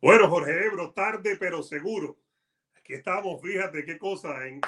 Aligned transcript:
Bueno, 0.00 0.28
Jorge 0.28 0.66
Ebro, 0.66 0.92
tarde 0.92 1.36
pero 1.40 1.62
seguro. 1.62 2.18
Aquí 2.76 2.92
estamos, 2.92 3.40
fíjate 3.40 3.84
qué 3.84 3.98
cosa, 3.98 4.46
en, 4.46 4.60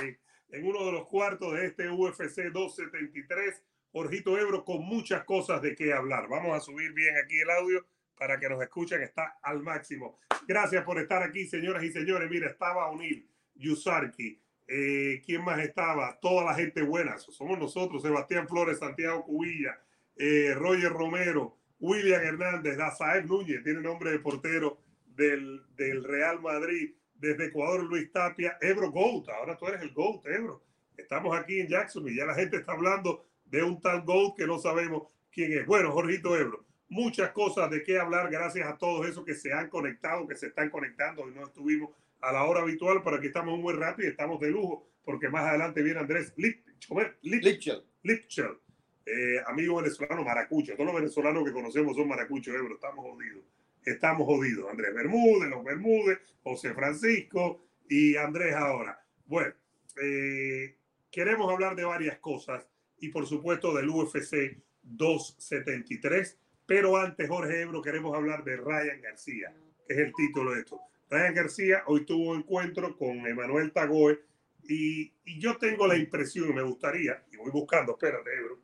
en, 0.50 0.66
uno 0.66 0.86
de 0.86 0.92
los 0.92 1.06
cuartos 1.06 1.52
de 1.52 1.66
este 1.66 1.90
UFC 1.90 2.50
273. 2.50 3.62
Jorgito 3.92 4.38
Ebro 4.38 4.64
con 4.64 4.82
muchas 4.82 5.24
cosas 5.24 5.60
de 5.60 5.74
qué 5.74 5.92
hablar. 5.92 6.28
Vamos 6.28 6.56
a 6.56 6.60
subir 6.60 6.92
bien 6.92 7.14
aquí 7.22 7.36
el 7.38 7.50
audio 7.50 7.86
para 8.16 8.40
que 8.40 8.48
nos 8.48 8.60
escuchen. 8.62 9.02
Está 9.02 9.38
al 9.42 9.62
máximo. 9.62 10.18
Gracias 10.46 10.82
por 10.84 10.98
estar 10.98 11.22
aquí, 11.22 11.46
señoras 11.46 11.84
y 11.84 11.92
señores. 11.92 12.30
Mira, 12.30 12.48
estaba 12.48 12.90
Unil, 12.90 13.28
Yusarki. 13.54 14.40
Eh, 14.66 15.22
¿Quién 15.24 15.44
más 15.44 15.58
estaba? 15.60 16.18
Toda 16.20 16.44
la 16.44 16.54
gente 16.54 16.82
buena. 16.82 17.18
Somos 17.18 17.58
nosotros, 17.58 18.02
Sebastián 18.02 18.48
Flores, 18.48 18.78
Santiago 18.78 19.24
Cubilla, 19.24 19.78
eh, 20.16 20.54
Roger 20.54 20.90
Romero, 20.90 21.58
William 21.78 22.22
Hernández, 22.22 22.78
Dazaev 22.78 23.26
Núñez, 23.26 23.62
tiene 23.62 23.80
nombre 23.80 24.10
de 24.10 24.18
portero 24.18 24.78
del, 25.18 25.60
del, 25.76 26.04
Real 26.04 26.40
Madrid, 26.40 26.94
desde 27.16 27.46
Ecuador 27.46 27.82
Luis 27.82 28.10
Tapia, 28.12 28.56
Ebro 28.60 28.92
Goat, 28.92 29.28
ahora 29.28 29.56
tú 29.58 29.66
eres 29.66 29.82
el 29.82 29.92
Goat, 29.92 30.24
Ebro. 30.26 30.62
Estamos 30.96 31.36
aquí 31.36 31.60
en 31.60 31.66
Jackson 31.66 32.08
y 32.08 32.16
ya 32.16 32.24
la 32.24 32.34
gente 32.34 32.56
está 32.56 32.72
hablando 32.72 33.26
de 33.44 33.62
un 33.64 33.80
tal 33.80 34.02
Goat 34.02 34.36
que 34.36 34.46
no 34.46 34.60
sabemos 34.60 35.12
quién 35.32 35.52
es. 35.52 35.66
Bueno, 35.66 35.90
Jorgito 35.90 36.36
Ebro, 36.36 36.64
muchas 36.88 37.32
cosas 37.32 37.68
de 37.68 37.82
qué 37.82 37.98
hablar 37.98 38.30
gracias 38.30 38.68
a 38.68 38.78
todos 38.78 39.08
esos 39.08 39.24
que 39.24 39.34
se 39.34 39.52
han 39.52 39.68
conectado, 39.68 40.28
que 40.28 40.36
se 40.36 40.46
están 40.46 40.70
conectando 40.70 41.28
y 41.28 41.34
no 41.34 41.44
estuvimos 41.44 41.90
a 42.20 42.32
la 42.32 42.44
hora 42.44 42.60
habitual, 42.60 43.02
pero 43.02 43.16
aquí 43.16 43.26
estamos 43.26 43.58
muy 43.58 43.74
rápido 43.74 44.08
y 44.08 44.12
estamos 44.12 44.40
de 44.40 44.50
lujo 44.50 44.86
porque 45.04 45.28
más 45.28 45.46
adelante 45.46 45.82
viene 45.82 45.98
Andrés 45.98 46.32
Lipchel, 46.36 47.82
Lipchel, 48.02 48.56
eh, 49.04 49.42
amigo 49.46 49.76
venezolano 49.76 50.22
maracucho. 50.22 50.74
Todos 50.74 50.86
los 50.86 50.94
venezolanos 50.94 51.44
que 51.44 51.52
conocemos 51.52 51.96
son 51.96 52.06
maracuchos, 52.06 52.54
Ebro, 52.54 52.74
estamos 52.74 53.04
jodidos 53.04 53.42
estamos 53.90 54.26
jodidos. 54.26 54.70
Andrés 54.70 54.94
Bermúdez, 54.94 55.50
los 55.50 55.64
Bermúdez, 55.64 56.18
José 56.42 56.74
Francisco 56.74 57.64
y 57.88 58.16
Andrés 58.16 58.54
ahora. 58.54 59.00
Bueno, 59.26 59.54
eh, 60.02 60.76
queremos 61.10 61.52
hablar 61.52 61.76
de 61.76 61.84
varias 61.84 62.18
cosas 62.18 62.68
y 62.98 63.08
por 63.08 63.26
supuesto 63.26 63.74
del 63.74 63.88
UFC 63.88 64.58
273. 64.82 66.38
Pero 66.66 66.96
antes, 66.96 67.28
Jorge 67.28 67.62
Ebro, 67.62 67.80
queremos 67.80 68.14
hablar 68.14 68.44
de 68.44 68.56
Ryan 68.56 69.00
García, 69.00 69.54
que 69.86 69.94
es 69.94 70.00
el 70.00 70.12
título 70.12 70.52
de 70.52 70.60
esto. 70.60 70.80
Ryan 71.10 71.34
García 71.34 71.82
hoy 71.86 72.04
tuvo 72.04 72.32
un 72.32 72.38
encuentro 72.38 72.96
con 72.96 73.26
Emanuel 73.26 73.72
Tagoe 73.72 74.20
y, 74.64 75.14
y, 75.24 75.40
yo 75.40 75.56
tengo 75.56 75.86
la 75.86 75.96
impresión, 75.96 76.54
me 76.54 76.62
gustaría, 76.62 77.24
y 77.32 77.36
voy 77.38 77.50
buscando, 77.50 77.92
espérate, 77.92 78.30
Ebro, 78.36 78.58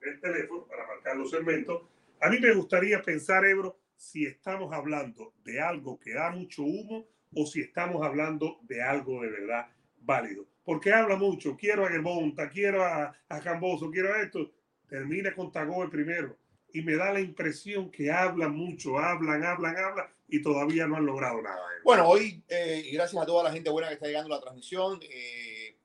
el 0.00 0.18
teléfono 0.18 0.66
para 0.66 0.86
marcar 0.86 1.14
los 1.16 1.30
segmentos. 1.30 1.82
A 2.22 2.30
mí 2.30 2.38
me 2.40 2.54
gustaría 2.54 3.02
pensar, 3.02 3.44
Ebro, 3.44 3.76
si 3.96 4.26
estamos 4.26 4.72
hablando 4.72 5.34
de 5.44 5.60
algo 5.60 5.98
que 5.98 6.14
da 6.14 6.30
mucho 6.30 6.62
humo 6.62 7.06
o 7.34 7.46
si 7.46 7.60
estamos 7.60 8.02
hablando 8.02 8.58
de 8.62 8.82
algo 8.82 9.22
de 9.22 9.30
verdad 9.30 9.66
válido. 9.98 10.46
Porque 10.64 10.92
habla 10.92 11.16
mucho, 11.16 11.56
quiero 11.56 11.86
a 11.86 11.90
Germonta, 11.90 12.48
quiero 12.48 12.84
a, 12.84 13.16
a 13.28 13.40
Camboso, 13.40 13.90
quiero 13.90 14.12
a 14.12 14.22
esto. 14.22 14.52
Termina 14.88 15.34
con 15.34 15.50
Tagoe 15.50 15.88
primero. 15.88 16.36
Y 16.72 16.82
me 16.82 16.94
da 16.94 17.12
la 17.12 17.20
impresión 17.20 17.90
que 17.90 18.10
hablan 18.10 18.56
mucho, 18.56 18.98
hablan, 18.98 19.44
hablan, 19.44 19.76
hablan 19.76 20.06
y 20.32 20.40
todavía 20.40 20.86
no 20.86 20.96
han 20.96 21.04
logrado 21.04 21.42
nada. 21.42 21.60
Bueno, 21.84 22.08
hoy, 22.08 22.42
eh, 22.48 22.90
gracias 22.94 23.22
a 23.22 23.26
toda 23.26 23.44
la 23.44 23.52
gente 23.52 23.68
buena 23.68 23.88
que 23.88 23.94
está 23.94 24.06
llegando 24.06 24.32
a 24.32 24.38
la 24.38 24.42
transmisión, 24.42 24.98
eh, 25.02 25.76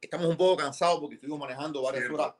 estamos 0.00 0.28
un 0.28 0.36
poco 0.36 0.56
cansados 0.56 1.00
porque 1.00 1.16
estuvimos 1.16 1.40
manejando 1.40 1.82
varias 1.82 2.08
horas. 2.08 2.34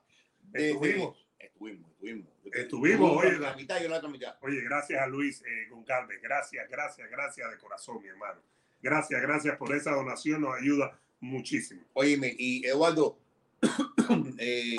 estuvimos. 0.53 1.27
Estuvimos, 1.37 1.91
estuvimos. 1.91 2.27
Estuvimos, 2.53 3.11
oye, 3.17 3.37
la 3.39 3.55
mitad 3.55 3.79
y 3.81 3.87
la 3.87 3.97
otra 3.97 4.09
mitad. 4.09 4.35
Oye, 4.41 4.61
gracias 4.61 5.01
a 5.01 5.07
Luis 5.07 5.41
eh, 5.41 5.67
Goncalves, 5.69 6.21
gracias, 6.21 6.67
gracias, 6.69 7.09
gracias 7.09 7.51
de 7.51 7.57
corazón, 7.57 8.01
mi 8.01 8.07
hermano. 8.07 8.41
Gracias, 8.81 9.21
gracias 9.21 9.57
por 9.57 9.75
esa 9.75 9.91
donación, 9.91 10.41
nos 10.41 10.55
ayuda 10.55 10.99
muchísimo. 11.19 11.81
Oye, 11.93 12.17
y 12.37 12.65
Eduardo, 12.65 13.19
eh, 14.37 14.75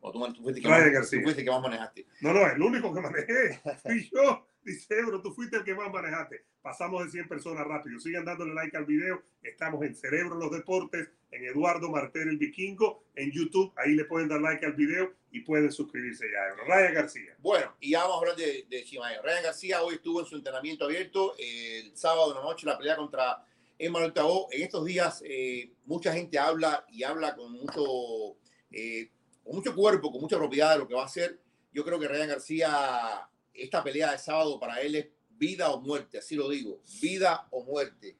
tú, 0.00 0.42
fuiste 0.42 0.60
que 0.60 0.68
más, 0.68 1.10
tú 1.10 1.20
fuiste 1.22 1.44
que 1.44 1.50
más 1.50 1.62
manejaste. 1.62 2.06
No, 2.20 2.32
no, 2.32 2.46
el 2.46 2.60
único 2.60 2.94
que 2.94 3.00
manejé 3.00 3.60
fui 3.82 4.10
yo. 4.12 4.46
Dice 4.64 4.98
Ebro, 4.98 5.20
tú 5.20 5.32
fuiste 5.32 5.56
el 5.56 5.64
que 5.64 5.74
más 5.74 5.92
manejaste. 5.92 6.44
Pasamos 6.60 7.04
de 7.04 7.10
100 7.10 7.28
personas 7.28 7.66
rápido. 7.66 7.98
Sigan 7.98 8.24
dándole 8.24 8.54
like 8.54 8.76
al 8.76 8.84
video. 8.84 9.22
Estamos 9.42 9.82
en 9.82 9.94
Cerebro 9.96 10.36
los 10.36 10.52
Deportes, 10.52 11.08
en 11.32 11.44
Eduardo 11.44 11.90
Martel 11.90 12.28
el 12.28 12.38
Vikingo, 12.38 13.04
en 13.16 13.32
YouTube. 13.32 13.72
Ahí 13.76 13.94
le 13.94 14.04
pueden 14.04 14.28
dar 14.28 14.40
like 14.40 14.64
al 14.64 14.74
video 14.74 15.12
y 15.32 15.40
pueden 15.40 15.72
suscribirse 15.72 16.26
ya. 16.30 16.64
Ryan 16.64 16.94
García. 16.94 17.36
Bueno, 17.40 17.74
y 17.80 17.90
ya 17.90 18.02
vamos 18.02 18.16
a 18.16 18.18
hablar 18.20 18.36
de, 18.36 18.66
de 18.68 18.84
Ryan 19.22 19.42
García 19.42 19.82
hoy 19.82 19.96
estuvo 19.96 20.20
en 20.20 20.26
su 20.26 20.36
entrenamiento 20.36 20.84
abierto. 20.84 21.34
el 21.38 21.96
sábado 21.96 22.28
de 22.28 22.38
la 22.38 22.42
noche 22.42 22.66
la 22.66 22.78
pelea 22.78 22.96
contra 22.96 23.44
Emmanuel 23.78 24.12
Tao. 24.12 24.46
En 24.52 24.62
estos 24.62 24.84
días 24.84 25.22
eh, 25.26 25.72
mucha 25.86 26.12
gente 26.12 26.38
habla 26.38 26.86
y 26.88 27.02
habla 27.02 27.34
con 27.34 27.50
mucho, 27.50 28.36
eh, 28.70 29.10
con 29.42 29.56
mucho 29.56 29.74
cuerpo, 29.74 30.12
con 30.12 30.20
mucha 30.20 30.38
propiedad 30.38 30.74
de 30.74 30.78
lo 30.78 30.86
que 30.86 30.94
va 30.94 31.02
a 31.02 31.06
hacer. 31.06 31.40
Yo 31.72 31.84
creo 31.84 31.98
que 31.98 32.06
Ryan 32.06 32.28
García 32.28 33.28
esta 33.54 33.82
pelea 33.82 34.12
de 34.12 34.18
sábado 34.18 34.58
para 34.58 34.80
él 34.80 34.94
es 34.96 35.06
vida 35.30 35.70
o 35.70 35.80
muerte, 35.80 36.18
así 36.18 36.36
lo 36.36 36.48
digo, 36.48 36.80
vida 37.00 37.46
o 37.50 37.64
muerte. 37.64 38.16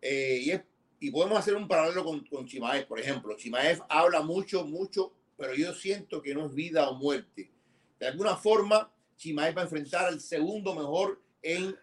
Eh, 0.00 0.40
y, 0.42 0.50
es, 0.50 0.62
y, 1.00 1.10
podemos 1.10 1.38
hacer 1.38 1.54
un 1.54 1.68
paralelo 1.68 2.04
con, 2.04 2.24
con 2.26 2.46
Chimaev, 2.46 2.86
por 2.86 2.98
ejemplo. 2.98 3.36
Chimaev 3.36 3.82
habla 3.88 4.22
mucho, 4.22 4.64
mucho, 4.64 5.12
pero 5.36 5.54
yo 5.54 5.74
siento 5.74 6.22
que 6.22 6.34
no 6.34 6.46
es 6.46 6.54
vida 6.54 6.88
o 6.88 6.94
muerte. 6.94 7.50
De 7.98 8.06
alguna 8.06 8.36
forma, 8.36 8.90
Chimaev 9.16 9.56
va 9.56 9.62
a 9.62 9.64
enfrentar 9.64 10.06
al 10.06 10.20
segundo 10.20 10.74
mejor 10.74 11.20
en 11.42 11.76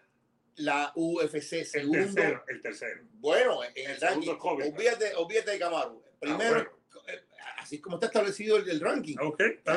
la 0.56 0.92
UFC. 0.94 1.64
Segundo, 1.64 2.00
el 2.00 2.14
tercero. 2.14 2.44
El 2.48 2.60
tercero. 2.60 3.02
Bueno, 3.14 3.64
en 3.64 3.90
el, 3.90 4.00
ranking. 4.00 4.36
Olvídate, 4.40 5.14
olvídate, 5.16 5.52
de 5.52 5.58
Camaro. 5.58 6.02
Ah, 6.04 6.16
Primero, 6.20 6.78
así 7.64 7.80
como 7.80 7.96
está 7.96 8.08
establecido 8.08 8.58
el, 8.58 8.80
ranking. 8.80 9.16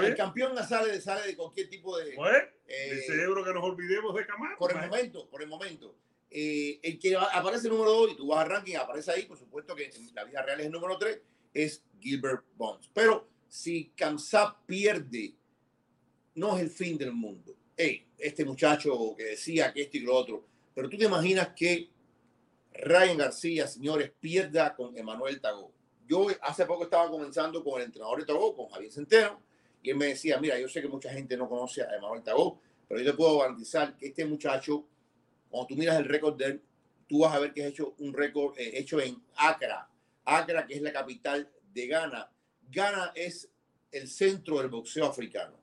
el 0.04 0.16
campeón 0.16 0.58
sale, 0.68 1.00
sale 1.00 1.26
de 1.26 1.36
cualquier 1.38 1.70
tipo 1.70 1.98
de. 1.98 2.16
eh, 2.68 2.90
el 2.92 3.02
cerebro 3.04 3.46
que 3.46 3.54
nos 3.54 3.64
olvidemos 3.64 4.14
de 4.14 4.26
Camaro. 4.26 4.58
Por 4.58 4.72
el 4.72 4.82
momento, 4.90 5.30
por 5.30 5.42
el 5.42 5.48
momento. 5.48 5.96
Eh, 6.30 6.80
el 6.84 7.00
que 7.00 7.16
aparece 7.16 7.70
número 7.70 7.92
2 7.92 8.12
y 8.12 8.18
tú 8.18 8.28
vas 8.28 8.44
al 8.44 8.50
ranking, 8.50 8.76
aparece 8.76 9.12
ahí, 9.12 9.24
por 9.24 9.38
supuesto 9.38 9.74
que 9.74 9.86
en 9.86 10.14
la 10.14 10.26
vida 10.26 10.42
real 10.42 10.60
es 10.60 10.66
el 10.66 10.72
número 10.74 10.98
3, 10.98 11.22
es 11.54 11.82
Gilbert 11.98 12.44
Bonds. 12.58 12.92
Pero 12.94 13.30
si 13.48 13.94
Kamsat 13.96 14.66
pierde, 14.66 15.34
no 16.36 16.58
es 16.58 16.64
el 16.64 16.70
fin 16.70 16.98
del 16.98 17.14
mundo. 17.14 17.56
Hey, 17.78 18.06
este 18.18 18.44
muchacho 18.44 19.16
que 19.18 19.24
decía 19.24 19.72
que 19.72 19.84
esto 19.84 19.96
y 19.96 20.02
lo 20.02 20.14
otro, 20.14 20.46
pero 20.76 20.90
tú 20.90 20.98
te 20.98 21.06
imaginas 21.06 21.50
que 21.56 21.90
Ryan 22.74 23.18
García, 23.18 23.66
señores, 23.66 24.12
pierda 24.20 24.76
con 24.76 24.98
Emanuel 24.98 25.40
Tagó 25.40 25.77
yo 26.08 26.28
hace 26.42 26.66
poco 26.66 26.84
estaba 26.84 27.10
comenzando 27.10 27.64
con 27.64 27.80
el 27.80 27.88
entrenador 27.88 28.20
de 28.20 28.26
Tagó, 28.26 28.56
con 28.56 28.68
Javier 28.70 28.92
Centeno, 28.92 29.42
y 29.82 29.92
él 29.92 29.98
me 29.98 30.08
decía, 30.08 30.40
mira, 30.40 30.60
yo 30.60 30.68
sé 30.68 30.82
que 30.82 30.88
mucha 30.88 31.12
gente 31.12 31.38
no 31.38 31.48
conoce 31.48 31.84
a 31.84 31.96
Emanuel 31.96 32.24
Tagó, 32.24 32.60
pero 32.88 33.02
yo 33.02 33.12
te 33.12 33.18
puedo 33.18 33.40
garantizar 33.40 33.96
que 33.98 34.08
este 34.08 34.26
muchacho, 34.26 34.86
cuando 35.50 35.68
tú 35.68 35.76
miras 35.76 35.98
el 35.98 36.06
récord 36.06 36.38
de 36.38 36.46
él, 36.46 36.62
tú 37.08 37.20
vas 37.20 37.34
a 37.34 37.40
ver 37.40 37.54
que 37.54 37.62
es 37.62 37.68
hecho 37.68 37.96
un 38.00 38.14
récord 38.14 38.58
eh, 38.58 38.80
hecho 38.80 39.00
en 39.00 39.22
Accra. 39.36 39.90
Accra, 40.26 40.66
que 40.66 40.76
es 40.76 40.82
la 40.82 40.92
capital 40.92 41.50
de 41.74 41.88
Ghana. 41.88 42.30
Ghana 42.70 43.12
es 43.16 43.50
el 43.92 44.08
centro 44.08 44.60
del 44.60 44.70
boxeo 44.70 45.06
africano. 45.06 45.58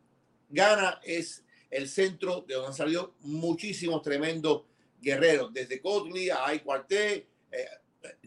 Ghana 0.49 1.01
es 1.03 1.45
el 1.71 1.89
centro 1.89 2.43
de 2.43 2.55
donde 2.55 2.69
han 2.69 2.75
salido 2.75 3.15
muchísimos 3.21 4.01
tremendos 4.03 4.65
guerreros, 5.01 5.53
desde 5.53 5.81
Cotli 5.81 6.31
a 6.31 6.47
Ay 6.47 6.63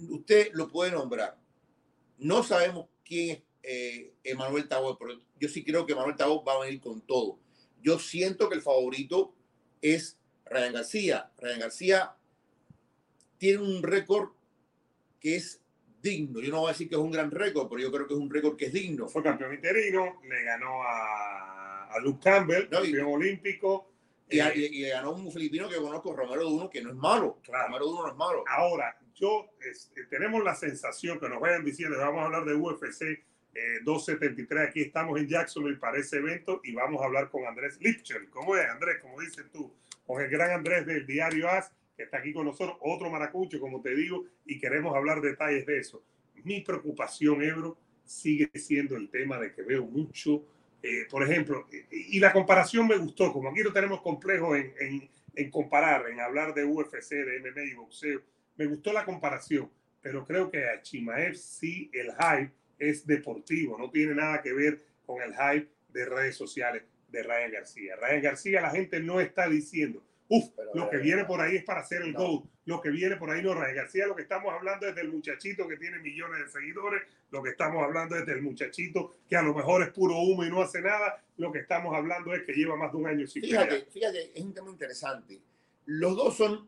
usted 0.10 0.50
lo 0.54 0.68
puede 0.68 0.92
nombrar. 0.92 1.38
No 2.18 2.44
sabemos 2.44 2.88
quién 3.04 3.38
es 3.38 3.44
eh, 3.64 4.14
Emanuel 4.24 4.68
Tabo, 4.68 4.98
pero 4.98 5.20
yo 5.40 5.50
sí 5.50 5.64
creo 5.64 5.86
que 5.86 5.94
Emanuel 5.94 6.16
Tabo 6.16 6.44
va 6.44 6.54
a 6.54 6.66
venir 6.66 6.80
con 6.80 7.02
todo. 7.02 7.40
Yo 7.82 8.00
siento 8.00 8.50
que 8.50 8.56
el 8.56 8.62
favorito 8.62 9.36
es 9.82 10.18
Ryan 10.46 10.74
García. 10.74 11.32
Ryan 11.38 11.60
García 11.60 12.16
tiene 13.38 13.60
un 13.62 13.84
récord 13.84 14.30
que 15.20 15.36
es 15.36 15.62
digno. 16.02 16.40
Yo 16.40 16.52
no 16.52 16.62
voy 16.62 16.70
a 16.70 16.74
decir 16.74 16.90
que 16.90 16.96
es 16.96 17.02
un 17.02 17.12
gran 17.12 17.32
récord, 17.32 17.68
pero 17.70 17.82
yo 17.82 17.92
creo 17.92 18.08
que 18.08 18.14
es 18.14 18.20
un 18.20 18.30
récord 18.30 18.56
que 18.56 18.66
es 18.66 18.74
digno. 18.74 19.08
Fue 19.08 19.24
campeón 19.24 19.54
interino, 19.54 20.22
le 20.28 20.44
ganó 20.44 20.84
a, 20.84 21.88
a 21.88 22.00
Luke 22.00 22.20
Campbell, 22.24 22.70
campeón 22.70 23.14
olímpico. 23.14 23.92
Y, 24.30 24.38
le 24.38 24.90
ganó 24.90 25.12
un 25.14 25.32
filipino 25.32 25.70
que 25.70 25.78
conozco, 25.78 26.14
Romero 26.14 26.44
Duno, 26.44 26.70
que 26.70 26.82
no 26.82 26.90
es 26.90 26.96
malo. 26.96 27.40
Romero 27.44 27.86
Duno 27.86 28.04
no 28.04 28.10
es 28.10 28.16
malo. 28.16 28.44
Ahora, 28.48 28.98
yo 29.20 29.50
este, 29.62 30.06
tenemos 30.06 30.44
la 30.44 30.56
sensación 30.56 31.20
que 31.20 31.30
nos 31.30 31.40
vayan 31.40 31.66
diciendo, 31.66 31.98
vamos 31.98 32.22
a 32.22 32.26
hablar 32.26 32.46
de 32.46 32.56
UFC 32.56 33.24
273, 33.84 34.62
eh, 34.62 34.68
aquí 34.68 34.82
estamos 34.82 35.20
en 35.20 35.28
Jacksonville 35.28 35.78
para 35.78 35.98
ese 35.98 36.18
evento 36.18 36.62
y 36.64 36.74
vamos 36.74 37.02
a 37.02 37.06
hablar 37.06 37.30
con 37.30 37.46
Andrés 37.46 37.80
Lipchel. 37.82 38.30
¿Cómo 38.30 38.56
es, 38.56 38.70
Andrés? 38.70 39.00
Como 39.02 39.20
dices 39.20 39.46
tú, 39.52 39.74
con 40.06 40.22
el 40.22 40.30
gran 40.30 40.52
Andrés 40.52 40.86
del 40.86 41.06
diario 41.08 41.50
AS, 41.50 41.72
que 41.96 42.04
está 42.04 42.20
aquí 42.20 42.34
con 42.34 42.46
nosotros, 42.46 42.78
otro 42.82 43.10
maracucho, 43.10 43.60
como 43.60 43.82
te 43.82 43.96
digo, 43.96 44.26
y 44.46 44.60
queremos 44.60 44.96
hablar 44.96 45.22
detalles 45.22 45.66
de 45.66 45.80
eso. 45.80 46.04
Mi 46.44 46.62
preocupación, 46.62 47.42
Ebro, 47.42 47.78
sigue 48.06 48.50
siendo 48.54 48.96
el 48.96 49.10
tema 49.10 49.40
de 49.40 49.52
que 49.52 49.64
veo 49.64 49.86
mucho, 49.86 50.46
eh, 50.84 51.08
por 51.10 51.24
ejemplo, 51.24 51.66
y, 51.90 52.20
la 52.20 52.32
comparación 52.32 52.88
me 52.88 52.98
gustó, 52.98 53.34
como 53.34 53.50
aquí 53.50 53.62
no 53.62 53.74
tenemos 53.74 54.02
complejo 54.02 54.56
en, 54.56 55.10
en 55.36 55.50
comparar, 55.50 56.08
en 56.10 56.20
hablar 56.20 56.54
de 56.54 56.64
UFC, 56.64 57.10
de 57.10 57.40
MMA 57.40 57.64
y 57.64 57.74
boxeo. 57.74 58.22
Me 58.58 58.66
gustó 58.66 58.92
la 58.92 59.06
comparación, 59.06 59.72
pero 60.02 60.26
creo 60.26 60.50
que 60.50 60.68
a 60.68 60.82
Chimaev 60.82 61.36
sí 61.36 61.90
el 61.94 62.12
hype 62.12 62.52
es 62.80 63.06
deportivo, 63.06 63.78
no 63.78 63.90
tiene 63.90 64.16
nada 64.16 64.42
que 64.42 64.54
ver 64.54 64.80
con 65.06 65.22
el 65.22 65.34
hype 65.34 65.70
de 65.90 66.06
redes 66.06 66.36
sociales 66.36 66.84
de 67.10 67.24
Ryan 67.24 67.52
García. 67.52 67.96
Ryan 67.96 68.22
García, 68.22 68.62
la 68.62 68.72
gente 68.72 69.00
no 69.00 69.22
está 69.22 69.48
diciendo, 69.48 70.04
Uf, 70.30 70.50
lo 70.74 70.90
que 70.90 70.98
viene 70.98 71.24
por 71.24 71.40
ahí 71.40 71.56
es 71.56 71.64
para 71.64 71.82
hacer 71.82 72.02
el 72.02 72.14
no. 72.14 72.50
Lo 72.66 72.82
que 72.82 72.90
viene 72.90 73.16
por 73.16 73.30
ahí 73.30 73.42
no, 73.42 73.54
Ryan 73.54 73.76
García, 73.76 74.08
lo 74.08 74.16
que 74.16 74.24
estamos 74.24 74.54
hablando 74.54 74.88
es 74.88 74.94
del 74.94 75.10
muchachito 75.10 75.68
que 75.68 75.78
tiene 75.78 76.00
millones 76.00 76.40
de 76.40 76.50
seguidores. 76.50 77.04
Lo 77.32 77.42
que 77.42 77.52
estamos 77.52 77.82
hablando 77.82 78.18
es 78.18 78.26
del 78.26 78.42
muchachito 78.42 79.16
que 79.30 79.38
a 79.38 79.42
lo 79.42 79.54
mejor 79.54 79.84
es 79.84 79.90
puro 79.90 80.18
humo 80.18 80.44
y 80.44 80.50
no 80.50 80.62
hace 80.62 80.82
nada. 80.82 81.24
Lo 81.38 81.52
que 81.52 81.60
estamos 81.60 81.96
hablando 81.96 82.34
es 82.34 82.44
que 82.44 82.52
lleva 82.52 82.76
más 82.76 82.92
de 82.92 82.98
un 82.98 83.08
año 83.08 83.26
sin 83.26 83.42
Fíjate, 83.42 83.86
fíjate, 83.86 84.32
es 84.38 84.44
un 84.44 84.54
tema 84.54 84.70
interesante. 84.70 85.40
Los 85.86 86.18
dos 86.18 86.36
son 86.36 86.68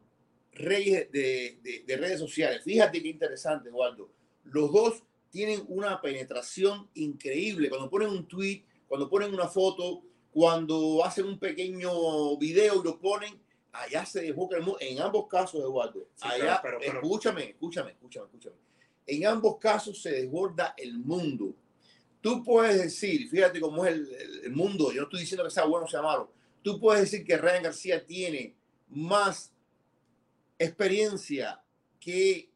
reyes 0.54 1.12
de, 1.12 1.60
de, 1.62 1.84
de 1.86 1.98
redes 1.98 2.20
sociales. 2.20 2.64
Fíjate 2.64 3.02
qué 3.02 3.10
interesante, 3.10 3.70
Waldo. 3.70 4.10
Los 4.46 4.72
dos 4.72 5.04
tienen 5.30 5.64
una 5.68 6.02
penetración 6.02 6.90
increíble. 6.96 7.70
Cuando 7.70 7.90
ponen 7.90 8.10
un 8.10 8.28
tweet, 8.28 8.64
cuando 8.88 9.10
ponen 9.10 9.34
una 9.34 9.48
foto, 9.48 10.02
cuando 10.32 11.04
hacen 11.04 11.26
un 11.26 11.40
pequeño 11.40 12.38
video 12.38 12.82
y 12.82 12.84
lo 12.84 13.00
ponen, 13.00 13.40
allá 13.72 14.06
se 14.06 14.22
desboca 14.22 14.58
el 14.58 14.64
mundo. 14.64 14.80
En 14.82 15.00
ambos 15.00 15.28
casos, 15.28 15.62
Eduardo, 15.62 16.08
sí, 16.16 16.28
allá, 16.28 16.60
pero, 16.62 16.80
pero, 16.80 17.02
escúchame, 17.02 17.50
escúchame, 17.50 17.92
escúchame, 17.92 18.26
escúchame. 18.26 18.56
En 19.06 19.26
ambos 19.26 19.58
casos 19.58 20.02
se 20.02 20.12
desborda 20.12 20.74
el 20.78 20.98
mundo. 21.00 21.56
Tú 22.22 22.44
puedes 22.44 22.78
decir, 22.78 23.30
fíjate 23.30 23.60
cómo 23.60 23.86
es 23.86 23.94
el, 23.94 24.42
el, 24.44 24.52
mundo, 24.52 24.92
yo 24.92 25.02
no 25.02 25.04
estoy 25.04 25.22
diciendo 25.22 25.44
que 25.44 25.52
sea 25.52 25.64
bueno 25.64 25.86
o 25.86 25.90
sea 25.90 26.02
malo, 26.02 26.30
tú 26.62 26.80
puedes 26.80 27.04
decir 27.04 27.26
que 27.26 27.38
Ryan 27.38 27.64
García 27.64 28.06
tiene 28.06 28.56
más 28.90 29.54
experiencia 30.60 31.64
que, 32.00 32.52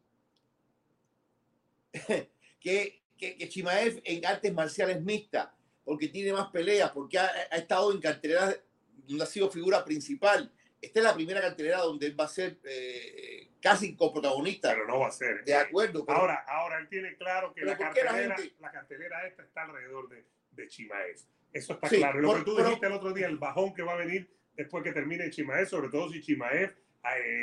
que, 2.60 3.02
que, 3.16 3.36
que 3.36 3.48
Chimaev 3.48 4.00
en 4.04 4.24
artes 4.26 4.52
marciales 4.52 5.02
mixtas, 5.02 5.48
porque 5.84 6.08
tiene 6.08 6.32
más 6.32 6.50
peleas, 6.50 6.90
porque 6.92 7.18
ha, 7.18 7.30
ha 7.50 7.56
estado 7.56 7.92
en 7.92 8.00
carteleras 8.00 8.60
donde 9.06 9.24
ha 9.24 9.26
sido 9.26 9.50
figura 9.50 9.84
principal, 9.84 10.52
esta 10.84 11.00
es 11.00 11.04
la 11.04 11.14
primera 11.14 11.40
cartelera 11.40 11.78
donde 11.78 12.06
él 12.06 12.18
va 12.18 12.24
a 12.24 12.28
ser 12.28 12.58
eh, 12.64 13.48
casi 13.60 13.96
coprotagonista. 13.96 14.70
Pero 14.72 14.86
no 14.86 15.00
va 15.00 15.08
a 15.08 15.10
ser. 15.10 15.42
De 15.44 15.54
acuerdo. 15.54 16.04
Pero, 16.04 16.18
ahora, 16.18 16.44
ahora 16.46 16.78
él 16.78 16.88
tiene 16.88 17.16
claro 17.16 17.54
que 17.54 17.64
la 17.64 17.76
cartelera, 17.76 18.12
la, 18.12 18.36
gente... 18.36 18.54
la 18.60 18.70
cartelera, 18.70 19.26
esta 19.26 19.42
está 19.42 19.62
alrededor 19.62 20.08
de, 20.10 20.26
de 20.52 20.68
Chimaez. 20.68 21.26
Eso 21.52 21.74
está 21.74 21.88
sí, 21.88 21.96
claro. 21.96 22.20
Lo 22.20 22.28
por, 22.28 22.38
que 22.38 22.44
tú 22.44 22.56
pero, 22.56 22.68
dijiste 22.68 22.86
el 22.86 22.92
otro 22.92 23.12
día, 23.12 23.26
el 23.26 23.38
bajón 23.38 23.72
que 23.72 23.82
va 23.82 23.94
a 23.94 23.96
venir 23.96 24.30
después 24.54 24.84
que 24.84 24.92
termine 24.92 25.30
Chimaez, 25.30 25.70
sobre 25.70 25.88
todo 25.88 26.10
si 26.10 26.20
Chimaez. 26.20 26.72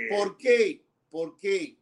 ¿Por 0.10 0.38
qué? 0.38 0.84
¿Por 1.10 1.38
qué? 1.38 1.78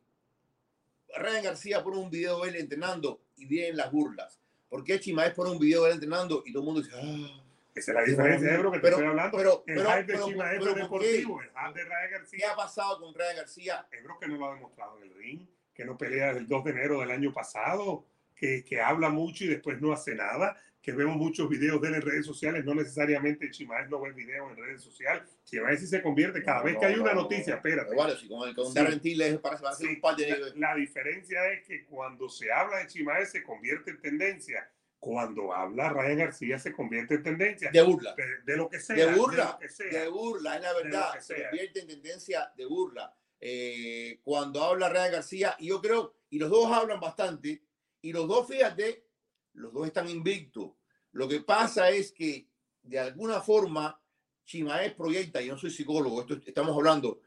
Ryan 1.18 1.44
García 1.44 1.84
pone 1.84 1.98
un 1.98 2.10
video 2.10 2.42
de 2.42 2.50
él 2.50 2.56
entrenando 2.56 3.22
y 3.36 3.46
vienen 3.46 3.78
las 3.78 3.92
burlas. 3.92 4.40
¿Por 4.70 4.84
qué 4.84 5.00
Chimaez 5.00 5.34
pone 5.34 5.52
un 5.52 5.60
video 5.60 5.84
de 5.84 5.90
él 5.90 5.94
entrenando 5.96 6.44
y 6.46 6.54
todo 6.54 6.62
el 6.62 6.66
mundo 6.66 6.82
dice, 6.82 6.96
ah, 6.96 7.44
esa 7.74 7.92
es 7.92 7.96
la 7.96 8.04
diferencia, 8.04 8.54
Ebro, 8.54 8.72
que 8.72 8.80
pero, 8.80 8.98
te 8.98 9.02
estoy 9.04 9.10
hablando. 9.10 9.38
Pero, 9.38 9.64
el 9.66 9.76
pero, 9.76 9.90
hype 9.90 10.00
de 10.00 10.14
pero, 10.14 10.26
pero, 10.38 10.70
es 10.70 10.76
deportivo, 10.76 11.42
el 11.42 11.50
hype 11.50 11.80
de 11.80 11.86
Ryan 11.86 12.12
García. 12.12 12.40
¿Qué 12.40 12.46
ha 12.46 12.56
pasado 12.56 13.00
con 13.00 13.14
Ryan 13.14 13.36
García? 13.38 13.88
Ebro 13.92 14.20
que 14.20 14.28
no 14.28 14.38
lo 14.38 14.48
ha 14.48 14.54
demostrado 14.54 14.98
en 14.98 15.04
el 15.04 15.14
ring, 15.16 15.48
que 15.74 15.86
no 15.86 15.98
pelea 15.98 16.28
desde 16.28 16.40
el 16.40 16.48
2 16.48 16.64
de 16.66 16.72
enero 16.72 17.00
del 17.00 17.12
año 17.12 17.34
pasado, 17.34 18.06
que, 18.36 18.64
que 18.64 18.82
habla 18.82 19.10
mucho 19.10 19.46
y 19.46 19.48
después 19.48 19.82
no 19.82 19.94
hace 19.94 20.16
nada, 20.16 20.58
que 20.82 20.94
vemos 20.94 21.18
muchos 21.18 21.50
videos 21.50 21.82
de 21.82 21.90
él 21.90 21.96
en 21.96 22.02
redes 22.02 22.26
sociales, 22.26 22.64
no 22.64 22.74
necesariamente 22.74 23.52
Chimaez 23.52 23.90
no 23.90 24.00
ve 24.02 24.14
videos 24.14 24.50
en 24.52 24.58
redes 24.64 24.82
sociales, 24.82 25.38
Chimaez 25.44 25.82
sí 25.82 25.88
se 25.88 26.02
convierte 26.02 26.42
cada 26.42 26.60
No, 26.60 26.66
vez 26.66 26.74
no, 26.76 26.80
que 26.80 26.86
hay 26.86 26.96
una 26.96 27.14
no, 27.14 27.22
noticia, 27.24 27.54
no. 27.54 27.58
espérate. 27.58 28.18
Si 28.18 28.28
con, 28.30 28.48
el, 28.48 28.56
con 28.56 28.68
Sí. 28.68 28.74
Darren 28.76 29.00
Till 29.02 29.40
parece 29.40 29.64
va 29.64 29.70
a 29.72 29.74
ser 29.74 29.88
Sí, 29.88 29.94
un 29.96 30.02
par 30.02 30.16
de... 30.16 30.38
la, 30.40 30.70
la 30.70 30.76
diferencia 30.76 31.52
es 31.52 31.64
que 31.68 31.86
cuando 31.86 32.30
se 32.30 32.52
habla 32.52 32.78
de 32.78 32.88
Chimaez 32.88 33.30
se 33.32 33.44
convierte 33.44 33.92
en 33.92 34.00
tendencia, 34.02 34.72
cuando 35.00 35.54
habla 35.54 35.90
Ryan 35.90 36.18
García 36.18 36.60
se 36.60 36.72
convierte 36.74 37.16
en 37.16 37.24
tendencia. 37.24 37.72
de 37.72 37.82
burla. 37.82 38.16
De, 38.16 38.24
de 38.46 38.58
lo 38.58 38.70
que 38.70 38.80
sea. 38.80 38.96
de 38.96 39.16
burla, 39.16 39.58
De 39.62 39.70
sea. 39.70 40.02
de 40.04 40.08
burla, 40.10 40.56
es 40.56 40.62
la 40.62 40.74
verdad, 40.74 41.20
se 41.20 41.42
convierte 41.44 41.80
en 41.82 41.88
tendencia 41.88 42.52
de 42.56 42.66
burla. 42.66 43.14
Eh, 43.42 44.20
cuando 44.24 44.64
habla 44.64 44.90
Ryan 44.90 45.12
García, 45.14 45.56
y 45.60 45.68
yo 45.68 45.82
creo, 45.82 46.16
y 46.30 46.40
los 46.40 46.50
dos 46.50 46.72
hablan 46.72 47.00
bastante, 47.00 47.64
y 48.02 48.12
los 48.14 48.28
dos, 48.28 48.48
fíjate, 48.48 49.06
los 49.54 49.74
dos 49.74 49.88
están 49.88 50.10
invictos. 50.10 50.72
Lo 51.12 51.28
que 51.28 51.42
pasa 51.42 51.90
es 51.90 52.12
que, 52.12 52.48
de 52.84 53.00
alguna 53.00 53.42
forma, 53.42 54.02
Chimaez 54.46 54.94
proyecta, 54.94 55.42
yo 55.42 55.54
no 55.54 55.60
soy 55.60 55.72
psicólogo, 55.72 56.22
esto 56.22 56.36
estamos 56.46 56.76
hablando, 56.76 57.22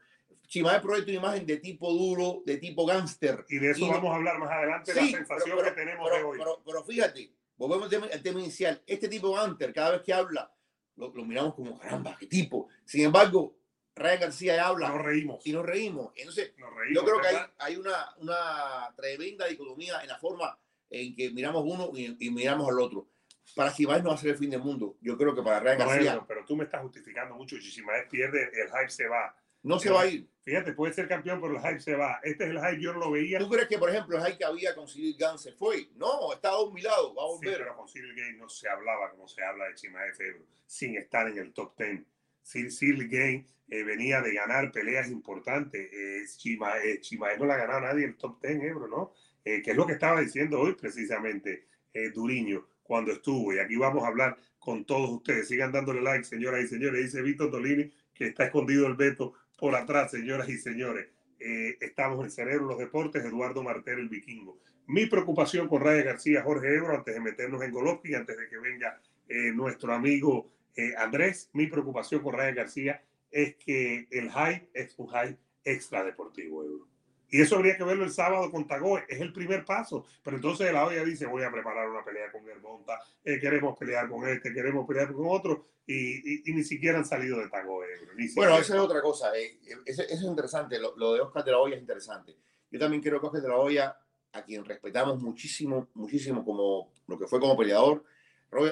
Chimaez 0.47 0.81
proyecta 0.81 1.11
una 1.11 1.19
imagen 1.19 1.45
de 1.45 1.57
tipo 1.57 1.91
duro, 1.91 2.43
de 2.45 2.57
tipo 2.57 2.85
gángster. 2.85 3.45
Y 3.49 3.57
de 3.59 3.71
eso 3.71 3.81
Y 3.85 3.87
no- 3.87 3.93
vamos 3.93 4.11
a 4.11 4.15
hablar 4.15 4.39
más 4.39 4.51
adelante, 4.51 4.93
Sí, 4.93 4.99
la 5.11 5.17
sensación 5.17 5.57
pero- 5.57 5.69
que 5.69 5.81
tenemos 5.81 6.09
pero, 6.09 6.17
de 6.17 6.23
hoy. 6.23 6.37
Pero, 6.37 6.61
pero 6.65 6.83
fíjate, 6.83 7.33
volvemos 7.55 7.85
al 7.85 7.89
tema, 7.89 8.07
al 8.11 8.21
tema 8.21 8.39
inicial. 8.41 8.81
Este 8.85 9.07
tipo 9.07 9.31
Hunter, 9.31 9.73
cada 9.73 9.91
vez 9.91 10.01
que 10.01 10.13
habla, 10.13 10.53
lo, 10.95 11.13
lo 11.13 11.25
miramos 11.25 11.55
como 11.55 11.79
caramba, 11.79 12.17
qué 12.19 12.27
tipo. 12.27 12.67
Sin 12.85 13.05
embargo, 13.05 13.55
Ryan 13.95 14.19
García 14.19 14.67
habla 14.67 14.89
nos 14.89 15.01
reímos. 15.01 15.45
y 15.45 15.53
nos 15.53 15.65
reímos. 15.65 16.11
Entonces, 16.15 16.53
Nos 16.57 16.69
reímos. 16.75 16.95
yo 16.95 17.05
creo 17.05 17.21
que 17.21 17.27
hay, 17.27 17.33
¿verdad? 17.35 17.53
hay 17.59 17.75
una, 17.77 18.15
una 18.17 18.93
tremenda 18.95 19.45
dicotomía 19.47 20.01
en 20.01 20.07
la 20.09 20.17
forma 20.19 20.59
en 20.93 21.15
que 21.15 21.31
miramos 21.31 21.63
uno 21.65 21.91
y, 21.93 22.15
y 22.25 22.29
miramos 22.31 22.69
al 22.69 22.79
otro. 22.79 23.09
Para 23.55 23.73
Chimaez 23.73 24.01
no 24.03 24.09
va 24.09 24.15
a 24.15 24.17
ser 24.17 24.31
el 24.31 24.37
fin 24.37 24.49
del 24.49 24.61
mundo. 24.61 24.97
Yo 25.01 25.17
creo 25.17 25.35
que 25.35 25.41
para 25.43 25.59
Ryan 25.59 25.77
No, 25.79 25.85
García 25.87 26.13
Ebro, 26.13 26.25
pero 26.27 26.45
tú 26.45 26.55
me 26.55 26.63
estás 26.63 26.81
justificando 26.81 27.35
mucho. 27.35 27.55
Si 27.57 27.69
Chimaez 27.71 28.07
pierde, 28.09 28.43
el 28.53 28.67
hype 28.69 28.89
se 28.89 29.07
va. 29.07 29.35
no 29.63 29.79
se 29.79 29.89
va 29.91 30.01
a 30.01 30.07
ir. 30.07 30.27
Fíjate, 30.41 30.73
puede 30.73 30.93
ser 30.93 31.07
campeón, 31.07 31.39
pero 31.41 31.55
el 31.55 31.61
hype 31.61 31.79
se 31.79 31.95
va. 31.95 32.19
Este 32.23 32.43
es 32.45 32.49
el 32.49 32.59
hype, 32.59 32.81
yo 32.81 32.93
no 32.93 32.99
lo 32.99 33.11
veía. 33.11 33.39
¿Tú 33.39 33.49
crees 33.49 33.67
que, 33.67 33.77
por 33.77 33.89
ejemplo, 33.89 34.17
el 34.17 34.23
hype 34.25 34.37
que 34.37 34.43
había 34.45 34.75
con 34.75 34.87
Cyril 34.87 35.15
Gans 35.17 35.41
se 35.41 35.51
fue? 35.53 35.89
No, 35.95 36.33
está 36.33 36.49
a 36.49 36.61
un 36.61 36.73
mi 36.73 36.81
lado, 36.81 37.13
va 37.15 37.23
a 37.23 37.27
Sí, 37.27 37.45
volver. 37.45 37.57
pero 37.59 37.75
con 37.77 37.87
Cyril 37.87 38.13
Gane 38.15 38.33
no 38.37 38.49
se 38.49 38.67
hablaba 38.69 39.09
como 39.11 39.27
se 39.27 39.43
habla 39.43 39.65
de 39.69 39.75
Chimaez 39.75 40.19
Ebro, 40.19 40.45
sin 40.65 40.97
estar 40.97 41.27
en 41.29 41.37
el 41.37 41.53
top 41.53 41.77
10. 41.77 42.01
Cyril, 42.43 43.07
Gane 43.07 43.47
eh, 43.69 43.83
venía 43.83 44.21
de 44.21 44.33
ganar 44.33 44.71
peleas 44.71 45.09
importantes. 45.09 45.89
Eh, 45.93 46.23
Chima, 46.37 46.77
eh, 46.79 46.99
Chimaez 46.99 47.39
no 47.39 47.45
la 47.45 47.53
ha 47.55 47.57
ganado 47.57 47.81
nadie 47.81 48.03
en 48.03 48.09
el 48.11 48.17
top 48.17 48.41
10, 48.41 48.63
Ebro, 48.63 48.87
¿no? 48.87 49.13
Eh, 49.45 49.61
que 49.61 49.71
es 49.71 49.77
lo 49.77 49.85
que 49.85 49.93
estaba 49.93 50.21
diciendo 50.21 50.59
hoy 50.59 50.73
precisamente 50.73 51.67
eh, 51.93 52.09
Duriño 52.11 52.65
cuando 52.81 53.11
estuvo. 53.11 53.53
Y 53.53 53.59
aquí 53.59 53.75
vamos 53.75 54.03
a 54.03 54.07
hablar 54.07 54.37
con 54.59 54.85
todos 54.85 55.09
ustedes. 55.09 55.47
Sigan 55.47 55.71
dándole 55.71 56.01
like, 56.01 56.23
señoras 56.23 56.63
y 56.63 56.67
señores. 56.67 57.03
Dice 57.03 57.21
Víctor 57.21 57.51
Dolini 57.51 57.91
que 58.13 58.27
está 58.27 58.45
escondido 58.45 58.87
el 58.87 58.95
veto 58.95 59.33
por 59.57 59.75
atrás, 59.75 60.11
señoras 60.11 60.49
y 60.49 60.57
señores. 60.57 61.07
Eh, 61.39 61.77
estamos 61.81 62.23
en 62.23 62.31
Cerebro 62.31 62.67
los 62.67 62.77
Deportes, 62.77 63.23
Eduardo 63.25 63.63
Martel, 63.63 63.99
el 63.99 64.09
vikingo. 64.09 64.59
Mi 64.87 65.05
preocupación 65.05 65.67
con 65.67 65.81
Raya 65.81 66.03
García, 66.03 66.41
Jorge 66.43 66.75
Ebro, 66.75 66.95
antes 66.95 67.13
de 67.13 67.19
meternos 67.19 67.61
en 67.63 67.71
Golovkin, 67.71 68.15
antes 68.15 68.37
de 68.37 68.47
que 68.47 68.57
venga 68.57 68.99
eh, 69.27 69.51
nuestro 69.53 69.93
amigo 69.93 70.51
eh, 70.75 70.93
Andrés, 70.97 71.49
mi 71.53 71.67
preocupación 71.67 72.21
con 72.21 72.33
Raya 72.33 72.53
García 72.53 73.03
es 73.31 73.55
que 73.55 74.07
el 74.11 74.31
hype 74.31 74.69
es 74.73 74.93
un 74.97 75.07
hype 75.09 75.37
extra 75.63 76.03
deportivo, 76.03 76.63
Ebro. 76.63 76.92
Y 77.33 77.41
eso 77.41 77.55
habría 77.55 77.75
que 77.75 77.83
verlo 77.83 78.03
el 78.03 78.11
sábado 78.11 78.51
con 78.51 78.67
Tagoe, 78.67 79.05
es 79.09 79.19
el 79.19 79.33
primer 79.33 79.65
paso. 79.65 80.05
Pero 80.23 80.37
entonces 80.37 80.71
la 80.71 80.85
olla 80.85 81.03
dice, 81.03 81.25
voy 81.25 81.41
a 81.43 81.51
preparar 81.51 81.89
una 81.89 82.05
pelea 82.05 82.31
con 82.31 82.45
Germonta, 82.45 82.99
eh, 83.23 83.39
queremos 83.39 83.75
pelear 83.77 84.07
con 84.07 84.27
este, 84.29 84.53
queremos 84.53 84.87
pelear 84.87 85.11
con 85.11 85.25
otro, 85.27 85.65
y, 85.87 85.95
y, 86.31 86.41
y 86.45 86.53
ni 86.53 86.63
siquiera 86.63 86.99
han 86.99 87.05
salido 87.05 87.39
de 87.39 87.49
Tagoe. 87.49 87.87
Bueno, 88.35 88.51
esa 88.59 88.75
es 88.75 88.79
otra 88.79 89.01
cosa. 89.01 89.35
eh, 89.35 89.57
Eso, 89.85 90.03
es 90.03 90.21
interesante. 90.21 90.79
Lo, 90.79 90.95
lo 90.95 91.13
de 91.15 91.21
Oscar 91.21 91.43
de 91.43 91.51
la 91.51 91.57
Hoya 91.57 91.75
es 91.75 91.81
interesante. 91.81 92.35
Yo 92.69 92.79
también 92.79 93.01
creo 93.01 93.19
que 93.19 93.25
Oscar 93.25 93.41
de 93.41 93.49
la 93.49 93.57
Hoya, 93.57 93.97
a 94.33 94.43
quien 94.43 94.63
respetamos 94.63 95.19
muchísimo, 95.19 95.89
muchísimo 95.95 96.45
como 96.45 96.91
lo 97.07 97.17
que 97.17 97.25
fue 97.27 97.39
como 97.39 97.57
peleador, 97.57 98.03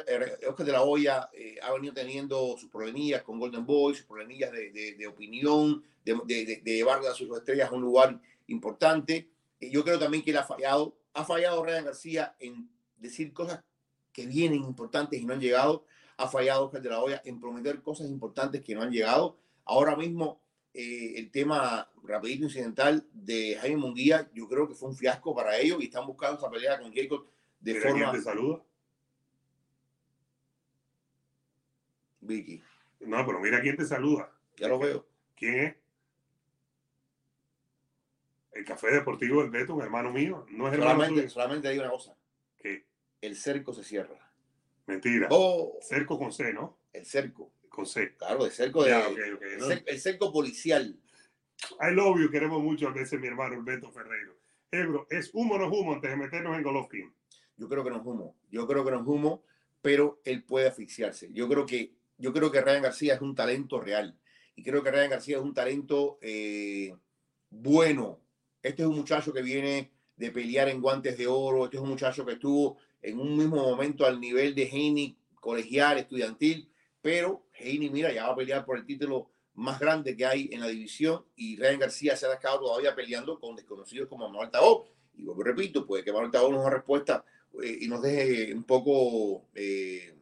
eh, 0.08 0.48
Oscar 0.48 0.66
de 0.68 0.72
la 0.72 0.84
Hoya 0.84 1.30
eh, 1.34 1.56
ha 1.64 1.74
venido 1.74 1.94
teniendo 1.96 2.56
sus 2.58 2.70
problemillas 2.70 3.24
con 3.24 3.40
Golden 3.40 3.66
Boy, 3.66 3.96
sus 3.96 4.06
problemillas 4.06 4.52
de, 4.52 4.72
de- 4.72 4.94
de 4.96 5.08
opinión, 5.08 5.84
de- 6.06 6.16
de 6.64 6.72
llevar 6.76 7.00
a 7.00 7.14
sus 7.16 7.36
estrellas 7.36 7.70
a 7.72 7.74
un 7.76 7.82
lugar 7.82 8.20
importante. 8.52 9.30
Eh, 9.60 9.70
Yo 9.72 9.84
creo 9.84 10.00
también 10.00 10.24
que 10.24 10.32
él 10.32 10.38
ha 10.38 10.44
fallado. 10.44 10.98
Ha 11.14 11.26
fallado 11.26 11.64
Ryan 11.66 11.86
García 11.86 12.36
en 12.40 12.70
decir 12.98 13.34
cosas 13.34 13.64
que 14.14 14.26
vienen 14.28 14.64
importantes 14.64 15.20
y 15.20 15.26
no 15.26 15.34
han 15.34 15.40
llegado. 15.42 15.86
Ha 16.18 16.28
fallado 16.28 16.66
Oscar 16.66 16.82
de 16.82 16.90
la 16.90 17.00
Hoya 17.02 17.22
en 17.26 17.40
prometer 17.40 17.82
cosas 17.82 18.08
importantes 18.10 18.62
que 18.62 18.76
no 18.76 18.82
han 18.82 18.92
llegado. 18.92 19.38
Ahora 19.66 19.96
mismo, 19.96 20.42
eh, 20.74 21.14
el 21.18 21.32
tema 21.32 21.90
rapidito 22.04 22.46
incidental 22.46 23.06
de 23.14 23.58
Jaime 23.60 23.78
Munguía, 23.78 24.30
yo 24.34 24.48
creo 24.48 24.68
que 24.68 24.76
fue 24.76 24.90
un 24.90 24.96
fiasco 24.96 25.36
para 25.36 25.58
ellos 25.58 25.82
y 25.82 25.86
están 25.86 26.06
buscando 26.06 26.38
esa 26.38 26.50
pelea 26.50 26.80
con 26.80 26.94
Jacob 26.94 27.26
de 27.60 27.76
forma... 27.76 28.12
te 28.12 28.22
saluda. 28.22 28.62
Vicky, 32.22 32.62
No, 33.00 33.26
pero 33.26 33.40
mira 33.40 33.62
quién 33.62 33.76
te 33.76 33.86
saluda. 33.86 34.32
ya 34.58 34.68
lo 34.68 34.78
veo. 34.80 35.06
¿Quién 35.36 35.56
es? 35.60 35.76
El 38.52 38.66
Café 38.66 38.92
Deportivo 38.92 39.42
del 39.42 39.50
Beto, 39.50 39.76
un 39.76 39.82
hermano 39.82 40.12
mío. 40.12 40.46
No 40.50 40.68
es 40.68 40.74
hermano 40.74 41.30
Solamente, 41.30 41.70
digo 41.70 41.84
una 41.84 41.92
cosa. 41.92 42.16
¿Qué? 42.58 42.86
El 43.22 43.36
cerco 43.36 43.74
se 43.74 43.84
cierra. 43.84 44.32
Mentira. 44.88 45.28
Oh, 45.32 45.78
Cerco 45.82 46.18
con 46.20 46.32
C, 46.32 46.54
¿no? 46.54 46.78
el 46.94 47.06
cerco. 47.06 47.54
Con 47.70 47.86
C. 47.86 48.16
Claro, 48.18 48.44
de 48.44 48.52
cerco 48.52 48.84
de. 48.84 48.92
El, 48.92 49.84
el 49.86 50.00
cerco 50.00 50.34
policial. 50.34 51.00
I 51.80 51.94
love 51.94 52.20
you, 52.20 52.30
queremos 52.30 52.62
mucho 52.62 52.88
a 52.88 52.92
veces 52.92 53.20
mi 53.20 53.28
hermano 53.28 53.56
el 53.56 53.62
Beto 53.62 53.92
Ferreiro. 53.92 54.36
Ebro, 54.72 55.08
¿es 55.10 55.30
humo 55.34 55.56
o 55.56 55.60
no 55.60 55.68
humo 55.68 55.94
antes 55.94 56.10
de 56.10 56.18
meternos 56.18 56.58
en 56.58 56.64
Golovkin? 56.64 57.14
Yo 57.58 57.70
creo 57.70 57.84
que 57.84 57.90
no 57.90 57.98
es 57.98 58.06
humo. 58.06 58.36
Yo 58.50 58.68
creo 58.68 58.84
que 58.84 58.92
no 58.92 59.02
es 59.02 59.08
humo, 59.08 59.44
pero 59.82 60.22
él 60.24 60.44
puede 60.44 60.68
asfixiarse. 60.68 61.32
Yo 61.34 61.48
creo 61.48 61.66
que, 61.66 61.94
yo 62.18 62.34
creo 62.34 62.52
que 62.52 62.62
Ryan 62.62 62.84
García 62.84 63.16
es 63.16 63.22
un 63.22 63.36
talento 63.36 63.80
real. 63.80 64.18
Y 64.56 64.64
creo 64.64 64.82
que 64.82 64.92
Ryan 64.92 65.10
García 65.10 65.38
es 65.38 65.44
un 65.44 65.54
talento 65.54 66.18
eh, 66.22 66.96
bueno. 67.50 68.20
Este 68.62 68.84
es 68.84 68.88
un 68.88 68.96
muchacho 68.96 69.34
que 69.34 69.42
viene 69.42 69.92
de 70.16 70.32
pelear 70.32 70.70
en 70.70 70.82
guantes 70.82 71.18
de 71.18 71.28
oro. 71.28 71.66
Este 71.66 71.78
es 71.78 71.84
un 71.84 71.90
muchacho 71.90 72.26
que 72.26 72.34
estuvo 72.34 72.78
en 73.02 73.20
un 73.20 73.36
mismo 73.36 73.58
momento 73.58 74.06
al 74.06 74.20
nivel 74.20 74.54
de 74.54 74.64
Heine, 74.64 75.18
colegial, 75.40 75.98
estudiantil. 75.98 76.72
Pero 77.02 77.48
Heine, 77.54 77.90
mira, 77.90 78.14
ya 78.14 78.28
va 78.28 78.34
a 78.34 78.36
pelear 78.36 78.64
por 78.64 78.78
el 78.78 78.86
título 78.86 79.32
más 79.56 79.80
grande 79.80 80.16
que 80.16 80.26
hay 80.26 80.50
en 80.52 80.62
la 80.62 80.68
división. 80.68 81.26
Y 81.36 81.58
Ryan 81.58 81.80
García 81.80 82.16
se 82.16 82.28
ha 82.28 82.40
quedado 82.40 82.60
todavía 82.60 82.96
peleando 82.96 83.40
con 83.40 83.56
desconocidos 83.56 84.08
como 84.08 84.30
Manuel 84.30 84.52
Tao. 84.52 84.86
Y 85.16 85.26
repito, 85.44 85.86
puede 85.86 86.04
que 86.04 86.14
Manuel 86.14 86.32
Tao 86.32 86.52
nos 86.52 86.64
dé 86.64 86.70
respuesta 86.70 87.26
eh, 87.64 87.80
y 87.82 87.88
nos 87.88 88.02
deje 88.02 88.54
un 88.54 88.64
poco 88.64 89.48
eh, 89.56 90.16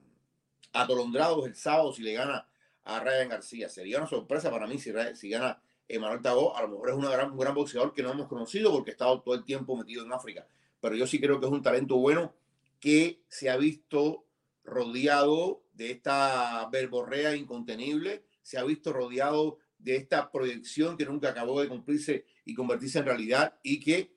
atolondrados 0.71 1.45
el 1.45 1.55
sábado 1.55 1.93
si 1.93 2.03
le 2.03 2.13
gana 2.13 2.47
a 2.83 2.99
Ryan 3.01 3.29
García. 3.29 3.67
Sería 3.67 3.97
una 3.97 4.07
sorpresa 4.07 4.49
para 4.49 4.65
mí 4.65 4.79
si, 4.79 4.93
si 5.15 5.29
gana 5.29 5.61
Emanuel 5.89 6.21
Tagó. 6.21 6.55
A 6.55 6.61
lo 6.61 6.69
mejor 6.69 6.89
es 6.89 6.95
una 6.95 7.09
gran, 7.09 7.31
un 7.31 7.37
gran 7.37 7.53
boxeador 7.53 7.93
que 7.93 8.03
no 8.03 8.11
hemos 8.11 8.27
conocido 8.27 8.71
porque 8.71 8.91
ha 8.91 8.93
estado 8.93 9.21
todo 9.21 9.35
el 9.35 9.43
tiempo 9.43 9.75
metido 9.75 10.05
en 10.05 10.13
África. 10.13 10.47
Pero 10.79 10.95
yo 10.95 11.05
sí 11.05 11.19
creo 11.19 11.39
que 11.39 11.47
es 11.47 11.51
un 11.51 11.61
talento 11.61 11.97
bueno 11.97 12.33
que 12.79 13.21
se 13.27 13.49
ha 13.49 13.57
visto 13.57 14.25
rodeado 14.63 15.63
de 15.73 15.91
esta 15.91 16.69
verborrea 16.71 17.35
incontenible, 17.35 18.23
se 18.41 18.57
ha 18.57 18.63
visto 18.63 18.93
rodeado 18.93 19.57
de 19.77 19.95
esta 19.95 20.31
proyección 20.31 20.95
que 20.95 21.05
nunca 21.05 21.29
acabó 21.29 21.61
de 21.61 21.67
cumplirse 21.67 22.25
y 22.45 22.53
convertirse 22.53 22.99
en 22.99 23.05
realidad 23.05 23.55
y 23.63 23.79
que 23.79 24.13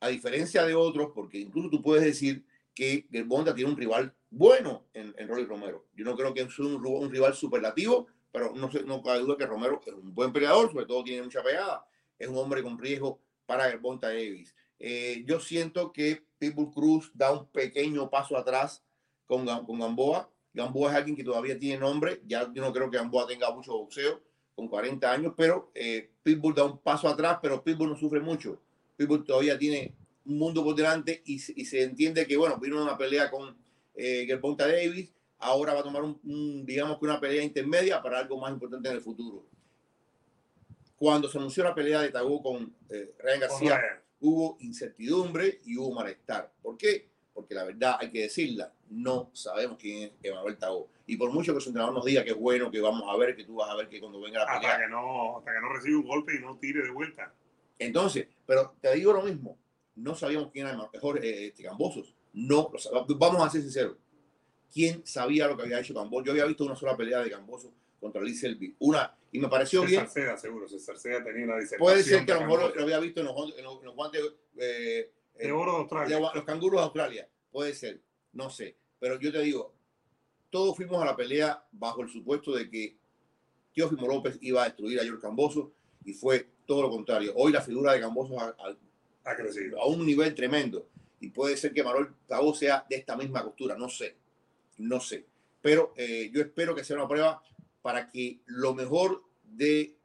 a 0.00 0.08
diferencia 0.08 0.64
de 0.64 0.74
otros, 0.74 1.12
porque 1.14 1.38
incluso 1.38 1.70
tú 1.70 1.80
puedes 1.82 2.04
decir 2.04 2.44
que 2.74 3.06
el 3.12 3.28
tiene 3.54 3.70
un 3.70 3.76
rival 3.76 4.14
bueno 4.30 4.86
en, 4.94 5.14
en 5.16 5.28
Rolly 5.28 5.44
Romero. 5.44 5.86
Yo 5.94 6.04
no 6.04 6.16
creo 6.16 6.32
que 6.34 6.40
es 6.40 6.58
un, 6.58 6.84
un 6.84 7.10
rival 7.10 7.34
superlativo, 7.34 8.08
pero 8.32 8.52
no, 8.54 8.70
no 8.86 9.02
cabe 9.02 9.20
duda 9.20 9.36
que 9.36 9.46
Romero 9.46 9.80
es 9.86 9.92
un 9.92 10.14
buen 10.14 10.32
peleador, 10.32 10.72
sobre 10.72 10.86
todo 10.86 11.04
tiene 11.04 11.22
mucha 11.22 11.42
pegada, 11.42 11.86
es 12.18 12.28
un 12.28 12.36
hombre 12.38 12.62
con 12.62 12.78
riesgo 12.78 13.20
para 13.46 13.68
el 13.68 13.78
Bonta 13.78 14.08
Davis. 14.08 14.54
Eh, 14.78 15.22
yo 15.26 15.38
siento 15.38 15.92
que 15.92 16.24
Pitbull 16.38 16.72
Cruz 16.72 17.12
da 17.14 17.32
un 17.32 17.46
pequeño 17.46 18.10
paso 18.10 18.36
atrás 18.36 18.82
con, 19.26 19.46
con 19.64 19.78
Gamboa. 19.78 20.28
Gamboa 20.54 20.90
es 20.90 20.96
alguien 20.96 21.16
que 21.16 21.24
todavía 21.24 21.58
tiene 21.58 21.78
nombre, 21.78 22.20
ya 22.26 22.50
yo 22.52 22.62
no 22.62 22.72
creo 22.72 22.90
que 22.90 22.96
Gamboa 22.96 23.26
tenga 23.26 23.50
mucho 23.52 23.72
boxeo 23.72 24.20
con 24.54 24.68
40 24.68 25.10
años, 25.10 25.34
pero 25.36 25.70
eh, 25.74 26.10
Pitbull 26.22 26.54
da 26.54 26.64
un 26.64 26.78
paso 26.78 27.08
atrás, 27.08 27.38
pero 27.40 27.62
Pitbull 27.62 27.90
no 27.90 27.96
sufre 27.96 28.20
mucho. 28.20 28.60
Pitbull 28.96 29.24
todavía 29.24 29.58
tiene 29.58 29.94
un 30.24 30.38
mundo 30.38 30.62
por 30.62 30.74
delante 30.74 31.22
y, 31.24 31.34
y 31.34 31.64
se 31.64 31.82
entiende 31.82 32.26
que, 32.26 32.36
bueno, 32.36 32.58
vino 32.58 32.82
una 32.82 32.96
pelea 32.96 33.30
con 33.30 33.56
eh, 33.94 34.24
Gervonta 34.26 34.66
Davis, 34.66 35.12
ahora 35.42 35.74
va 35.74 35.80
a 35.80 35.82
tomar 35.82 36.02
un, 36.02 36.18
un, 36.24 36.64
digamos 36.64 36.98
que 36.98 37.04
una 37.04 37.20
pelea 37.20 37.42
intermedia 37.42 38.00
para 38.00 38.20
algo 38.20 38.38
más 38.38 38.52
importante 38.52 38.88
en 38.88 38.94
el 38.94 39.00
futuro. 39.00 39.44
Cuando 40.96 41.28
se 41.28 41.36
anunció 41.36 41.64
la 41.64 41.74
pelea 41.74 42.00
de 42.00 42.10
Tabú 42.10 42.40
con 42.40 42.74
eh, 42.88 43.12
Ryan 43.18 43.40
García, 43.40 44.02
hubo 44.20 44.56
incertidumbre 44.60 45.60
y 45.64 45.76
hubo 45.76 45.92
malestar. 45.92 46.52
¿Por 46.62 46.76
qué? 46.76 47.08
Porque 47.34 47.54
la 47.54 47.64
verdad 47.64 47.96
hay 47.98 48.08
que 48.08 48.22
decirla, 48.22 48.72
no 48.88 49.30
sabemos 49.32 49.78
quién 49.78 50.02
es 50.04 50.12
Emanuel 50.22 50.56
Tagó. 50.58 50.90
Y 51.06 51.16
por 51.16 51.32
mucho 51.32 51.52
que 51.54 51.60
su 51.60 51.70
entrenador 51.70 51.94
nos 51.94 52.04
diga 52.04 52.22
que 52.22 52.30
es 52.30 52.36
bueno, 52.36 52.70
que 52.70 52.80
vamos 52.80 53.02
a 53.08 53.16
ver, 53.16 53.34
que 53.34 53.44
tú 53.44 53.56
vas 53.56 53.68
a 53.68 53.74
ver 53.74 53.88
que 53.88 53.98
cuando 53.98 54.20
venga 54.20 54.40
la 54.40 54.46
pelea 54.46 54.70
Hasta 54.70 54.84
que, 54.84 54.90
no, 54.90 55.38
hasta 55.38 55.52
que 55.52 55.60
no 55.60 55.72
reciba 55.72 55.98
un 55.98 56.06
golpe 56.06 56.36
y 56.36 56.40
no 56.40 56.56
tire 56.58 56.82
de 56.84 56.90
vuelta. 56.90 57.34
Entonces, 57.80 58.28
pero 58.46 58.76
te 58.80 58.94
digo 58.94 59.12
lo 59.12 59.22
mismo, 59.22 59.58
no 59.96 60.14
sabíamos 60.14 60.52
quién 60.52 60.68
era 60.68 60.88
mejor 60.92 61.24
eh, 61.24 61.46
este, 61.46 61.64
Cambosos. 61.64 62.14
No, 62.32 62.70
lo 62.92 63.06
vamos 63.18 63.44
a 63.44 63.50
ser 63.50 63.62
sinceros. 63.62 63.96
¿Quién 64.72 65.06
sabía 65.06 65.46
lo 65.46 65.56
que 65.56 65.62
había 65.64 65.80
hecho 65.80 65.94
Cambosos? 65.94 66.26
Yo 66.26 66.32
había 66.32 66.46
visto 66.46 66.64
una 66.64 66.76
sola 66.76 66.96
pelea 66.96 67.20
de 67.20 67.30
Cambosos 67.30 67.70
contra 68.00 68.22
Lee 68.22 68.34
Selby. 68.34 68.74
Una, 68.80 69.14
y 69.30 69.38
me 69.38 69.48
pareció 69.48 69.82
bien. 69.84 70.00
César 70.00 70.10
Seda, 70.10 70.36
seguro. 70.36 70.68
César 70.68 70.96
Seda 70.98 71.22
tenía 71.22 71.44
una 71.44 71.56
disertación. 71.56 71.78
Puede 71.78 72.02
ser 72.02 72.24
que 72.26 72.32
a 72.32 72.36
lo 72.36 72.40
mejor 72.42 72.74
lo, 72.76 72.82
había 72.82 72.98
visto 72.98 73.20
en 73.20 73.26
los, 73.26 73.36
en 73.58 73.64
los- 73.64 73.78
en 73.80 73.84
los 73.84 73.94
guantes 73.94 74.22
eh, 74.58 75.10
eh, 75.38 75.46
de 75.46 75.52
oro 75.52 75.72
de 75.72 75.78
Australia. 75.78 76.16
de 76.16 76.22
los 76.34 76.44
canguros 76.44 76.80
de 76.80 76.84
Australia. 76.84 77.28
Puede 77.50 77.74
ser, 77.74 78.00
no 78.32 78.50
sé. 78.50 78.76
Pero 78.98 79.18
yo 79.20 79.30
te 79.30 79.40
digo, 79.40 79.74
todos 80.50 80.74
fuimos 80.76 81.00
a 81.02 81.06
la 81.06 81.16
pelea 81.16 81.64
bajo 81.72 82.02
el 82.02 82.08
supuesto 82.08 82.52
de 82.54 82.68
que 82.70 82.96
Teófimo 83.74 84.06
López 84.06 84.38
iba 84.40 84.62
a 84.62 84.66
destruir 84.66 85.00
a 85.00 85.02
George 85.04 85.20
Cambosos 85.22 85.68
y 86.04 86.12
fue 86.14 86.48
todo 86.66 86.82
lo 86.82 86.90
contrario. 86.90 87.32
Hoy 87.36 87.52
la 87.52 87.60
figura 87.62 87.92
de 87.92 88.00
Cambosos 88.00 88.36
ha- 88.40 88.56
ha- 88.58 88.76
Ha 89.30 89.36
crecido. 89.36 89.80
a 89.80 89.86
un 89.86 90.04
nivel 90.04 90.34
tremendo. 90.34 90.88
Y 91.20 91.28
puede 91.28 91.56
ser 91.56 91.72
que 91.72 91.84
Manuel 91.84 92.08
Tagó 92.26 92.52
sea 92.54 92.84
de 92.90 92.96
esta 92.96 93.16
misma 93.16 93.44
costura, 93.44 93.76
no 93.76 93.88
sé, 93.88 94.16
no 94.78 95.00
sé. 95.00 95.26
Pero 95.60 95.94
eh, 95.96 96.30
yo 96.32 96.40
espero 96.40 96.74
que 96.74 96.84
sea 96.84 96.96
una 96.96 97.08
prueba 97.08 97.42
para 97.82 98.08
que 98.08 98.40
lo 98.46 98.74
mejor 98.74 99.24
de 99.44 99.96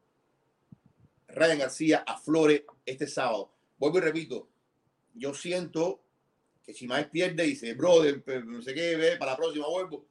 Ryan 1.27 1.59
García 1.59 2.03
aflore 2.05 2.65
este 2.85 3.07
sábado. 3.07 3.51
Vuelvo 3.77 3.99
y 3.99 4.01
repito, 4.01 4.49
yo 5.13 5.33
siento 5.33 6.01
que 6.63 6.73
si 6.73 6.87
Maes 6.87 7.07
pierde 7.07 7.45
y 7.45 7.51
dice, 7.51 7.73
brother, 7.73 8.23
no 8.45 8.61
sé 8.61 8.73
qué, 8.73 8.95
ve, 8.95 9.17
para 9.17 9.31
la 9.31 9.37
próxima 9.37 9.67
vuelvo. 9.67 10.05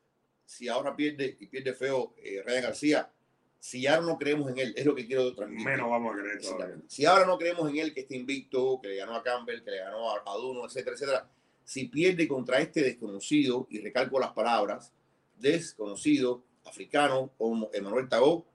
Si 0.44 0.68
ahora 0.68 0.94
pierde 0.94 1.36
y 1.38 1.46
pierde 1.46 1.74
feo 1.74 2.14
eh, 2.16 2.42
Ryan 2.44 2.62
García, 2.62 3.12
si 3.58 3.82
ya 3.82 4.00
no 4.00 4.16
creemos 4.16 4.48
en 4.50 4.58
él, 4.58 4.74
es 4.76 4.86
lo 4.86 4.94
que 4.94 5.06
quiero 5.06 5.34
transmitir. 5.34 5.66
Menos 5.66 5.90
vamos 5.90 6.14
a 6.14 6.22
creer 6.22 6.40
todavía. 6.40 6.76
Si 6.86 7.04
ahora 7.04 7.26
no 7.26 7.36
creemos 7.36 7.68
en 7.68 7.78
él, 7.78 7.92
que 7.92 8.02
está 8.02 8.14
invicto, 8.14 8.78
que 8.80 8.88
le 8.88 8.96
ganó 8.96 9.16
a 9.16 9.22
Campbell, 9.22 9.62
que 9.64 9.70
le 9.72 9.78
ganó 9.78 10.10
a 10.10 10.22
Aduno, 10.24 10.64
etcétera, 10.64 10.94
etcétera, 10.94 11.30
si 11.66 11.88
pierde 11.88 12.26
contra 12.26 12.60
este 12.60 12.80
desconocido, 12.80 13.66
y 13.68 13.80
recalco 13.80 14.18
las 14.18 14.32
palabras, 14.32 14.92
desconocido, 15.36 16.44
africano, 16.64 17.32
como 17.36 17.68
Emanuel 17.74 18.08
Tagó, 18.08 18.46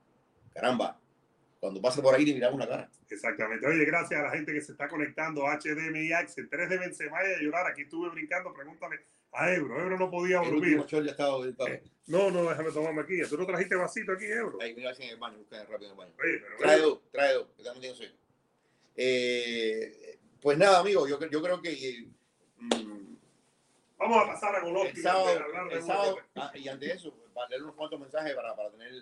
caramba, 0.52 0.98
cuando 1.60 1.80
pase 1.80 2.02
por 2.02 2.14
ahí 2.14 2.24
le 2.24 2.34
miramos 2.34 2.58
la 2.58 2.68
cara. 2.68 2.90
Exactamente. 3.08 3.66
Oye, 3.66 3.84
gracias 3.84 4.18
a 4.18 4.24
la 4.24 4.30
gente 4.30 4.52
que 4.52 4.60
se 4.62 4.72
está 4.72 4.88
conectando. 4.88 5.42
HDMI 5.42 6.12
Axel, 6.12 6.48
3 6.48 6.70
de 6.70 6.78
Benzema 6.78 7.18
y 7.22 7.34
a 7.34 7.42
llorar. 7.42 7.66
Aquí 7.70 7.82
estuve 7.82 8.08
brincando. 8.08 8.52
Pregúntale 8.52 9.00
a 9.32 9.52
Ebro. 9.52 9.78
Ebro 9.80 9.98
no 9.98 10.10
podía 10.10 10.38
dormir. 10.38 10.84
ya 10.88 10.98
estaba 10.98 11.46
Eh, 11.46 11.82
No, 12.06 12.30
no, 12.30 12.48
déjame 12.48 12.72
tomarme 12.72 13.02
aquí. 13.02 13.20
¿Tú 13.28 13.36
no 13.36 13.46
trajiste 13.46 13.76
vasito 13.76 14.12
aquí, 14.12 14.24
Ebro? 14.24 14.58
Ahí, 14.60 14.74
mira 14.74 14.92
en 14.92 15.02
el 15.02 15.18
baño, 15.18 15.38
busca 15.38 15.62
rápido 15.64 15.84
en 15.84 15.90
el 15.90 15.96
baño. 15.98 16.12
Oye, 16.18 16.38
pero 16.40 16.56
Trae 16.58 16.80
dos, 16.80 17.00
trae 17.12 17.34
dos, 17.34 17.46
que 17.56 17.62
también 17.62 17.94
tengo. 17.94 18.14
Eh, 18.96 20.18
pues 20.40 20.58
nada, 20.58 20.80
amigo, 20.80 21.06
yo, 21.06 21.18
yo 21.30 21.42
creo 21.42 21.62
que 21.62 21.70
eh, 21.70 22.08
mm, 22.58 23.01
vamos 24.02 24.24
a 24.24 24.26
pasar 24.32 24.56
a 24.56 24.60
Golovkin. 24.60 24.96
el 24.96 25.02
sábado, 25.02 25.26
antes 25.28 25.38
de 25.38 25.44
hablar 25.44 25.68
de 25.68 25.74
el 25.76 25.82
sábado 25.82 26.14
UFC. 26.14 26.24
ah, 26.36 26.52
y 26.54 26.68
ante 26.68 26.92
eso, 26.92 27.14
para 27.34 27.48
leer 27.48 27.62
unos 27.62 27.74
cuantos 27.76 28.00
mensajes 28.00 28.34
para, 28.34 28.54
para 28.56 28.70
tener. 28.70 28.92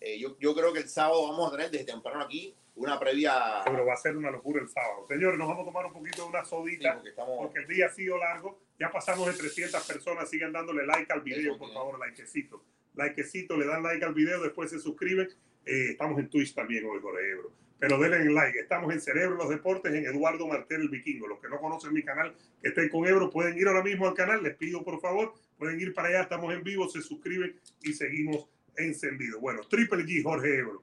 eh, 0.00 0.18
yo, 0.18 0.36
yo 0.38 0.54
creo 0.54 0.72
que 0.72 0.80
el 0.80 0.88
sábado 0.88 1.28
vamos 1.30 1.48
a 1.48 1.56
tener 1.56 1.70
desde 1.70 1.84
temprano 1.86 2.20
aquí 2.22 2.54
una 2.74 2.98
previa. 3.00 3.62
Pero 3.64 3.86
va 3.86 3.94
a 3.94 3.96
ser 3.96 4.16
una 4.16 4.30
locura 4.30 4.60
el 4.60 4.68
sábado. 4.68 5.06
Señores, 5.08 5.38
nos 5.38 5.48
vamos 5.48 5.62
a 5.62 5.66
tomar 5.66 5.86
un 5.86 5.92
poquito 5.94 6.22
de 6.24 6.28
una 6.28 6.44
Sí, 6.44 6.50
sodita. 6.50 6.94
porque 6.94 7.08
estamos. 7.10 7.38
porque 7.38 7.60
el 7.60 7.66
día 7.68 7.86
ha 7.86 7.90
sido 7.90 8.18
largo. 8.18 8.60
Ya 8.78 8.90
pasamos 8.90 9.26
de 9.26 9.32
300 9.32 9.86
personas. 9.86 10.28
Sigan 10.28 10.52
dándole 10.52 10.84
like 10.86 11.10
al 11.12 11.22
video, 11.22 11.52
Eso, 11.52 11.58
por 11.58 11.68
sí. 11.68 11.74
favor, 11.74 11.98
likecito. 11.98 12.62
Likecito, 12.94 13.56
le 13.56 13.66
dan 13.66 13.82
like 13.82 14.04
al 14.04 14.12
video, 14.14 14.42
después 14.42 14.70
se 14.70 14.78
suscriben. 14.78 15.28
Eh, 15.64 15.90
estamos 15.92 16.18
en 16.18 16.28
Twitch 16.28 16.54
también 16.54 16.84
hoy, 16.84 17.00
Jorge 17.00 17.30
Ebro. 17.30 17.50
Pero 17.78 17.98
denle 17.98 18.30
like. 18.32 18.58
Estamos 18.58 18.92
en 18.92 19.00
Cerebro 19.00 19.36
los 19.36 19.48
Deportes, 19.50 19.92
en 19.94 20.06
Eduardo 20.06 20.46
Martel 20.46 20.82
el 20.82 20.88
Vikingo. 20.88 21.26
Los 21.28 21.40
que 21.40 21.48
no 21.48 21.58
conocen 21.60 21.92
mi 21.92 22.02
canal, 22.02 22.34
que 22.62 22.68
estén 22.68 22.88
con 22.88 23.06
Ebro, 23.06 23.30
pueden 23.30 23.56
ir 23.58 23.68
ahora 23.68 23.82
mismo 23.82 24.06
al 24.08 24.14
canal. 24.14 24.42
Les 24.42 24.56
pido, 24.56 24.82
por 24.82 25.00
favor, 25.00 25.34
pueden 25.58 25.78
ir 25.80 25.92
para 25.92 26.08
allá. 26.08 26.22
Estamos 26.22 26.52
en 26.54 26.62
vivo, 26.64 26.88
se 26.88 27.02
suscriben 27.02 27.54
y 27.82 27.92
seguimos 27.92 28.48
encendidos. 28.76 29.40
Bueno, 29.40 29.60
Triple 29.68 30.04
G, 30.04 30.22
Jorge 30.22 30.58
Ebro. 30.58 30.82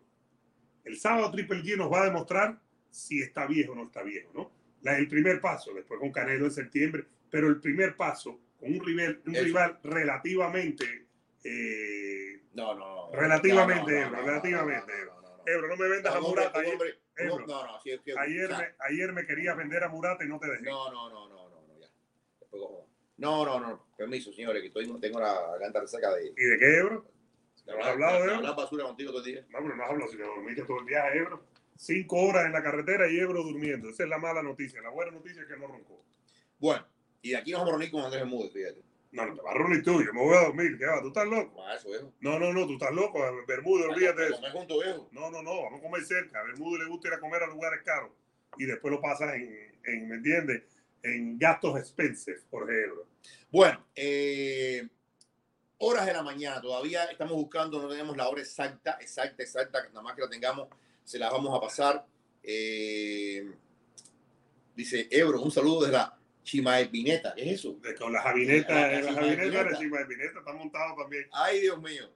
El 0.83 0.97
sábado 0.99 1.31
Triple 1.31 1.63
G 1.63 1.77
nos 1.77 1.91
va 1.91 2.01
a 2.01 2.05
demostrar 2.05 2.59
si 2.91 3.21
está 3.21 3.47
viejo 3.47 3.71
o 3.71 3.75
no 3.75 3.85
está 3.85 4.03
viejo, 4.03 4.29
¿no? 4.33 4.51
La- 4.81 4.97
el 4.97 5.07
primer 5.07 5.41
paso, 5.41 5.73
después 5.73 5.99
con 5.99 6.11
Canelo 6.11 6.45
en 6.45 6.51
septiembre, 6.51 7.05
pero 7.31 7.47
el 7.47 7.59
primer 7.59 7.95
paso 7.95 8.39
con 8.59 8.71
un 8.71 8.85
rival, 8.85 9.19
un 9.25 9.35
Eso. 9.35 9.45
rival 9.45 9.79
relativamente, 9.83 11.07
eh, 11.43 12.41
No, 12.53 12.75
no, 12.75 13.09
no. 13.09 13.19
Relativamente, 13.19 13.91
No, 13.93 13.99
no, 14.11 14.17
Ebro, 14.17 14.25
relativamente, 14.27 14.91
Ebro. 15.01 15.22
No, 15.45 15.51
no, 15.51 15.51
no. 15.51 15.57
Ebro, 15.57 15.67
no 15.67 15.75
me 15.77 15.89
vendas 15.89 16.15
a 16.15 16.19
Un 16.19 16.25
hombre- 16.25 16.41
Murata. 16.43 16.59
Ayer, 16.59 16.71
hombre- 16.73 16.93
un 16.93 17.21
Ebro. 17.23 17.33
hombre- 17.35 17.47
No, 17.53 17.65
no, 17.67 17.81
sí, 17.81 17.91
sí, 18.03 18.11
ayer, 18.17 18.45
o 18.45 18.47
sea, 18.49 18.57
me, 18.59 18.75
ayer 18.95 19.13
me 19.13 19.25
querías 19.25 19.57
vender 19.57 19.83
a 19.83 19.89
Murata 19.89 20.23
y 20.23 20.27
no 20.27 20.39
te 20.39 20.47
dejé. 20.47 20.63
No, 20.63 20.91
no, 20.91 21.09
no, 21.09 21.27
no, 21.29 21.49
no, 21.49 21.61
no, 21.67 21.79
ya. 21.79 21.87
Después. 22.39 22.61
No, 23.17 23.45
no, 23.45 23.59
no. 23.59 23.87
Permiso, 23.97 24.33
señores, 24.33 24.61
que 24.61 24.67
estoy, 24.67 24.99
tengo 24.99 25.19
la 25.19 25.33
garganta 25.51 25.81
resaca 25.81 26.13
de. 26.15 26.27
¿Y 26.35 26.43
de 26.43 26.57
qué, 26.59 26.77
Ebro? 26.79 27.05
¿No 27.65 27.77
has 27.79 27.85
hablado 27.87 28.25
de 28.25 28.33
Ebro? 28.33 28.55
basura 28.55 28.83
contigo 28.85 29.11
todo 29.11 29.19
el 29.23 29.25
día. 29.33 29.45
No, 29.49 29.59
pero 29.61 29.75
no 29.75 29.83
hablo, 29.85 30.07
si 30.07 30.17
te 30.17 30.23
dormiste 30.23 30.63
todo 30.63 30.79
el 30.79 30.85
viaje, 30.85 31.17
Ebro. 31.19 31.45
Cinco 31.75 32.17
horas 32.21 32.45
en 32.45 32.51
la 32.51 32.61
carretera 32.61 33.09
y 33.09 33.17
Ebro 33.19 33.41
durmiendo. 33.43 33.89
Esa 33.89 34.03
es 34.03 34.09
la 34.09 34.17
mala 34.17 34.43
noticia. 34.43 34.81
La 34.81 34.89
buena 34.89 35.11
noticia 35.11 35.41
es 35.41 35.47
que 35.47 35.57
no 35.57 35.67
roncó. 35.67 36.03
Bueno, 36.59 36.85
y 37.21 37.31
de 37.31 37.37
aquí 37.37 37.51
nos 37.51 37.61
vamos 37.61 37.73
a 37.73 37.77
reunir 37.77 37.91
con 37.91 38.03
Andrés 38.03 38.21
Bermúdez, 38.23 38.51
fíjate. 38.53 38.81
No, 39.13 39.27
no 39.27 39.35
te 39.35 39.41
vas 39.43 39.53
a 39.53 39.57
reunir 39.59 39.83
tú, 39.83 40.03
yo 40.03 40.11
me 40.11 40.23
voy 40.23 40.35
a 40.35 40.41
dormir, 40.41 40.75
¿qué 40.77 40.87
va? 40.87 40.99
¿Tú 40.99 41.09
estás 41.09 41.27
loco? 41.27 41.63
Ah, 41.63 41.77
viejo. 41.85 42.11
No, 42.19 42.39
no, 42.39 42.51
no, 42.51 42.65
tú 42.65 42.73
estás 42.73 42.91
loco, 42.91 43.19
Bermúdez, 43.47 43.87
olvídate 43.87 44.21
de 44.21 44.27
eso. 44.27 44.35
Comer 44.37 44.51
juntos, 44.51 44.83
viejo. 44.83 45.09
No, 45.11 45.29
no, 45.29 45.43
no, 45.43 45.63
vamos 45.63 45.79
a 45.79 45.83
comer 45.83 46.03
cerca. 46.03 46.39
A 46.39 46.43
Bermúdez 46.43 46.83
le 46.83 46.89
gusta 46.89 47.09
ir 47.09 47.13
a 47.13 47.19
comer 47.19 47.43
a 47.43 47.47
lugares 47.47 47.81
caros 47.85 48.09
y 48.57 48.65
después 48.65 48.91
lo 48.91 48.99
pasas 48.99 49.35
en, 49.35 49.79
en 49.85 50.09
¿me 50.09 50.15
entiendes? 50.15 50.63
En 51.03 51.37
gastos 51.37 51.77
expenses, 51.77 52.43
por 52.49 52.69
ejemplo. 52.69 53.05
Bueno, 53.51 53.85
eh, 53.95 54.87
horas 55.77 56.07
de 56.07 56.13
la 56.13 56.23
mañana, 56.23 56.59
todavía 56.59 57.03
estamos 57.05 57.33
buscando, 57.33 57.79
no 57.79 57.89
tenemos 57.89 58.17
la 58.17 58.27
hora 58.27 58.41
exacta, 58.41 58.97
exacta, 58.99 59.43
exacta, 59.43 59.87
nada 59.89 60.01
más 60.01 60.15
que 60.15 60.21
la 60.21 60.29
tengamos, 60.29 60.69
se 61.03 61.19
la 61.19 61.29
vamos 61.29 61.55
a 61.55 61.61
pasar. 61.61 62.03
Eh, 62.41 63.47
dice 64.75 65.07
Ebro, 65.11 65.39
un 65.39 65.51
saludo 65.51 65.81
desde 65.81 65.93
la 65.93 66.17
Chimaepineta, 66.43 67.33
¿qué 67.35 67.43
es 67.51 67.59
eso? 67.59 67.73
De 67.81 67.95
con 67.95 68.11
la 68.13 68.21
javineta, 68.21 68.73
La- 68.73 69.01
la 69.01 69.11
la, 69.11 69.37
Chima 69.41 69.77
Chima 69.77 69.99
Espineta 70.01 70.39
está 70.39 70.53
montado 70.53 70.95
también. 70.95 71.25
Ay, 71.31 71.61
Dios 71.61 71.81
mío, 71.81 72.09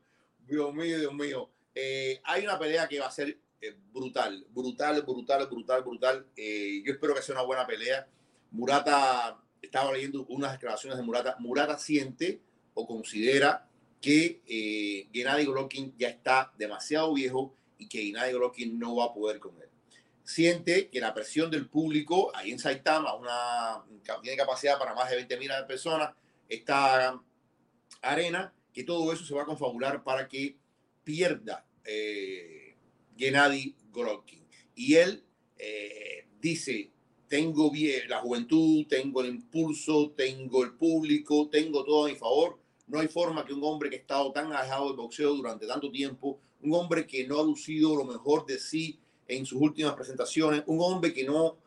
Dios 0.45 0.73
mío, 0.73 0.99
Dios 0.99 1.13
mío. 1.13 1.49
Eh, 1.73 2.19
hay 2.23 2.43
una 2.43 2.57
pelea 2.59 2.87
que 2.87 2.99
va 2.99 3.07
a 3.07 3.11
ser 3.11 3.37
eh, 3.61 3.75
brutal, 3.91 4.45
brutal, 4.49 5.01
brutal, 5.03 5.47
brutal, 5.47 5.83
brutal. 5.83 6.25
Eh, 6.35 6.81
yo 6.85 6.93
espero 6.93 7.15
que 7.15 7.21
sea 7.21 7.35
una 7.35 7.43
buena 7.43 7.65
pelea. 7.65 8.07
Murata, 8.51 9.39
estaba 9.61 9.91
leyendo 9.93 10.25
unas 10.29 10.53
declaraciones 10.53 10.97
de 10.97 11.03
Murata. 11.03 11.35
Murata 11.39 11.77
siente 11.77 12.41
o 12.73 12.85
considera 12.87 13.67
que 14.01 14.41
eh, 14.47 15.07
Gennady 15.13 15.45
Golovkin 15.45 15.93
ya 15.97 16.09
está 16.09 16.53
demasiado 16.57 17.13
viejo 17.13 17.55
y 17.77 17.87
que 17.87 18.03
Gennady 18.03 18.33
Golovkin 18.33 18.77
no 18.79 18.95
va 18.95 19.05
a 19.05 19.13
poder 19.13 19.39
con 19.39 19.55
él. 19.61 19.66
Siente 20.27 20.89
que 20.89 20.99
la 20.99 21.13
presión 21.13 21.49
del 21.49 21.69
público 21.69 22.35
ahí 22.35 22.51
en 22.51 22.59
Saitama, 22.59 23.15
una, 23.15 23.81
tiene 24.21 24.35
capacidad 24.35 24.77
para 24.77 24.93
más 24.93 25.09
de 25.09 25.15
20 25.15 25.37
mil 25.37 25.49
personas, 25.65 26.13
esta 26.49 27.17
arena, 28.01 28.53
que 28.73 28.83
todo 28.83 29.13
eso 29.13 29.23
se 29.23 29.33
va 29.33 29.43
a 29.43 29.45
confabular 29.45 30.03
para 30.03 30.27
que 30.27 30.57
pierda 31.05 31.65
eh, 31.85 32.75
Gennady 33.15 33.73
Golovkin. 33.89 34.45
Y 34.75 34.95
él 34.95 35.23
eh, 35.57 36.27
dice, 36.41 36.91
tengo 37.29 37.71
bien 37.71 38.09
la 38.09 38.19
juventud, 38.19 38.85
tengo 38.85 39.21
el 39.21 39.29
impulso, 39.29 40.11
tengo 40.11 40.61
el 40.65 40.73
público, 40.73 41.47
tengo 41.49 41.85
todo 41.85 42.05
a 42.05 42.09
mi 42.09 42.15
favor. 42.17 42.59
No 42.87 42.99
hay 42.99 43.07
forma 43.07 43.45
que 43.45 43.53
un 43.53 43.63
hombre 43.63 43.89
que 43.89 43.95
ha 43.95 43.99
estado 43.99 44.33
tan 44.33 44.51
alejado 44.51 44.87
del 44.87 44.97
boxeo 44.97 45.35
durante 45.35 45.65
tanto 45.65 45.89
tiempo, 45.89 46.41
un 46.63 46.73
hombre 46.73 47.07
que 47.07 47.25
no 47.25 47.39
ha 47.39 47.43
lucido 47.45 47.95
lo 47.95 48.03
mejor 48.03 48.45
de 48.45 48.59
sí 48.59 48.99
en 49.27 49.45
sus 49.45 49.61
últimas 49.61 49.93
presentaciones, 49.93 50.63
un 50.67 50.79
hombre 50.81 51.13
que 51.13 51.23
no 51.23 51.57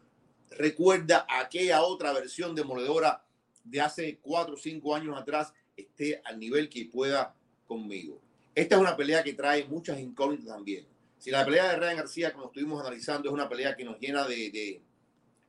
recuerda 0.50 1.26
aquella 1.28 1.82
otra 1.82 2.12
versión 2.12 2.54
demoledora 2.54 3.24
de 3.64 3.80
hace 3.80 4.18
cuatro 4.22 4.54
o 4.54 4.58
cinco 4.58 4.94
años 4.94 5.16
atrás, 5.16 5.52
esté 5.76 6.20
al 6.24 6.38
nivel 6.38 6.68
que 6.68 6.86
pueda 6.86 7.34
conmigo. 7.66 8.20
Esta 8.54 8.74
es 8.74 8.80
una 8.80 8.96
pelea 8.96 9.22
que 9.22 9.34
trae 9.34 9.64
muchas 9.66 10.00
incógnitas 10.00 10.48
también. 10.48 10.86
Si 11.18 11.30
la 11.30 11.44
pelea 11.44 11.68
de 11.70 11.76
Ryan 11.76 11.96
García, 11.96 12.32
como 12.32 12.46
estuvimos 12.46 12.80
analizando, 12.80 13.28
es 13.28 13.32
una 13.34 13.48
pelea 13.48 13.76
que 13.76 13.84
nos 13.84 13.98
llena 14.00 14.26
de, 14.26 14.50
de, 14.50 14.80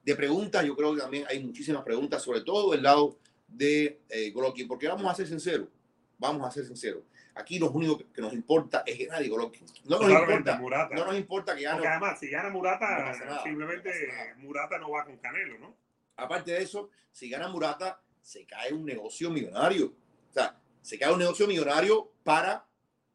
de 0.03 0.15
preguntas, 0.15 0.65
yo 0.65 0.75
creo 0.75 0.93
que 0.93 1.01
también 1.01 1.25
hay 1.29 1.43
muchísimas 1.43 1.83
preguntas, 1.83 2.21
sobre 2.21 2.41
todo 2.41 2.71
del 2.71 2.83
lado 2.83 3.17
de 3.47 4.01
eh, 4.09 4.31
Golovkin, 4.31 4.67
porque 4.67 4.87
vamos 4.87 5.09
a 5.09 5.15
ser 5.15 5.27
sinceros, 5.27 5.69
vamos 6.17 6.45
a 6.45 6.51
ser 6.51 6.65
sinceros. 6.65 7.03
Aquí 7.35 7.59
lo 7.59 7.71
único 7.71 7.97
que, 7.97 8.21
nos 8.21 8.33
importa 8.33 8.83
es 8.85 8.97
Gennady 8.97 9.29
Golovkin. 9.29 9.65
No 9.85 9.99
nos 9.99 10.09
importa, 10.09 10.57
Murata. 10.57 10.95
no 10.95 11.05
nos 11.05 11.15
importa 11.15 11.55
que 11.55 11.63
gane. 11.63 11.77
Porque 11.77 11.87
además, 11.87 12.19
si 12.19 12.29
gana 12.29 12.49
Murata, 12.49 12.89
nada, 12.89 13.43
simplemente 13.43 13.89
no. 14.35 14.43
Murata 14.43 14.77
no 14.77 14.91
va 14.91 15.05
con 15.05 15.17
Canelo, 15.17 15.57
¿no? 15.59 15.75
Aparte 16.17 16.51
de 16.51 16.61
eso, 16.61 16.89
si 17.11 17.29
gana 17.29 17.47
Murata, 17.47 18.01
se 18.21 18.45
cae 18.45 18.73
un 18.73 18.85
negocio 18.85 19.29
millonario. 19.29 19.87
O 20.29 20.33
sea, 20.33 20.59
se 20.81 20.99
cae 20.99 21.11
un 21.11 21.19
negocio 21.19 21.47
millonario 21.47 22.11
para 22.23 22.65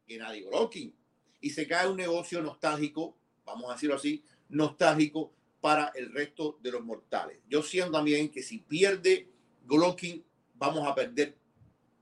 Gennady 0.07 0.41
Golovkin. 0.41 0.95
Y 1.39 1.51
se 1.51 1.67
cae 1.67 1.87
un 1.87 1.97
negocio 1.97 2.41
nostálgico, 2.41 3.15
vamos 3.45 3.69
a 3.69 3.73
decirlo 3.73 3.95
así, 3.95 4.23
nostálgico 4.49 5.31
para 5.61 5.91
el 5.95 6.11
resto 6.11 6.57
de 6.61 6.71
los 6.71 6.83
mortales. 6.83 7.39
Yo 7.47 7.61
siento 7.61 7.91
también 7.91 8.29
que 8.29 8.41
si 8.41 8.59
pierde 8.59 9.29
Golovkin, 9.65 10.25
vamos 10.55 10.87
a 10.87 10.95
perder 10.95 11.37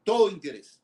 todo 0.04 0.30
interés. 0.30 0.80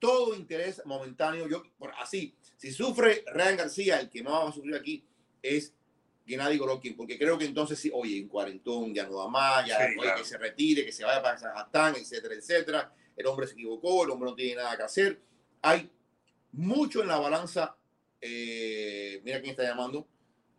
Todo 0.00 0.34
interés 0.34 0.82
momentáneo. 0.84 1.46
Yo, 1.46 1.62
por 1.78 1.92
así, 1.98 2.34
si 2.56 2.72
sufre 2.72 3.22
Ryan 3.32 3.56
García, 3.58 4.00
el 4.00 4.10
que 4.10 4.22
más 4.24 4.32
va 4.32 4.48
a 4.48 4.52
sufrir 4.52 4.74
aquí 4.74 5.04
es 5.42 5.72
Gennady 6.26 6.58
Golovkin, 6.58 6.96
porque 6.96 7.18
creo 7.18 7.36
que 7.38 7.44
entonces 7.44 7.78
sí, 7.78 7.90
oye, 7.92 8.18
en 8.18 8.28
cuarentón 8.28 8.92
ya 8.94 9.06
no 9.06 9.18
da 9.18 9.28
más, 9.28 9.66
ya 9.66 9.76
Sí, 9.78 9.82
oye, 9.92 9.96
claro. 10.00 10.18
que 10.22 10.24
se 10.28 10.38
retire, 10.38 10.84
que 10.84 10.92
se 10.92 11.04
vaya 11.04 11.22
para 11.22 11.36
Kazajstán, 11.36 11.96
etcétera, 11.96 12.34
etcétera. 12.34 12.94
El 13.16 13.26
hombre 13.26 13.46
se 13.46 13.52
equivocó, 13.54 14.04
el 14.04 14.10
hombre 14.10 14.30
no 14.30 14.34
tiene 14.36 14.56
nada 14.56 14.76
que 14.76 14.82
hacer. 14.84 15.20
Hay 15.62 15.90
mucho 16.52 17.02
en 17.02 17.08
la 17.08 17.18
balanza. 17.18 17.76
eh, 18.22 19.20
mira 19.24 19.40
quién 19.40 19.50
está 19.52 19.62
llamando. 19.64 20.06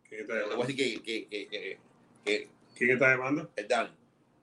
¿Quién 0.08 0.22
está 0.22 0.34
Le 0.34 0.40
voy 0.40 0.48
a 0.48 0.52
llamando? 0.52 0.66
decir 0.76 1.02
que, 1.02 1.02
que, 1.02 1.28
que, 1.28 1.48
que- 1.48 1.78
que 2.24 2.48
¿Quién 2.76 2.90
está 2.92 3.10
llamando? 3.10 3.50
es 3.56 3.68
Dani. 3.68 3.90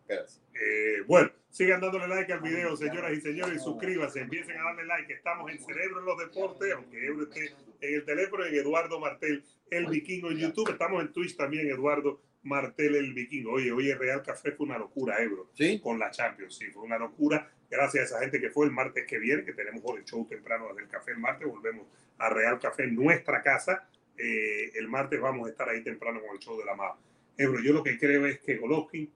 Espérate. 0.02 0.32
Eh, 0.60 1.04
bueno, 1.08 1.32
sigan 1.50 1.80
dándole 1.80 2.08
like 2.08 2.34
al 2.34 2.42
video, 2.42 2.76
señoras 2.76 3.14
y 3.14 3.22
señores, 3.22 3.56
y 3.56 3.60
suscríbanse, 3.60 4.22
empiecen 4.22 4.58
a 4.58 4.64
darle 4.64 4.86
like. 4.86 5.14
Estamos 5.14 5.50
en 5.52 5.60
Cerebro 5.60 6.00
en 6.00 6.06
los 6.06 6.18
Deportes, 6.18 6.74
aunque 6.74 7.06
Euro 7.06 7.24
esté 7.24 7.54
en 7.82 7.96
el 7.96 8.04
teléfono, 8.04 8.46
en 8.46 8.56
Eduardo 8.56 9.00
Martel, 9.00 9.44
el 9.72 9.86
Vikingo 9.88 10.32
en 10.32 10.38
YouTube. 10.38 10.70
Estamos 10.70 11.02
en 11.02 11.14
Twitch 11.14 11.38
también, 11.38 11.70
Eduardo 11.70 12.22
Martel, 12.44 12.96
el 12.96 13.14
Vikingo. 13.14 13.54
Oye, 13.54 13.72
oye, 13.72 13.96
Real 13.96 14.22
Café 14.22 14.52
fue 14.52 14.66
una 14.66 14.78
locura, 14.78 15.22
Ebro, 15.22 15.50
¿Sí? 15.54 15.80
con 15.80 15.98
la 15.98 16.12
Champions, 16.12 16.58
sí, 16.58 16.66
fue 16.72 16.84
una 16.84 16.98
locura. 16.98 17.50
Gracias 17.70 18.04
a 18.04 18.06
esa 18.06 18.20
gente 18.20 18.42
que 18.42 18.50
fue 18.50 18.66
el 18.66 18.72
martes 18.72 19.06
que 19.06 19.18
viene, 19.20 19.46
que 19.46 19.54
tenemos 19.54 19.82
el 19.96 20.04
show 20.04 20.28
temprano 20.28 20.74
del 20.74 20.88
café 20.88 21.12
el 21.12 21.20
martes, 21.20 21.48
volvemos 21.48 21.88
a 22.18 22.30
Real 22.30 22.60
Café 22.60 22.88
nuestra 22.88 23.42
casa. 23.42 23.88
Eh, 24.18 24.72
el 24.76 24.90
martes 24.90 25.22
vamos 25.22 25.48
a 25.48 25.52
estar 25.52 25.70
ahí 25.70 25.82
temprano 25.82 26.20
con 26.20 26.36
el 26.36 26.40
show 26.40 26.58
de 26.58 26.66
la 26.66 26.76
MAV. 26.76 26.96
Ebro, 27.38 27.62
yo 27.62 27.72
lo 27.72 27.84
que 27.84 27.98
creo 27.98 28.26
es 28.26 28.40
que 28.40 28.58
Golovkin 28.58 29.10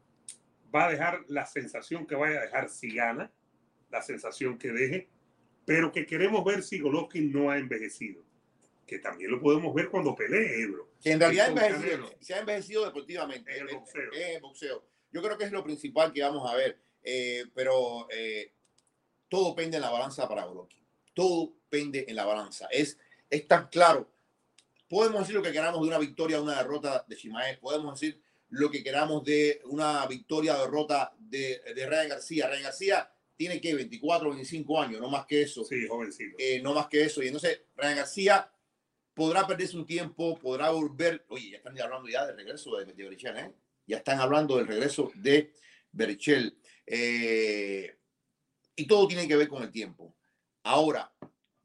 va 0.74 0.86
a 0.86 0.92
dejar 0.92 1.24
la 1.28 1.46
sensación 1.46 2.06
que 2.06 2.16
vaya 2.16 2.40
a 2.40 2.44
dejar 2.44 2.70
si 2.70 2.94
gana, 2.94 3.32
la 3.90 4.02
sensación 4.02 4.58
que 4.58 4.72
deje, 4.72 5.10
pero 5.66 5.92
que 5.92 6.06
queremos 6.06 6.44
ver 6.44 6.64
si 6.64 6.80
Golovkin 6.80 7.32
no 7.32 7.50
ha 7.50 7.58
envejecido. 7.58 8.24
Que 8.86 9.00
también 9.00 9.32
lo 9.32 9.40
podemos 9.40 9.74
ver 9.74 9.90
cuando 9.90 10.14
pelee 10.16 10.62
Ebro. 10.62 10.90
Que 11.02 11.12
en 11.12 11.20
realidad 11.20 11.50
envejecido, 11.50 12.14
se 12.20 12.34
ha 12.34 12.40
envejecido 12.40 12.86
deportivamente. 12.86 13.56
En 13.56 13.64
el 13.64 13.70
en- 13.70 13.80
boxeo. 13.80 14.14
en 14.14 14.36
el 14.36 14.42
boxeo. 14.42 14.86
Yo 15.12 15.22
creo 15.22 15.38
que 15.38 15.46
es 15.46 15.52
lo 15.52 15.64
principal 15.64 16.12
que 16.12 16.22
vamos 16.22 16.50
a 16.52 16.56
ver. 16.56 16.80
Eh, 17.02 17.46
pero 17.54 18.08
eh, 18.12 18.54
todo 19.30 19.56
pende 19.56 19.78
en 19.78 19.84
la 19.84 19.90
balanza 19.90 20.28
para 20.28 20.46
Golovkin. 20.46 20.86
Todo 21.14 21.54
pende 21.70 22.06
en 22.08 22.16
la 22.16 22.26
balanza. 22.26 22.68
Es, 22.72 22.98
es 23.30 23.48
tan 23.48 23.68
claro. 23.68 24.10
Podemos 24.90 25.22
decir 25.22 25.36
lo 25.36 25.42
que 25.42 25.52
queramos 25.52 25.82
de 25.82 25.88
una 25.88 25.98
victoria 25.98 26.40
o 26.40 26.44
una 26.44 26.58
derrota 26.58 27.06
de 27.08 27.16
Chimaev. 27.16 27.60
Podemos 27.60 28.00
decir 28.00 28.22
lo 28.54 28.70
que 28.70 28.84
queramos 28.84 29.24
de 29.24 29.62
una 29.66 30.06
victoria 30.06 30.58
o 30.58 30.66
derrota 30.66 31.14
de, 31.18 31.62
de 31.76 31.86
Ryan 31.88 32.10
García. 32.10 32.48
Ryan 32.48 32.64
García 32.64 33.12
tiene 33.36 33.60
que 33.60 33.74
24, 33.74 34.30
25 34.30 34.82
años, 34.82 35.02
no 35.02 35.10
más 35.10 35.26
que 35.26 35.42
eso. 35.42 35.64
Sí, 35.64 35.88
jovencito. 35.88 36.36
Eh, 36.38 36.62
no 36.62 36.74
más 36.74 36.88
que 36.88 37.04
eso. 37.04 37.24
Y 37.24 37.28
entonces, 37.28 37.64
Ryan 37.76 37.98
García 37.98 38.52
podrá 39.14 39.48
perderse 39.48 39.76
un 39.76 39.88
tiempo, 39.88 40.38
podrá 40.38 40.70
volver. 40.70 41.26
Oye, 41.30 41.52
ya 41.52 41.58
están 41.58 41.80
hablando 41.82 42.08
ya 42.10 42.28
del 42.28 42.38
regreso 42.38 42.78
de, 42.78 42.86
de 42.86 43.04
Berichel, 43.04 43.38
¿eh? 43.38 43.52
Ya 43.88 43.98
están 43.98 44.20
hablando 44.20 44.58
del 44.58 44.68
regreso 44.68 45.12
de 45.16 45.52
Berichel. 45.92 46.56
Eh, 46.86 47.98
y 48.76 48.86
todo 48.86 49.08
tiene 49.08 49.28
que 49.28 49.36
ver 49.36 49.48
con 49.48 49.64
el 49.64 49.72
tiempo. 49.72 50.16
Ahora, 50.62 51.12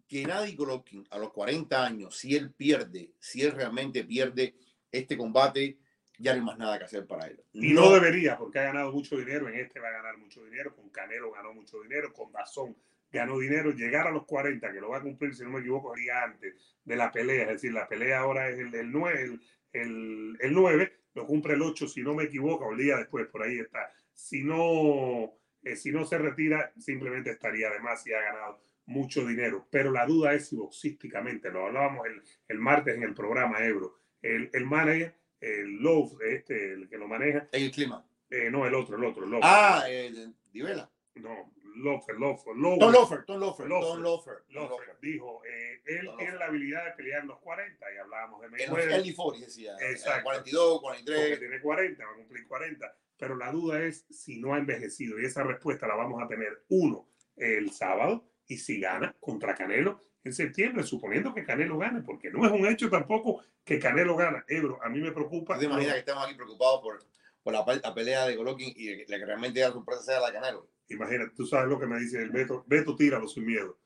que 0.07 0.25
Nadie 0.25 0.57
Golovkin 0.57 1.07
a 1.11 1.19
los 1.19 1.33
40 1.33 1.85
años, 1.85 2.17
si 2.17 2.35
él 2.35 2.51
pierde, 2.53 3.13
si 3.21 3.43
él 3.43 3.53
realmente 3.53 4.05
pierde 4.05 4.57
este 4.91 5.19
combate, 5.19 5.79
ya 6.19 6.33
no 6.33 6.41
hay 6.41 6.45
más 6.45 6.59
nada 6.59 6.79
que 6.79 6.85
hacer 6.85 7.07
para 7.07 7.27
él. 7.27 7.43
Y 7.53 7.73
no, 7.73 7.93
debería, 7.93 8.37
porque 8.37 8.59
ha 8.59 8.65
ganado 8.65 8.93
mucho 8.93 9.17
dinero. 9.17 9.49
En 9.49 9.55
este 9.55 9.79
va 9.79 9.89
a 9.89 9.93
ganar 9.93 10.19
mucho 10.19 10.45
dinero. 10.45 10.75
Con 10.75 10.91
Canelo 10.91 11.31
ganó 11.31 11.55
mucho 11.55 11.81
dinero. 11.81 12.13
Con 12.13 12.33
Dazón 12.33 12.77
ganó 13.11 13.39
dinero. 13.39 13.71
Llegar 13.71 14.09
a 14.09 14.11
los 14.11 14.27
40, 14.27 14.73
que 14.73 14.81
lo 14.81 14.91
va 14.91 14.99
a 14.99 15.03
cumplir, 15.03 15.35
si 15.35 15.45
no 15.45 15.51
me 15.51 15.61
equivoco, 15.61 15.95
el 15.95 16.03
día 16.03 16.25
antes 16.25 16.55
de 16.85 16.97
la 16.97 17.13
pelea. 17.13 17.43
Es 17.45 17.49
decir, 17.49 17.73
la 17.73 17.89
pelea 17.89 18.19
ahora 18.19 18.49
es 18.49 18.59
el, 18.59 18.75
el 18.75 18.91
9, 18.91 19.23
el, 19.23 19.41
el, 19.73 20.37
el 20.41 20.53
9, 20.53 20.93
lo 21.15 21.27
cumple 21.27 21.55
el 21.55 21.63
8, 21.63 21.87
si 21.87 22.03
no 22.03 22.15
me 22.15 22.25
equivoco, 22.25 22.67
o 22.67 22.73
el 22.73 22.79
día 22.79 22.97
después, 22.97 23.27
por 23.29 23.45
ahí 23.45 23.61
está. 23.61 23.93
Si 24.13 24.43
no, 24.43 25.33
eh, 25.63 25.77
si 25.77 25.93
no 25.93 26.05
se 26.05 26.19
retira, 26.19 26.73
simplemente 26.79 27.31
estaría 27.31 27.69
además 27.69 28.05
y 28.07 28.13
ha 28.13 28.21
ganado 28.21 28.61
mucho 28.87 29.25
dinero. 29.25 29.69
Pero 29.71 29.93
la 29.93 30.05
duda 30.05 30.35
es 30.35 30.49
si 30.49 30.57
boxísticamente, 30.57 31.51
lo 31.51 31.67
hablábamos 31.67 32.07
el, 32.07 32.23
el 32.49 32.59
martes 32.59 32.97
en 32.97 33.05
el 33.05 33.15
programa 33.15 33.65
Ebro, 33.65 34.01
el, 34.23 34.51
el 34.53 34.65
manager, 34.65 35.15
el 35.41 35.77
Love, 35.77 36.21
este, 36.23 36.73
el 36.73 36.89
que 36.89 36.99
lo 36.99 37.09
maneja, 37.09 37.49
En 37.53 37.63
el 37.65 37.71
clima. 37.71 38.05
eh, 38.31 38.51
no, 38.51 38.67
el 38.67 38.75
otro, 38.75 38.97
el 38.97 39.05
otro, 39.05 39.27
Love. 39.27 39.41
Ah, 39.43 39.85
eh, 39.89 40.13
Divela. 40.53 40.91
No, 41.17 41.53
Lofer, 41.77 42.17
Lofer, 42.17 42.57
Lofer. 42.57 42.79
Tom 42.81 42.93
Lofer, 42.93 43.25
Tom 43.25 43.41
Lofer, 43.41 43.67
Lofer. 43.69 43.93
Tom 43.95 44.03
Lofer. 44.03 44.35
Lofer 44.49 44.97
dijo, 45.01 45.43
eh, 45.45 45.81
él 45.87 46.09
tiene 46.19 46.35
la 46.37 46.47
habilidad 46.47 46.85
de 46.87 46.91
pelear 46.93 47.25
los 47.25 47.39
40 47.39 47.87
y 47.93 47.99
hablábamos 47.99 48.41
de 48.41 48.49
Mayweather. 48.49 48.91
early 48.91 49.15
40, 49.15 49.47
decía. 49.47 49.77
Exacto. 49.81 50.25
42, 50.25 50.81
porque 50.81 51.03
43. 51.05 51.39
tiene 51.39 51.61
40, 51.61 52.05
va 52.05 52.11
a 52.11 52.17
cumplir 52.17 52.47
40. 52.49 52.97
Pero 53.17 53.37
la 53.37 53.51
duda 53.51 53.83
es 53.83 54.07
si 54.11 54.41
no 54.41 54.55
ha 54.55 54.59
envejecido. 54.59 55.21
Y 55.21 55.25
esa 55.25 55.43
respuesta 55.45 55.87
la 55.87 55.95
vamos 55.97 56.23
a 56.23 56.29
tener, 56.29 56.65
uno, 56.69 57.09
el 57.37 57.71
sábado 57.71 58.29
y 58.47 58.57
si 58.59 58.81
gana 58.81 59.15
contra 59.21 59.55
Canelo 59.55 60.08
en 60.25 60.33
septiembre, 60.33 60.83
suponiendo 60.83 61.33
que 61.33 61.45
Canelo 61.45 61.79
gane, 61.79 62.03
porque 62.03 62.31
no 62.31 62.45
es 62.45 62.53
un 62.53 62.67
hecho 62.67 62.91
tampoco 62.91 63.43
que 63.65 63.79
Canelo 63.79 64.17
gana. 64.17 64.45
Ebro, 64.49 64.79
a 64.83 64.89
mí 64.89 65.01
me 65.01 65.13
preocupa. 65.13 65.59
¿Te 65.59 65.67
imaginas 65.67 65.95
que 65.95 66.01
estamos 66.01 66.25
aquí 66.25 66.35
preocupados 66.35 66.81
por, 66.83 67.05
por 67.43 67.53
la, 67.53 67.95
pelea 67.95 68.27
de 68.27 68.37
Golovkin 68.37 68.73
y 68.77 69.07
la 69.07 69.19
que 69.19 69.25
realmente 69.25 69.61
la 69.61 69.73
sorpresa 69.73 70.03
sea 70.03 70.21
la 70.21 70.33
Canelo? 70.33 70.69
Imagínate, 70.89 71.33
tú 71.35 71.47
sabes 71.47 71.69
lo 71.69 71.79
que 71.79 71.87
me 71.87 71.99
dice 71.99 72.23
el 72.23 72.31
Beto. 72.31 72.65
Beto, 72.67 72.97
tíralo 72.97 73.29
sin 73.29 73.47
miedo. 73.47 73.79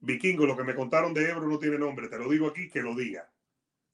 Vikingo, 0.00 0.46
lo 0.46 0.56
que 0.56 0.64
me 0.64 0.74
contaron 0.74 1.12
de 1.14 1.28
Ebro 1.28 1.46
no 1.46 1.58
tiene 1.58 1.78
nombre. 1.78 2.08
Te 2.08 2.18
lo 2.18 2.28
digo 2.28 2.48
aquí, 2.48 2.68
que 2.68 2.80
lo 2.80 2.94
diga. 2.94 3.30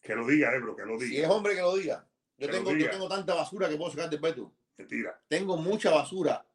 Que 0.01 0.14
lo 0.14 0.27
diga, 0.27 0.55
Ebro, 0.55 0.77
que 0.77 0.85
lo 0.85 0.99
diga. 0.99 1.11
Si 1.11 1.20
es 1.20 1.29
hombre, 1.29 1.55
que 1.55 1.61
lo 1.61 1.77
diga. 1.77 2.07
Yo, 2.38 2.49
tengo, 2.49 2.72
yo 2.72 2.90
tengo 2.90 3.09
tanta 3.09 3.35
basura 3.35 3.68
que 3.68 3.77
puedo 3.77 3.90
sacar 3.90 4.09
de 4.09 4.18
Beto. 4.18 4.53
Mentira. 4.77 5.20
Tengo 5.29 5.57
mucha 5.57 5.90
basura. 5.90 6.46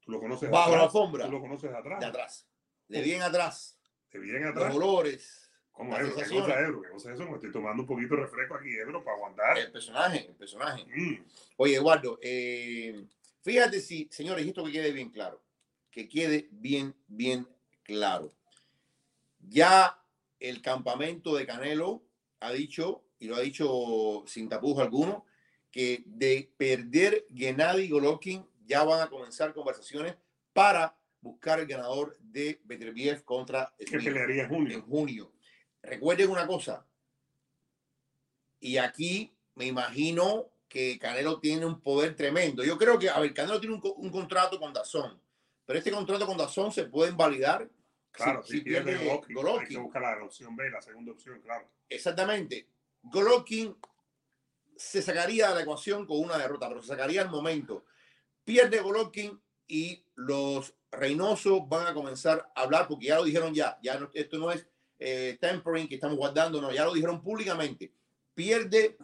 Tú 0.00 0.12
lo 0.12 0.20
conoces 0.20 0.50
Bajo 0.50 0.76
la 0.76 0.84
alfombra. 0.84 1.26
Tú 1.26 1.32
lo 1.32 1.40
conoces 1.40 1.72
atrás. 1.72 2.00
De 2.00 2.06
atrás. 2.06 2.48
De 2.88 3.02
bien 3.02 3.22
atrás. 3.22 3.75
De 4.16 4.22
bien 4.22 4.44
atrás. 4.44 4.68
De 4.68 4.72
dolores. 4.72 5.50
¿Cómo 5.72 5.96
Ebro? 5.96 6.16
¿Qué 6.16 6.22
cosa 6.22 6.60
Ebro? 6.60 6.82
¿Qué 6.82 6.88
cosa 6.88 7.12
es 7.12 7.20
eso? 7.20 7.28
Me 7.28 7.34
estoy 7.34 7.52
tomando 7.52 7.82
un 7.82 7.86
poquito 7.86 8.16
de 8.16 8.22
refresco 8.22 8.54
aquí, 8.54 8.74
Ebro, 8.76 9.04
para 9.04 9.16
aguantar. 9.16 9.58
El 9.58 9.70
personaje, 9.70 10.26
el 10.26 10.34
personaje. 10.34 10.86
Mm. 10.86 11.24
Oye, 11.58 11.76
Eduardo, 11.76 12.18
eh, 12.22 13.04
fíjate 13.42 13.80
si, 13.80 14.08
señores, 14.10 14.46
esto 14.46 14.64
que 14.64 14.72
quede 14.72 14.92
bien 14.92 15.10
claro. 15.10 15.42
Que 15.90 16.08
quede 16.08 16.48
bien, 16.50 16.94
bien 17.06 17.46
claro. 17.82 18.32
Ya 19.40 20.02
el 20.40 20.62
campamento 20.62 21.36
de 21.36 21.46
Canelo 21.46 22.02
ha 22.40 22.52
dicho, 22.52 23.04
y 23.18 23.26
lo 23.26 23.36
ha 23.36 23.40
dicho 23.40 24.24
sin 24.26 24.48
tapujos 24.48 24.82
alguno, 24.82 25.26
que 25.70 26.02
de 26.06 26.50
perder 26.56 27.26
Gennady 27.34 27.90
Golovkin 27.90 28.46
ya 28.64 28.82
van 28.82 29.02
a 29.02 29.10
comenzar 29.10 29.52
conversaciones 29.52 30.16
para 30.54 30.96
buscar 31.26 31.60
el 31.60 31.66
ganador 31.66 32.16
de 32.20 32.60
Beterbiev 32.64 33.24
contra 33.24 33.74
que 33.78 33.98
pelearía 33.98 34.44
en 34.44 34.48
junio. 34.48 34.76
en 34.76 34.82
junio. 34.82 35.32
Recuerden 35.82 36.30
una 36.30 36.46
cosa, 36.46 36.86
y 38.60 38.78
aquí 38.78 39.32
me 39.54 39.66
imagino 39.66 40.50
que 40.68 40.98
Canelo 40.98 41.38
tiene 41.38 41.66
un 41.66 41.80
poder 41.80 42.16
tremendo. 42.16 42.64
Yo 42.64 42.76
creo 42.76 42.98
que, 42.98 43.08
a 43.08 43.20
ver, 43.20 43.32
Canelo 43.32 43.60
tiene 43.60 43.76
un, 43.76 44.10
contrato 44.10 44.58
con 44.58 44.72
Dazón, 44.72 45.20
pero 45.64 45.78
este 45.78 45.90
contrato 45.90 46.26
con 46.26 46.36
Dazón 46.36 46.72
se 46.72 46.84
puede 46.84 47.10
invalidar 47.10 47.68
Claro, 48.10 48.42
si, 48.42 48.62
pierde, 48.62 48.96
Golovkin, 49.28 49.60
Hay 49.60 49.66
que 49.66 49.78
buscar 49.78 50.00
la 50.00 50.24
opción 50.24 50.56
B, 50.56 50.70
la 50.70 50.80
segunda 50.80 51.12
opción, 51.12 51.38
claro. 51.42 51.68
Exactamente. 51.86 52.66
Golovkin 53.02 53.76
se 54.74 55.02
sacaría 55.02 55.50
de 55.50 55.54
la 55.56 55.60
ecuación 55.60 56.06
con 56.06 56.20
una 56.20 56.38
derrota, 56.38 56.66
pero 56.66 56.80
se 56.80 56.88
sacaría 56.88 57.20
al 57.20 57.28
momento. 57.28 57.84
Pierde 58.42 58.80
Golovkin 58.80 59.38
y 59.68 60.04
los 60.14 60.74
Reynoso 60.90 61.66
van 61.66 61.86
a 61.86 61.94
comenzar 61.94 62.50
a 62.54 62.62
hablar 62.62 62.86
porque 62.88 63.06
ya 63.06 63.16
lo 63.16 63.24
dijeron 63.24 63.54
ya, 63.54 63.78
ya 63.82 64.00
esto 64.14 64.38
no 64.38 64.50
es 64.50 64.66
eh, 64.98 65.36
tempering 65.40 65.88
que 65.88 65.96
estamos 65.96 66.16
guardando, 66.16 66.60
no, 66.60 66.72
ya 66.72 66.84
lo 66.84 66.94
dijeron 66.94 67.22
públicamente. 67.22 67.92
Pierde. 68.34 68.96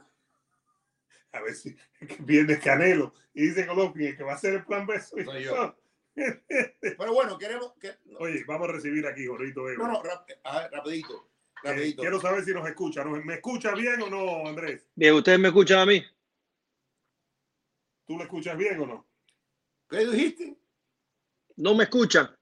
A 1.33 1.41
ver 1.41 1.55
si 1.55 1.77
pierde 2.27 2.59
Canelo 2.59 3.15
y 3.35 3.49
dice 3.49 3.65
Golovkin 3.65 4.17
que 4.17 4.23
va 4.23 4.35
a 4.35 4.39
ser 4.39 4.55
el 4.55 4.65
plan 4.65 4.87
B. 4.87 5.01
Soy 5.01 5.45
yo. 5.45 5.77
Pero 6.15 7.15
bueno, 7.15 7.39
queremos. 7.39 7.73
Que, 7.81 7.93
Oye, 8.19 8.45
vamos 8.47 8.69
a 8.69 8.73
recibir 8.73 9.07
aquí, 9.07 9.27
Jorito. 9.27 9.63
No, 9.79 9.89
no, 9.89 10.03
rapidito. 10.71 11.31
Eh, 11.65 11.95
quiero 11.97 12.21
saber 12.21 12.45
si 12.45 12.53
nos 12.53 12.69
escucha. 12.69 13.05
¿Me 13.05 13.35
escucha 13.35 13.75
bien 13.75 14.03
o 14.03 14.11
no, 14.11 14.49
Andrés? 14.49 14.87
Bien, 14.95 15.15
¿ustedes 15.15 15.39
me 15.39 15.49
escuchan 15.49 15.79
a 15.79 15.87
mí? 15.87 16.05
¿Tú 18.07 18.19
lo 18.19 18.25
escuchas 18.25 18.57
bien 18.57 18.81
o 18.81 18.87
no? 18.87 19.07
¿Qué 19.93 20.07
dijiste? 20.07 20.57
No 21.57 21.75
me 21.75 21.85
escuchan. 21.85 22.35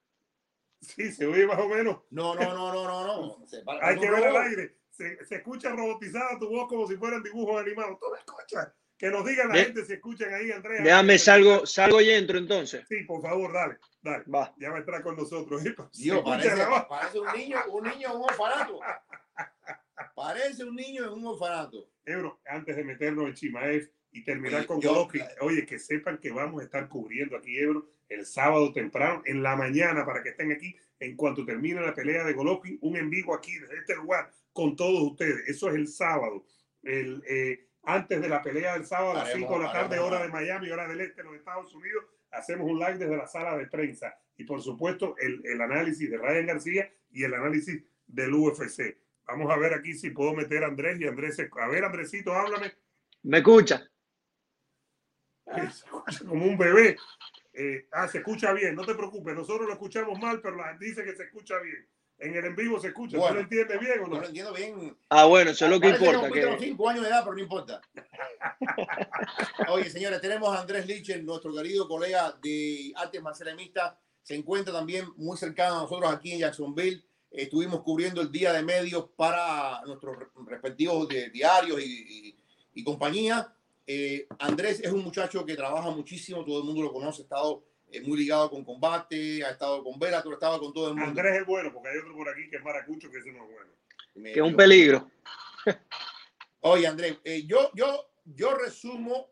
Sí, 0.80 1.10
se 1.10 1.26
oye 1.26 1.44
más 1.48 1.58
o 1.58 1.68
menos. 1.68 1.98
No, 2.10 2.36
no, 2.36 2.54
no, 2.54 2.72
no, 2.72 2.84
no, 2.84 3.04
no. 3.04 3.46
Hay 3.82 3.98
que 3.98 4.08
ver 4.08 4.24
el 4.24 4.36
aire. 4.36 4.76
Se, 4.88 5.24
se, 5.24 5.36
escucha 5.36 5.70
robotizada 5.70 6.38
tu 6.38 6.48
voz 6.48 6.68
como 6.68 6.86
si 6.86 6.96
fueran 6.96 7.24
dibujos 7.24 7.60
animados. 7.60 7.98
¿Tú 7.98 8.06
me 8.12 8.18
escuchas? 8.18 8.72
Que 8.96 9.10
nos 9.10 9.26
digan 9.26 9.48
la 9.48 9.56
gente 9.56 9.84
si 9.84 9.94
escuchan 9.94 10.32
ahí, 10.32 10.52
Andrea. 10.52 10.80
Déjame, 10.80 11.18
salgo, 11.18 11.66
salgo 11.66 12.00
y 12.00 12.10
entro 12.10 12.38
entonces. 12.38 12.84
Sí, 12.88 13.02
por 13.04 13.20
favor, 13.20 13.52
dale, 13.52 13.78
dale. 14.00 14.24
Va. 14.32 14.54
Ya 14.56 14.70
va 14.70 14.76
a 14.76 14.80
estar 14.80 15.02
con 15.02 15.16
nosotros. 15.16 15.60
Dios, 15.94 16.22
parece, 16.24 16.50
parece, 16.88 17.18
un 17.18 17.32
niño, 17.36 17.58
un 17.72 17.84
niño 17.84 18.10
en 18.10 18.16
un 18.16 18.22
orfanato. 18.24 18.80
Parece 20.14 20.64
un 20.64 20.76
niño 20.76 21.04
en 21.04 21.12
un 21.14 21.26
orfanato. 21.26 21.90
Ebro, 22.04 22.40
antes 22.46 22.76
de 22.76 22.84
meternos 22.84 23.26
en 23.26 23.34
Chimaev 23.34 23.90
y 24.12 24.24
terminar 24.24 24.66
con 24.66 24.80
Golovkin, 24.80 25.22
oye, 25.40 25.64
que 25.64 25.78
sepan 25.78 26.18
que 26.18 26.30
vamos 26.30 26.60
a 26.60 26.64
estar 26.64 26.88
cubriendo 26.88 27.36
aquí, 27.36 27.58
Ebro, 27.58 27.88
el 28.08 28.26
sábado 28.26 28.72
temprano, 28.72 29.22
en 29.24 29.42
la 29.42 29.54
mañana, 29.56 30.04
para 30.04 30.22
que 30.22 30.30
estén 30.30 30.50
aquí 30.50 30.74
en 30.98 31.16
cuanto 31.16 31.44
termine 31.44 31.80
la 31.80 31.94
pelea 31.94 32.24
de 32.24 32.32
Golovkin, 32.32 32.78
un 32.82 32.96
en 32.96 33.08
vivo 33.08 33.34
aquí 33.34 33.56
desde 33.58 33.78
este 33.78 33.94
lugar 33.96 34.30
con 34.52 34.74
todos 34.76 35.00
ustedes. 35.02 35.48
Eso 35.48 35.68
es 35.68 35.76
el 35.76 35.86
sábado. 35.86 36.44
El, 36.82 37.22
eh, 37.26 37.68
antes 37.84 38.20
de 38.20 38.28
la 38.28 38.42
pelea 38.42 38.74
del 38.74 38.84
sábado 38.84 39.12
a 39.12 39.24
las 39.24 39.32
5 39.32 39.58
de 39.58 39.64
la 39.64 39.72
tarde, 39.72 39.98
hora 39.98 40.22
de 40.22 40.28
Miami, 40.28 40.70
hora 40.70 40.88
del 40.88 41.00
este 41.00 41.22
de 41.22 41.28
los 41.28 41.36
Estados 41.36 41.72
Unidos, 41.74 42.04
hacemos 42.30 42.68
un 42.68 42.78
live 42.78 42.98
desde 42.98 43.16
la 43.16 43.26
sala 43.26 43.56
de 43.56 43.66
prensa. 43.66 44.14
Y 44.36 44.44
por 44.44 44.60
supuesto, 44.60 45.14
el, 45.18 45.40
el 45.44 45.60
análisis 45.60 46.10
de 46.10 46.18
Ryan 46.18 46.46
García 46.46 46.92
y 47.10 47.24
el 47.24 47.34
análisis 47.34 47.82
del 48.06 48.34
UFC. 48.34 48.96
Vamos 49.26 49.50
a 49.50 49.56
ver 49.56 49.72
aquí 49.74 49.94
si 49.94 50.10
puedo 50.10 50.34
meter 50.34 50.64
a 50.64 50.66
Andrés 50.66 51.00
y 51.00 51.06
Andrés. 51.06 51.38
A 51.38 51.68
ver, 51.68 51.84
Andresito, 51.84 52.34
háblame. 52.34 52.72
¿Me 53.22 53.38
escucha? 53.38 53.89
Se 55.54 55.60
escucha 55.62 56.24
como 56.26 56.44
un 56.44 56.58
bebé. 56.58 56.96
Eh, 57.52 57.88
ah, 57.92 58.08
se 58.08 58.18
escucha 58.18 58.52
bien, 58.52 58.74
no 58.74 58.84
te 58.84 58.94
preocupes. 58.94 59.34
Nosotros 59.34 59.66
lo 59.66 59.72
escuchamos 59.72 60.18
mal, 60.18 60.40
pero 60.40 60.56
la 60.56 60.68
gente 60.68 60.86
dice 60.86 61.04
que 61.04 61.14
se 61.14 61.24
escucha 61.24 61.58
bien. 61.58 61.86
En 62.20 62.36
el 62.36 62.44
en 62.44 62.54
vivo 62.54 62.78
se 62.78 62.88
escucha. 62.88 63.16
Bueno, 63.16 63.36
lo 63.36 63.40
entiendes 63.40 63.80
bien 63.80 64.00
o 64.00 64.06
no? 64.06 64.20
lo 64.20 64.26
entiendo 64.26 64.52
bien. 64.52 64.96
Ah, 65.08 65.24
bueno, 65.24 65.50
eso 65.52 65.64
es 65.64 65.70
lo 65.70 65.80
que 65.80 65.88
importa. 65.88 66.30
Que... 66.30 66.56
cinco 66.60 66.88
años 66.88 67.02
de 67.02 67.08
edad, 67.08 67.22
pero 67.24 67.34
no 67.34 67.42
importa. 67.42 67.80
Oye, 69.68 69.88
señores, 69.88 70.20
tenemos 70.20 70.54
a 70.54 70.60
Andrés 70.60 70.86
Lichen, 70.86 71.24
nuestro 71.24 71.54
querido 71.54 71.88
colega 71.88 72.36
de 72.42 72.92
artes 72.94 73.22
marciales 73.22 73.56
Se 74.22 74.34
encuentra 74.34 74.72
también 74.72 75.06
muy 75.16 75.36
cercano 75.38 75.78
a 75.78 75.82
nosotros 75.82 76.12
aquí 76.12 76.32
en 76.32 76.40
Jacksonville. 76.40 77.02
Estuvimos 77.30 77.82
cubriendo 77.82 78.20
el 78.20 78.30
día 78.30 78.52
de 78.52 78.62
medios 78.62 79.08
para 79.16 79.80
nuestros 79.86 80.16
respectivos 80.46 81.08
diarios 81.08 81.80
y, 81.80 82.36
y, 82.74 82.84
compañía. 82.84 83.54
Eh, 83.92 84.28
Andrés 84.38 84.78
es 84.84 84.92
un 84.92 85.02
muchacho 85.02 85.44
que 85.44 85.56
trabaja 85.56 85.90
muchísimo, 85.90 86.44
todo 86.44 86.60
el 86.60 86.64
mundo 86.64 86.82
lo 86.82 86.92
conoce, 86.92 87.22
ha 87.22 87.24
estado 87.24 87.64
eh, 87.90 88.00
muy 88.00 88.18
ligado 88.18 88.48
con 88.48 88.64
combate, 88.64 89.44
ha 89.44 89.50
estado 89.50 89.82
con 89.82 89.98
Bellator, 89.98 90.32
estaba 90.32 90.60
con 90.60 90.72
todo 90.72 90.90
el 90.90 90.94
mundo. 90.94 91.08
Andrés 91.08 91.40
es 91.40 91.44
bueno, 91.44 91.72
porque 91.72 91.88
hay 91.88 91.98
otro 91.98 92.14
por 92.14 92.28
aquí 92.28 92.48
que 92.48 92.58
es 92.58 92.62
maracucho, 92.62 93.10
que 93.10 93.18
ese 93.18 93.32
no 93.32 93.42
es 93.42 93.50
bueno. 93.50 94.32
que 94.32 94.38
es 94.38 94.46
un 94.46 94.54
peligro. 94.54 95.10
Oye, 96.60 96.86
Andrés, 96.86 97.18
eh, 97.24 97.42
yo, 97.44 97.72
yo, 97.74 98.12
yo 98.26 98.54
resumo 98.54 99.26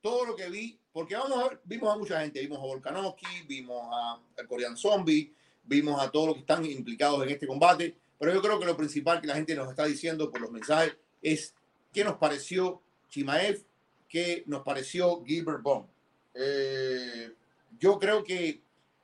todo 0.00 0.26
lo 0.26 0.34
que 0.34 0.50
vi, 0.50 0.80
porque 0.92 1.14
vamos 1.14 1.38
a 1.38 1.48
ver, 1.48 1.60
vimos 1.62 1.94
a 1.94 1.96
mucha 1.96 2.20
gente, 2.22 2.40
vimos 2.40 2.58
a 2.58 2.62
Volkanovski, 2.62 3.42
vimos 3.46 3.86
a, 3.88 4.14
a 4.36 4.46
Korean 4.48 4.76
Zombie, 4.76 5.32
vimos 5.62 6.02
a 6.02 6.10
todos 6.10 6.26
los 6.26 6.34
que 6.34 6.40
están 6.40 6.66
implicados 6.66 7.22
en 7.22 7.28
este 7.28 7.46
combate, 7.46 7.96
pero 8.18 8.34
yo 8.34 8.42
creo 8.42 8.58
que 8.58 8.66
lo 8.66 8.76
principal 8.76 9.20
que 9.20 9.28
la 9.28 9.36
gente 9.36 9.54
nos 9.54 9.70
está 9.70 9.84
diciendo 9.84 10.28
por 10.28 10.40
los 10.40 10.50
mensajes 10.50 10.96
es 11.22 11.54
qué 11.92 12.02
nos 12.02 12.16
pareció 12.16 12.82
Chimaev, 13.10 13.64
qué 14.08 14.44
nos 14.46 14.62
pareció 14.62 15.24
Gilbert 15.24 15.62
Bond. 15.62 15.86
Eh, 16.34 17.32
yo 17.78 17.98
creo 17.98 18.24
que 18.24 18.60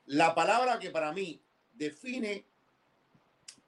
la 0.07 0.35
palabra 0.35 0.79
que 0.79 0.91
para 0.91 1.13
mí 1.13 1.41
define 1.73 2.45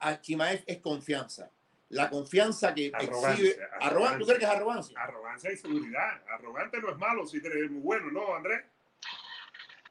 a 0.01 0.21
Chimaev 0.21 0.63
es 0.67 0.79
confianza. 0.79 1.51
La 1.91 2.11
confianza 2.11 2.75
que 2.75 2.87
exhibe. 2.87 3.57
Arrogancia, 3.81 4.19
¿Tú 4.19 4.25
crees 4.25 4.39
que 4.39 4.45
es 4.45 4.51
arrogancia? 4.51 5.01
Arrogancia 5.01 5.53
y 5.53 5.57
seguridad. 5.57 6.23
Arrogante 6.29 6.81
no 6.81 6.91
es 6.91 6.99
malo 6.99 7.27
si 7.27 7.39
eres 7.39 7.71
muy 7.71 7.81
bueno, 7.81 8.11
¿no, 8.11 8.35
Andrés? 8.35 8.65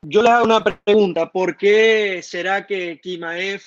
Yo 0.01 0.21
le 0.21 0.29
hago 0.29 0.45
una 0.45 0.63
pregunta. 0.63 1.31
¿Por 1.31 1.55
qué 1.55 2.21
será 2.21 2.67
que 2.67 2.99
Kimaev... 2.99 3.61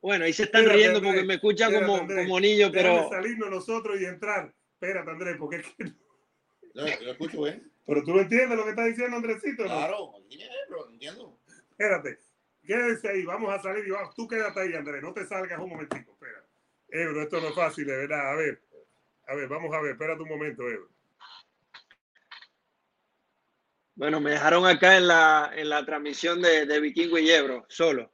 Bueno, 0.00 0.24
ahí 0.24 0.32
se 0.32 0.44
están 0.44 0.64
riendo 0.64 1.02
porque 1.02 1.24
me 1.24 1.34
escuchan 1.34 1.74
como, 1.74 2.06
como 2.06 2.40
niño, 2.40 2.70
pero... 2.72 3.10
salirnos 3.10 3.50
nosotros 3.50 4.00
y 4.00 4.06
entrar. 4.06 4.52
Espérate, 4.74 5.10
Andrés, 5.10 5.36
porque 5.38 5.56
es 5.56 5.66
que... 5.66 5.92
Yo, 6.78 6.86
yo 6.86 7.10
escucho 7.10 7.42
bien. 7.42 7.72
Pero 7.86 8.04
tú 8.04 8.18
entiendes 8.18 8.56
lo 8.56 8.64
que 8.64 8.70
está 8.70 8.84
diciendo 8.84 9.16
Andresito, 9.16 9.62
¿no? 9.62 9.68
Claro, 9.68 10.14
entiendo. 10.90 11.38
Espérate, 11.70 12.18
quédese 12.64 13.08
ahí, 13.08 13.24
vamos 13.24 13.52
a 13.52 13.62
salir 13.62 13.86
y 13.86 13.90
vamos. 13.90 14.14
Tú 14.14 14.28
quédate 14.28 14.60
ahí, 14.60 14.74
Andrés, 14.74 15.02
no 15.02 15.12
te 15.12 15.26
salgas 15.26 15.58
un 15.58 15.70
momentico, 15.70 16.12
espera. 16.12 16.44
Ebro, 16.90 17.22
esto 17.22 17.40
no 17.40 17.48
es 17.48 17.54
fácil, 17.54 17.86
de 17.86 17.96
verdad. 17.96 18.32
A 18.32 18.36
ver, 18.36 18.62
a 19.26 19.34
ver, 19.34 19.48
vamos 19.48 19.74
a 19.74 19.80
ver, 19.80 19.92
espérate 19.92 20.22
un 20.22 20.28
momento, 20.28 20.62
Ebro. 20.68 20.88
Bueno, 23.94 24.20
me 24.20 24.30
dejaron 24.30 24.64
acá 24.64 24.96
en 24.96 25.08
la, 25.08 25.50
en 25.54 25.68
la 25.68 25.84
transmisión 25.84 26.40
de, 26.40 26.66
de 26.66 26.80
Vikingo 26.80 27.18
y 27.18 27.30
Ebro, 27.30 27.66
solo. 27.68 28.12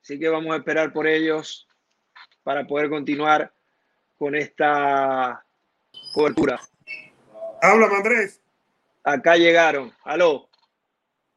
Así 0.00 0.20
que 0.20 0.28
vamos 0.28 0.54
a 0.54 0.58
esperar 0.58 0.92
por 0.92 1.06
ellos 1.06 1.66
para 2.44 2.64
poder 2.66 2.88
continuar 2.88 3.52
con 4.16 4.36
esta 4.36 5.44
cobertura. 6.14 6.60
Háblame, 7.66 7.96
Andrés. 7.96 8.40
Acá 9.02 9.36
llegaron. 9.36 9.92
Aló. 10.04 10.48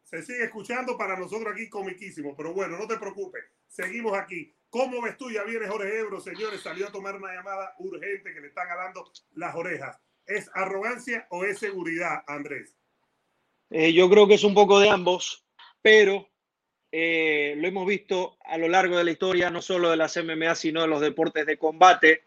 Se 0.04 0.22
sigue 0.22 0.44
escuchando 0.44 0.96
para 0.96 1.18
nosotros 1.18 1.54
aquí 1.54 1.68
comiquísimo, 1.68 2.36
pero 2.36 2.54
bueno, 2.54 2.78
no 2.78 2.88
te 2.88 2.98
preocupes. 2.98 3.44
Seguimos 3.68 4.16
aquí. 4.16 4.54
¿Cómo 4.70 5.02
ves 5.02 5.18
tú? 5.18 5.32
Ya 5.32 5.44
viene 5.44 5.68
Jorge 5.68 6.00
Ebro, 6.00 6.20
señores, 6.20 6.62
salió 6.62 6.88
a 6.88 6.92
tomar 6.92 7.16
una 7.16 7.34
llamada 7.34 7.74
urgente 7.80 8.32
que 8.32 8.42
le 8.42 8.50
están 8.50 8.68
jalando 8.68 9.12
las 9.34 9.56
orejas. 9.56 10.00
¿Es 10.28 10.52
arrogancia 10.54 11.26
o 11.32 11.44
es 11.46 11.58
seguridad, 11.58 12.24
Andrés? 12.28 12.78
Eh, 13.72 13.92
yo 13.94 14.08
creo 14.08 14.28
que 14.28 14.36
es 14.36 14.44
un 14.44 14.54
poco 14.54 14.80
de 14.80 14.90
ambos, 14.90 15.44
pero 15.82 16.30
eh, 16.92 17.56
lo 17.58 17.68
hemos 17.68 17.88
visto 17.88 18.38
a 18.46 18.60
lo 18.60 18.68
largo 18.68 18.98
de 18.98 19.04
la 19.04 19.12
historia, 19.12 19.50
no 19.50 19.64
solo 19.64 19.90
de 19.90 19.98
las 19.98 20.16
MMA, 20.16 20.54
sino 20.54 20.82
de 20.82 20.88
los 20.88 21.02
deportes 21.02 21.48
de 21.48 21.58
combate, 21.58 22.22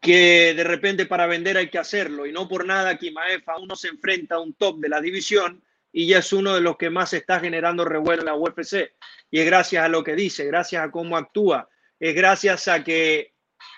que 0.00 0.54
de 0.54 0.64
repente 0.64 1.06
para 1.06 1.26
vender 1.26 1.56
hay 1.56 1.68
que 1.68 1.78
hacerlo 1.78 2.26
y 2.26 2.32
no 2.32 2.48
por 2.48 2.64
nada 2.64 2.96
Kimaev 2.96 3.42
aún 3.46 3.66
no 3.66 3.76
se 3.76 3.88
enfrenta 3.88 4.36
a 4.36 4.40
un 4.40 4.54
top 4.54 4.78
de 4.78 4.88
la 4.88 5.00
división 5.00 5.62
y 5.92 6.06
ya 6.06 6.18
es 6.18 6.32
uno 6.32 6.54
de 6.54 6.60
los 6.60 6.76
que 6.76 6.90
más 6.90 7.14
está 7.14 7.40
generando 7.40 7.84
revuelo 7.84 8.20
en 8.20 8.26
la 8.26 8.34
UFC. 8.34 8.92
Y 9.30 9.40
es 9.40 9.46
gracias 9.46 9.82
a 9.82 9.88
lo 9.88 10.04
que 10.04 10.14
dice, 10.14 10.44
gracias 10.44 10.84
a 10.84 10.90
cómo 10.90 11.16
actúa, 11.16 11.70
es 11.98 12.14
gracias 12.14 12.68
a 12.68 12.84
que 12.84 13.32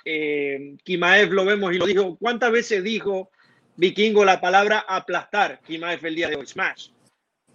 eh, 0.04 0.76
Kimaev 0.82 1.32
lo 1.32 1.44
vemos 1.44 1.72
y 1.72 1.78
lo 1.78 1.86
dijo. 1.86 2.16
¿Cuántas 2.16 2.50
veces 2.50 2.82
dijo 2.82 3.30
Vikingo 3.76 4.24
la 4.24 4.40
palabra 4.40 4.84
aplastar 4.88 5.60
Kimaev 5.60 6.04
el 6.04 6.16
día 6.16 6.28
de 6.28 6.34
hoy? 6.34 6.46
Smash. 6.46 6.88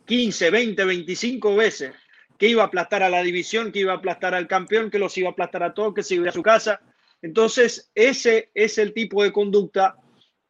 15, 0.05 0.49
20, 0.49 0.85
25 0.85 1.55
veces 1.55 1.93
que 2.37 2.47
iba 2.47 2.63
a 2.63 2.67
aplastar 2.67 3.03
a 3.03 3.09
la 3.09 3.21
división, 3.21 3.71
que 3.71 3.79
iba 3.79 3.93
a 3.93 3.97
aplastar 3.97 4.33
al 4.33 4.47
campeón, 4.47 4.89
que 4.89 4.99
los 4.99 5.17
iba 5.17 5.29
a 5.29 5.31
aplastar 5.31 5.63
a 5.63 5.73
todos, 5.73 5.93
que 5.93 6.03
se 6.03 6.15
iba 6.15 6.29
a 6.29 6.33
su 6.33 6.41
casa. 6.41 6.81
Entonces, 7.23 7.89
ese 7.95 8.51
es 8.53 8.77
el 8.77 8.93
tipo 8.93 9.23
de 9.23 9.31
conducta 9.31 9.95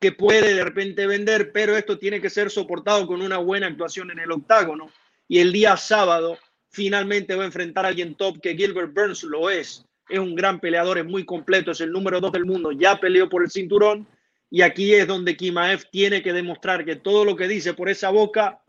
que 0.02 0.12
puede 0.12 0.56
de 0.56 0.64
repente 0.64 1.08
vender, 1.08 1.52
pero 1.54 1.78
esto 1.78 2.00
tiene 2.00 2.20
que 2.20 2.32
ser 2.32 2.50
soportado 2.50 3.06
con 3.08 3.22
una 3.22 3.38
buena 3.38 3.68
actuación 3.68 4.10
en 4.10 4.20
el 4.20 4.32
octágono. 4.32 4.90
Y 5.28 5.40
el 5.40 5.54
día 5.54 5.78
sábado 5.78 6.38
finalmente 6.70 7.36
va 7.36 7.44
a 7.44 7.46
enfrentar 7.46 7.86
a 7.86 7.90
alguien 7.90 8.16
top 8.16 8.42
que 8.42 8.56
Gilbert 8.56 8.92
Burns 8.92 9.24
lo 9.24 9.52
es. 9.52 9.86
Es 10.10 10.20
un 10.20 10.34
gran 10.36 10.60
peleador, 10.60 10.98
es 10.98 11.06
muy 11.06 11.24
completo, 11.26 11.72
es 11.72 11.80
el 11.80 11.92
número 11.92 12.20
dos 12.20 12.32
del 12.32 12.46
mundo, 12.46 12.72
ya 12.72 13.00
peleó 13.00 13.30
por 13.30 13.44
el 13.44 13.52
cinturón. 13.52 14.08
Y 14.50 14.64
aquí 14.64 14.94
es 14.96 15.08
donde 15.08 15.38
Kimaev 15.38 15.90
tiene 15.92 16.24
que 16.24 16.34
demostrar 16.34 16.84
que 16.86 16.96
todo 16.96 17.24
lo 17.24 17.36
que 17.36 17.48
dice 17.48 17.76
por 17.76 17.88
esa 17.88 18.10
boca 18.10 18.64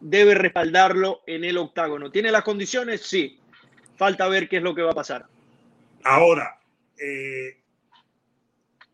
debe 0.00 0.34
respaldarlo 0.34 1.22
en 1.26 1.44
el 1.44 1.58
octágono. 1.58 2.10
¿Tiene 2.10 2.32
las 2.32 2.42
condiciones? 2.42 3.02
Sí. 3.02 3.38
Falta 3.96 4.28
ver 4.28 4.48
qué 4.48 4.56
es 4.56 4.62
lo 4.64 4.74
que 4.74 4.82
va 4.82 4.90
a 4.90 4.94
pasar. 4.94 5.26
Ahora, 6.04 6.60
eh, 6.98 7.58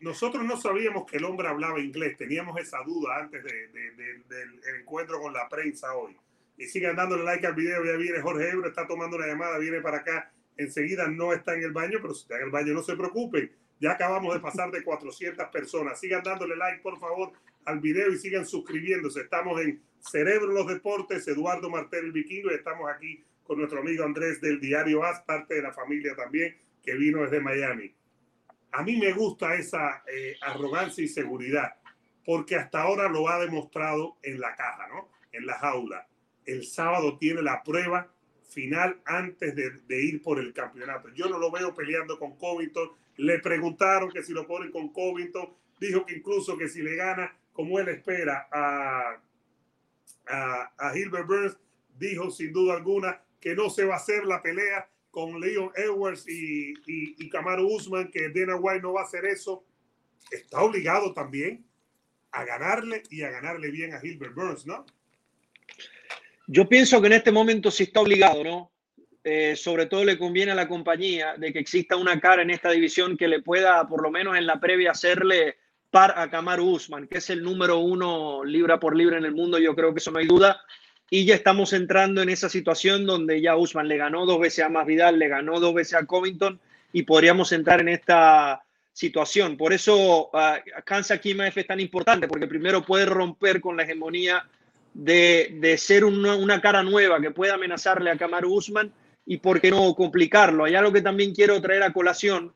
nosotros 0.01 0.45
no 0.45 0.57
sabíamos 0.57 1.09
que 1.09 1.19
el 1.19 1.25
hombre 1.25 1.49
hablaba 1.49 1.79
inglés, 1.81 2.17
teníamos 2.17 2.61
esa 2.61 2.83
duda 2.83 3.19
antes 3.19 3.43
del 3.45 4.61
encuentro 4.81 5.21
con 5.21 5.33
la 5.33 5.49
prensa 5.49 5.95
hoy. 5.95 6.17
Y 6.59 6.67
sigan 6.67 6.97
dándole 6.97 7.25
like 7.25 7.47
al 7.47 7.55
video, 7.55 7.85
ya 7.85 7.93
viene 7.93 8.21
Jorge 8.21 8.51
Ebro, 8.51 8.69
está 8.69 8.87
tomando 8.87 9.17
una 9.17 9.27
llamada, 9.27 9.59
viene 9.59 9.81
para 9.81 9.99
acá, 9.99 10.33
enseguida 10.57 11.07
no 11.07 11.33
está 11.33 11.55
en 11.55 11.63
el 11.63 11.73
baño, 11.73 11.99
pero 12.03 12.15
si 12.15 12.23
está 12.23 12.37
en 12.37 12.45
el 12.45 12.51
baño 12.51 12.75
no 12.75 12.83
se 12.83 12.97
preocupen, 12.97 13.51
ya 13.81 13.93
acabamos 13.93 14.35
de 14.35 14.41
pasar 14.41 14.71
de 14.71 14.83
400 14.83 15.49
personas. 15.49 15.99
Sigan 15.99 16.23
dándole 16.23 16.57
like, 16.57 16.83
por 16.83 16.99
favor, 16.99 17.33
al 17.65 17.81
video 17.81 18.13
y 18.13 18.19
sigan 18.19 18.47
suscribiéndose. 18.47 19.23
Estamos 19.23 19.61
en 19.61 19.81
Cerebro 19.99 20.49
los 20.49 20.67
Deportes, 20.67 21.27
Eduardo 21.29 21.71
Martel 21.71 22.07
el 22.07 22.13
Vikingo, 22.13 22.51
y 22.51 22.55
estamos 22.55 22.91
aquí 22.91 23.23
con 23.45 23.59
nuestro 23.59 23.81
amigo 23.81 24.05
Andrés 24.05 24.41
del 24.41 24.61
Diario 24.61 25.05
AS, 25.05 25.21
parte 25.23 25.55
de 25.55 25.63
la 25.63 25.73
familia 25.73 26.15
también, 26.15 26.57
que 26.83 26.95
vino 26.95 27.23
desde 27.23 27.41
Miami. 27.41 27.95
A 28.73 28.83
mí 28.83 28.97
me 28.97 29.13
gusta 29.13 29.55
esa 29.55 30.03
eh, 30.07 30.37
arrogancia 30.41 31.05
y 31.05 31.09
seguridad, 31.09 31.75
porque 32.25 32.57
hasta 32.57 32.83
ahora 32.83 33.09
lo 33.09 33.29
ha 33.29 33.39
demostrado 33.39 34.17
en 34.23 34.41
la 34.41 34.55
caja, 34.57 34.89
¿no? 34.89 35.11
En 35.31 35.47
la 35.47 35.59
jaula. 35.59 36.09
El 36.45 36.65
sábado 36.65 37.19
tiene 37.19 37.43
la 37.43 37.63
prueba 37.63 38.13
final 38.53 39.01
antes 39.05 39.55
de, 39.55 40.03
ir 40.03 40.23
por 40.23 40.39
el 40.39 40.53
campeonato. 40.53 41.09
Yo 41.15 41.29
no 41.29 41.39
lo 41.39 41.51
veo 41.51 41.75
peleando 41.75 42.19
con 42.19 42.37
Covington. 42.37 42.91
Le 43.17 43.39
preguntaron 43.39 44.11
que 44.11 44.23
si 44.23 44.33
lo 44.33 44.47
ponen 44.47 44.71
con 44.71 44.93
Covington. 44.93 45.55
Dijo 45.81 46.07
que 46.07 46.17
incluso 46.17 46.57
que 46.57 46.69
si 46.69 46.83
le 46.83 46.95
gana, 46.95 47.35
como 47.53 47.79
él 47.79 47.89
espera, 47.89 48.49
a, 48.53 49.17
a, 50.29 50.73
a 50.79 50.93
Burns, 51.27 51.59
dijo 51.99 52.31
sin 52.31 52.53
duda 52.53 52.75
alguna 52.75 53.21
que 53.41 53.55
no 53.55 53.69
se 53.69 53.85
va 53.85 53.95
a 53.95 53.97
hacer 53.97 54.25
la 54.25 54.41
pelea 54.41 54.89
con 55.13 55.39
Leon 55.41 55.71
Edwards 55.77 56.27
y, 56.27 56.73
y, 56.87 57.17
y 57.19 57.31
Usman, 57.61 58.11
que 58.11 58.31
Dana 58.31 58.57
White 58.57 58.81
no 58.83 58.95
va 58.95 59.03
a 59.03 59.05
hacer 59.05 59.27
eso. 59.27 59.63
Está 60.31 60.63
obligado 60.63 61.13
también 61.13 61.65
a 62.33 62.45
ganarle 62.45 63.03
y 63.11 63.23
a 63.23 63.31
ganarle 63.31 63.71
bien 63.71 63.93
a 63.93 64.01
Hilbert 64.03 64.35
Burns, 64.35 64.67
¿no? 64.67 64.87
Yo 66.47 66.67
pienso 66.67 67.01
que 67.01 67.09
en 67.09 67.13
este 67.13 67.31
momento 67.31 67.71
sí 67.71 67.85
está 67.85 68.01
obligado, 68.01 68.43
¿no? 68.43 68.73
Eh, 69.23 69.55
sobre 69.55 69.85
todo 69.85 70.03
le 70.03 70.19
conviene 70.19 70.53
a 70.53 70.57
la 70.57 70.67
compañía 70.67 71.37
de 71.37 71.53
que 71.53 71.59
exista 71.59 71.95
una 71.97 72.19
cara 72.19 72.41
en 72.41 72.51
esta 72.51 72.71
división 72.71 73.17
que 73.17 73.29
le 73.29 73.43
pueda, 73.43 73.87
por 73.87 74.03
lo 74.03 74.11
menos 74.11 74.37
en 74.37 74.47
la 74.47 74.59
previa, 74.59 74.93
hacerle 74.93 75.59
par 75.91 76.15
a 76.17 76.31
Kamaru 76.31 76.71
Usman, 76.71 77.07
que 77.07 77.19
es 77.19 77.29
el 77.29 77.43
número 77.43 77.79
uno 77.79 78.45
libra 78.45 78.81
por 78.81 78.97
libra 78.97 79.19
en 79.19 79.27
el 79.27 79.35
mundo. 79.35 79.59
Yo 79.59 79.77
creo 79.77 79.93
que 79.93 79.99
eso 79.99 80.11
no 80.11 80.21
hay 80.21 80.27
duda. 80.27 80.63
Y 81.15 81.27
ya 81.27 81.35
estamos 81.35 81.75
entrando 81.75 82.23
en 82.23 82.31
esa 82.31 82.49
situación 82.49 83.05
donde 83.05 83.43
ya 83.43 83.55
Usman 83.55 83.87
le 83.87 83.99
ganó 83.99 84.25
dos 84.25 84.41
veces 84.41 84.65
a 84.65 84.71
Masvidal, 84.71 85.19
le 85.19 85.29
ganó 85.29 85.61
dos 85.61 85.75
veces 85.75 85.93
a 85.93 86.07
Covington 86.07 86.59
y 86.91 87.03
podríamos 87.03 87.53
entrar 87.53 87.83
en 87.83 87.91
esta 87.91 88.63
situación. 88.95 89.59
Por 89.59 89.75
eso 89.75 90.31
uh, 90.33 90.83
Kansas 90.87 91.21
Kimaev 91.21 91.53
es 91.55 91.67
tan 91.67 91.81
importante, 91.81 92.27
porque 92.27 92.47
primero 92.47 92.83
puede 92.83 93.05
romper 93.05 93.61
con 93.61 93.77
la 93.77 93.83
hegemonía 93.83 94.49
de, 94.95 95.59
de 95.61 95.77
ser 95.77 96.07
una, 96.07 96.63
cara 96.63 96.83
nueva 96.83 97.21
que 97.21 97.31
pueda 97.31 97.57
amenazarle 97.57 98.11
a 98.11 98.17
Kamaru 98.17 98.51
Usman 98.51 98.91
y 99.27 99.37
por 99.37 99.61
qué 99.61 99.71
no 99.71 99.95
complicarlo. 99.95 100.65
Hay 100.65 100.77
algo 100.77 100.95
que 100.95 101.03
también 101.03 101.35
quiero 101.35 101.61
traer 101.61 101.83
a 101.83 101.93
colación, 101.93 102.55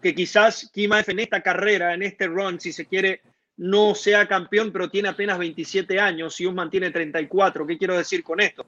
que 0.00 0.14
quizás 0.14 0.70
Kimaev 0.72 1.10
en 1.10 1.18
esta 1.18 1.42
carrera, 1.42 1.92
en 1.92 2.04
este 2.04 2.28
run, 2.28 2.60
si 2.60 2.72
se 2.72 2.86
quiere, 2.86 3.20
no 3.56 3.94
sea 3.94 4.28
campeón, 4.28 4.70
pero 4.72 4.90
tiene 4.90 5.08
apenas 5.08 5.38
27 5.38 5.98
años 5.98 6.40
y 6.40 6.46
Usman 6.46 6.70
tiene 6.70 6.90
34. 6.90 7.66
¿Qué 7.66 7.78
quiero 7.78 7.96
decir 7.96 8.22
con 8.22 8.40
esto? 8.40 8.66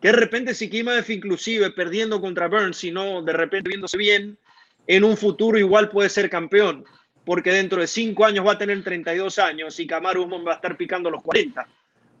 Que 0.00 0.08
de 0.08 0.16
repente 0.16 0.54
si 0.54 0.68
Kimaev 0.68 1.10
inclusive 1.10 1.70
perdiendo 1.70 2.20
contra 2.20 2.48
Burns, 2.48 2.76
si 2.76 2.90
no 2.90 3.22
de 3.22 3.32
repente 3.32 3.68
viéndose 3.68 3.96
bien, 3.96 4.38
en 4.86 5.04
un 5.04 5.16
futuro 5.16 5.58
igual 5.58 5.88
puede 5.90 6.08
ser 6.08 6.28
campeón, 6.28 6.84
porque 7.24 7.52
dentro 7.52 7.80
de 7.80 7.86
cinco 7.86 8.24
años 8.24 8.46
va 8.46 8.52
a 8.52 8.58
tener 8.58 8.82
32 8.82 9.38
años 9.38 9.78
y 9.80 9.86
Kamaru 9.86 10.28
va 10.44 10.52
a 10.52 10.56
estar 10.56 10.76
picando 10.76 11.10
los 11.10 11.22
40. 11.22 11.66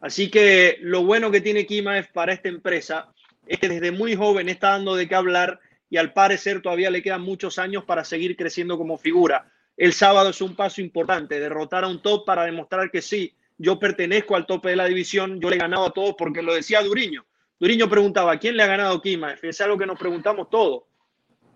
Así 0.00 0.30
que 0.30 0.78
lo 0.80 1.04
bueno 1.04 1.30
que 1.30 1.40
tiene 1.40 1.66
Kimaev 1.66 2.12
para 2.12 2.32
esta 2.32 2.48
empresa 2.48 3.12
es 3.46 3.58
que 3.58 3.68
desde 3.68 3.90
muy 3.90 4.14
joven 4.14 4.48
está 4.48 4.70
dando 4.70 4.94
de 4.94 5.08
qué 5.08 5.14
hablar 5.14 5.60
y 5.90 5.96
al 5.96 6.12
parecer 6.12 6.60
todavía 6.60 6.90
le 6.90 7.02
quedan 7.02 7.22
muchos 7.22 7.58
años 7.58 7.84
para 7.84 8.04
seguir 8.04 8.36
creciendo 8.36 8.76
como 8.76 8.98
figura. 8.98 9.50
El 9.76 9.92
sábado 9.92 10.30
es 10.30 10.40
un 10.40 10.54
paso 10.54 10.80
importante, 10.80 11.40
derrotar 11.40 11.84
a 11.84 11.88
un 11.88 12.00
top 12.00 12.24
para 12.24 12.44
demostrar 12.44 12.90
que 12.90 13.02
sí, 13.02 13.34
yo 13.58 13.78
pertenezco 13.78 14.36
al 14.36 14.46
tope 14.46 14.70
de 14.70 14.76
la 14.76 14.86
división, 14.86 15.40
yo 15.40 15.50
le 15.50 15.56
he 15.56 15.58
ganado 15.58 15.86
a 15.86 15.92
todos 15.92 16.14
porque 16.16 16.42
lo 16.42 16.54
decía 16.54 16.82
Duriño. 16.82 17.24
Duriño 17.58 17.88
preguntaba, 17.88 18.38
¿quién 18.38 18.56
le 18.56 18.62
ha 18.62 18.66
ganado 18.66 19.00
a? 19.00 19.38
Es 19.42 19.60
algo 19.60 19.78
que 19.78 19.86
nos 19.86 19.98
preguntamos 19.98 20.50
todos. 20.50 20.84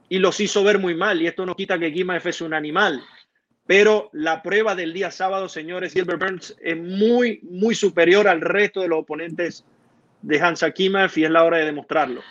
Y 0.08 0.18
los 0.18 0.40
hizo 0.40 0.64
ver 0.64 0.78
muy 0.78 0.94
mal, 0.94 1.20
y 1.20 1.26
esto 1.26 1.44
no 1.44 1.54
quita 1.54 1.78
que 1.78 1.92
Kimaev 1.92 2.26
es 2.26 2.40
un 2.40 2.54
animal. 2.54 3.02
Pero 3.66 4.08
la 4.12 4.42
prueba 4.42 4.74
del 4.74 4.94
día 4.94 5.10
sábado, 5.10 5.48
señores, 5.48 5.92
Gilbert 5.92 6.20
Burns 6.20 6.56
es 6.62 6.76
muy, 6.76 7.40
muy 7.42 7.74
superior 7.74 8.26
al 8.26 8.40
resto 8.40 8.80
de 8.80 8.88
los 8.88 9.00
oponentes 9.00 9.64
de 10.22 10.40
Hansa 10.40 10.70
Kimaev 10.70 11.12
y 11.16 11.24
es 11.24 11.30
la 11.30 11.44
hora 11.44 11.58
de 11.58 11.66
demostrarlo. 11.66 12.22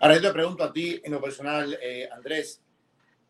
Ahora 0.00 0.16
yo 0.16 0.22
te 0.22 0.32
pregunto 0.32 0.64
a 0.64 0.72
ti, 0.72 1.00
en 1.04 1.12
lo 1.12 1.20
personal, 1.20 1.78
eh, 1.80 2.08
Andrés, 2.12 2.60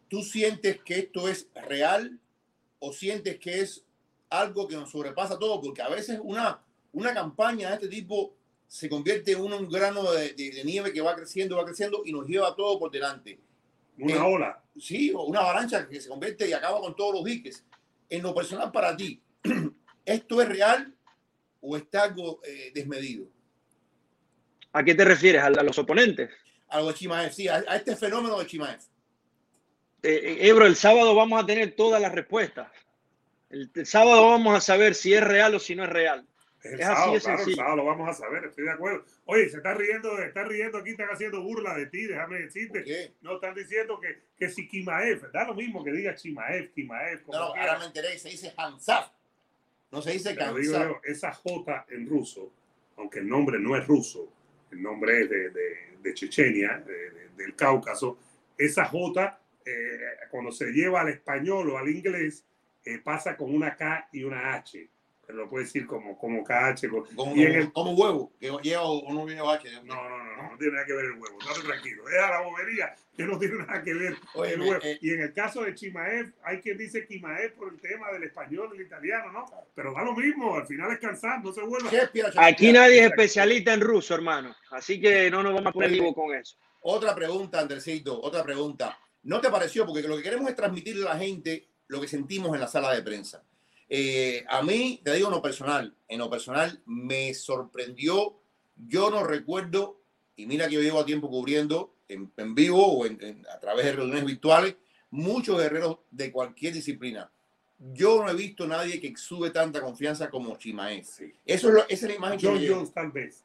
¿tú 0.08 0.22
sientes 0.22 0.80
que 0.82 0.98
esto 0.98 1.28
es 1.28 1.48
real 1.54 2.18
o 2.78 2.92
sientes 2.92 3.38
que 3.38 3.60
es 3.60 3.84
algo 4.30 4.68
que 4.68 4.76
nos 4.76 4.90
sobrepasa 4.90 5.38
todo? 5.38 5.60
Porque 5.60 5.82
a 5.82 5.88
veces 5.88 6.20
una, 6.22 6.60
una 6.92 7.14
campaña 7.14 7.68
de 7.68 7.74
este 7.74 7.88
tipo 7.88 8.34
se 8.68 8.88
convierte 8.88 9.32
en 9.32 9.40
un 9.40 9.68
grano 9.68 10.10
de, 10.12 10.32
de, 10.32 10.50
de 10.50 10.64
nieve 10.64 10.92
que 10.92 11.00
va 11.00 11.14
creciendo, 11.14 11.56
va 11.56 11.64
creciendo 11.64 12.02
y 12.04 12.12
nos 12.12 12.26
lleva 12.26 12.54
todo 12.54 12.78
por 12.78 12.90
delante. 12.90 13.38
Una 13.98 14.14
eh, 14.14 14.18
ola. 14.18 14.62
Sí, 14.78 15.12
o 15.14 15.22
una 15.22 15.40
avalancha 15.40 15.88
que 15.88 16.00
se 16.00 16.08
convierte 16.08 16.48
y 16.48 16.52
acaba 16.52 16.80
con 16.80 16.94
todos 16.94 17.14
los 17.14 17.24
diques. 17.24 17.64
En 18.08 18.22
lo 18.22 18.34
personal 18.34 18.70
para 18.70 18.96
ti, 18.96 19.20
¿esto 20.04 20.42
es 20.42 20.48
real 20.48 20.94
o 21.60 21.76
está 21.76 22.04
algo 22.04 22.40
eh, 22.44 22.70
desmedido? 22.74 23.26
¿A 24.72 24.84
qué 24.84 24.94
te 24.94 25.04
refieres? 25.04 25.42
¿A, 25.42 25.50
los 25.50 25.78
oponentes? 25.78 26.30
A 26.68 26.80
lo 26.80 26.88
de 26.88 26.94
Chimaev, 26.94 27.32
sí, 27.32 27.48
a, 27.48 27.64
a 27.66 27.76
este 27.76 27.96
fenómeno 27.96 28.38
de 28.38 28.46
Chimaev. 28.46 28.80
Eh, 30.02 30.38
Ebro, 30.40 30.66
el 30.66 30.76
sábado 30.76 31.14
vamos 31.14 31.42
a 31.42 31.46
tener 31.46 31.74
todas 31.74 32.00
las 32.00 32.12
respuestas. 32.12 32.68
El, 33.50 33.70
el, 33.74 33.86
sábado 33.86 34.28
vamos 34.28 34.56
a 34.56 34.60
saber 34.60 34.94
si 34.94 35.14
es 35.14 35.22
real 35.22 35.54
o 35.54 35.58
si 35.58 35.74
no 35.74 35.84
es 35.84 35.90
real. 35.90 36.26
Es, 36.62 36.72
es 36.72 36.80
sábado, 36.80 37.14
así 37.14 37.24
claro, 37.24 37.44
el 37.44 37.54
sábado 37.54 37.76
lo 37.76 37.84
vamos 37.84 38.08
a 38.08 38.12
saber, 38.12 38.44
estoy 38.44 38.64
de 38.64 38.70
acuerdo. 38.72 39.04
Oye, 39.24 39.48
se 39.48 39.58
está 39.58 39.74
riendo, 39.74 40.18
está 40.18 40.44
riendo 40.44 40.78
aquí, 40.78 40.90
están 40.90 41.08
haciendo 41.10 41.42
burla 41.42 41.74
de 41.74 41.86
ti, 41.86 42.06
déjame 42.06 42.40
decirte. 42.40 43.14
No, 43.22 43.36
están 43.36 43.54
diciendo 43.54 44.00
que, 44.00 44.22
que 44.36 44.48
si 44.48 44.68
Kimaev, 44.68 45.30
da 45.32 45.44
lo 45.44 45.54
mismo 45.54 45.84
que 45.84 45.92
diga 45.92 46.14
Chimaev, 46.14 46.72
Kimaev. 46.72 47.22
No, 47.28 47.32
no, 47.32 47.44
ahora 47.46 47.78
me 47.78 47.86
enteré, 47.86 48.18
se 48.18 48.30
dice 48.30 48.52
Hansaf. 48.56 49.10
No 49.90 50.02
se 50.02 50.12
dice 50.12 50.34
Kansaf. 50.34 50.96
Esa 51.04 51.32
J 51.32 51.86
en 51.90 52.08
ruso 52.08 52.50
aunque 52.96 53.20
el 53.20 53.28
nombre 53.28 53.58
no 53.58 53.76
es 53.76 53.86
ruso, 53.86 54.28
el 54.70 54.82
nombre 54.82 55.22
es 55.22 55.30
de, 55.30 55.50
de, 55.50 56.14
Chechenia, 56.14 56.84
del 57.36 57.54
Cáucaso, 57.56 58.18
esa 58.56 58.84
J, 58.86 59.40
eh, 59.66 59.98
cuando 60.30 60.52
se 60.52 60.66
lleva 60.66 61.00
al 61.02 61.08
español 61.08 61.70
o 61.70 61.78
al 61.78 61.88
inglés, 61.88 62.44
eh, 62.84 62.98
pasa 62.98 63.36
con 63.36 63.54
una 63.54 63.76
K 63.76 64.08
y 64.12 64.22
una 64.22 64.54
H 64.54 64.88
pero 65.26 65.38
lo 65.38 65.50
puede 65.50 65.64
decir 65.64 65.86
como, 65.86 66.16
como 66.16 66.44
KH. 66.44 66.88
Como, 66.88 67.34
y 67.34 67.42
en 67.42 67.52
el, 67.52 67.72
como 67.72 67.92
huevo, 67.92 68.32
que 68.38 68.52
lleva 68.62 68.84
o 68.84 69.12
no 69.12 69.26
lleva 69.26 69.54
H. 69.54 69.68
No, 69.82 69.94
no, 69.94 70.08
no, 70.08 70.36
no, 70.36 70.50
no 70.52 70.56
tiene 70.56 70.74
nada 70.74 70.86
que 70.86 70.92
ver 70.92 71.04
el 71.06 71.12
huevo. 71.12 71.38
Estate 71.40 71.66
tranquilo. 71.66 72.04
Deja 72.04 72.30
la 72.30 72.40
bobería, 72.42 72.94
que 73.16 73.24
no 73.24 73.38
tiene 73.38 73.56
nada 73.58 73.82
que 73.82 73.92
ver 73.92 74.16
el 74.44 74.60
huevo. 74.60 74.78
Eh, 74.82 74.98
y 75.02 75.14
en 75.14 75.22
el 75.22 75.34
caso 75.34 75.64
de 75.64 75.74
Chimaev, 75.74 76.32
hay 76.44 76.60
quien 76.60 76.78
dice 76.78 77.06
Chimaev 77.08 77.54
por 77.54 77.72
el 77.72 77.80
tema 77.80 78.12
del 78.12 78.22
español, 78.22 78.70
del 78.70 78.82
italiano, 78.82 79.32
¿no? 79.32 79.46
Pero 79.74 79.92
da 79.92 80.04
lo 80.04 80.14
mismo, 80.14 80.54
al 80.54 80.66
final 80.66 80.92
es 80.92 81.00
cansar, 81.00 81.42
no 81.42 81.52
se 81.52 81.62
vuelve. 81.62 81.90
Aquí 82.36 82.72
nadie 82.72 83.00
es 83.00 83.06
especialista 83.06 83.74
en 83.74 83.80
ruso, 83.80 84.14
hermano. 84.14 84.54
Así 84.70 85.00
que 85.00 85.28
no 85.28 85.42
nos 85.42 85.54
vamos 85.54 85.70
a 85.70 85.72
poner 85.72 85.90
vivo 85.90 86.14
con 86.14 86.32
eso. 86.34 86.56
Otra 86.82 87.16
pregunta, 87.16 87.58
Andresito, 87.58 88.20
otra 88.22 88.44
pregunta. 88.44 88.96
¿No 89.26 89.40
te 89.40 89.50
pareció? 89.50 89.84
Porque 89.84 90.02
lo 90.02 90.16
que 90.16 90.22
queremos 90.22 90.48
es 90.48 90.54
transmitirle 90.54 91.04
a 91.04 91.14
la 91.14 91.18
gente 91.18 91.66
lo 91.88 92.00
que 92.00 92.06
sentimos 92.06 92.54
en 92.54 92.60
la 92.60 92.68
sala 92.68 92.92
de 92.92 93.02
prensa. 93.02 93.42
Eh, 93.88 94.44
a 94.48 94.62
mí, 94.62 95.00
te 95.04 95.12
digo 95.14 95.26
en 95.26 95.34
lo 95.34 95.42
personal, 95.42 95.96
en 96.06 96.18
lo 96.20 96.30
personal 96.30 96.80
me 96.86 97.34
sorprendió, 97.34 98.38
yo 98.76 99.10
no 99.10 99.24
recuerdo, 99.24 100.00
y 100.36 100.46
mira 100.46 100.68
que 100.68 100.76
yo 100.76 100.80
llevo 100.80 101.00
a 101.00 101.04
tiempo 101.04 101.28
cubriendo 101.28 101.96
en, 102.08 102.54
vivo 102.54 102.86
o 102.86 103.04
a 103.04 103.60
través 103.60 103.86
de 103.86 103.92
reuniones 103.94 104.24
virtuales, 104.24 104.76
muchos 105.10 105.58
guerreros 105.58 105.98
de 106.12 106.30
cualquier 106.30 106.74
disciplina. 106.74 107.28
Yo 107.78 108.22
no 108.22 108.30
he 108.30 108.34
visto 108.34 108.64
nadie 108.66 109.00
que 109.00 109.12
sube 109.16 109.50
tanta 109.50 109.80
confianza 109.80 110.30
como 110.30 110.56
Chimaez. 110.56 111.20
Eso 111.44 111.68
es 111.68 111.74
lo, 111.74 111.80
esa 111.80 111.92
es 111.92 112.02
la 112.02 112.14
imagen 112.14 112.38
John 112.40 112.64
Jones 112.66 112.92
tal 112.92 113.10
vez. 113.10 113.44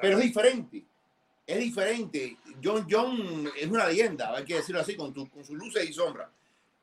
Pero 0.00 0.18
es 0.18 0.22
diferente. 0.24 0.86
Es 1.48 1.58
diferente. 1.60 2.36
John 2.62 2.86
John 2.88 3.50
es 3.58 3.66
una 3.66 3.88
leyenda, 3.88 4.36
hay 4.36 4.44
que 4.44 4.56
decirlo 4.56 4.82
así, 4.82 4.94
con, 4.94 5.14
con 5.14 5.44
sus 5.46 5.56
luces 5.56 5.88
y 5.88 5.94
sombras. 5.94 6.28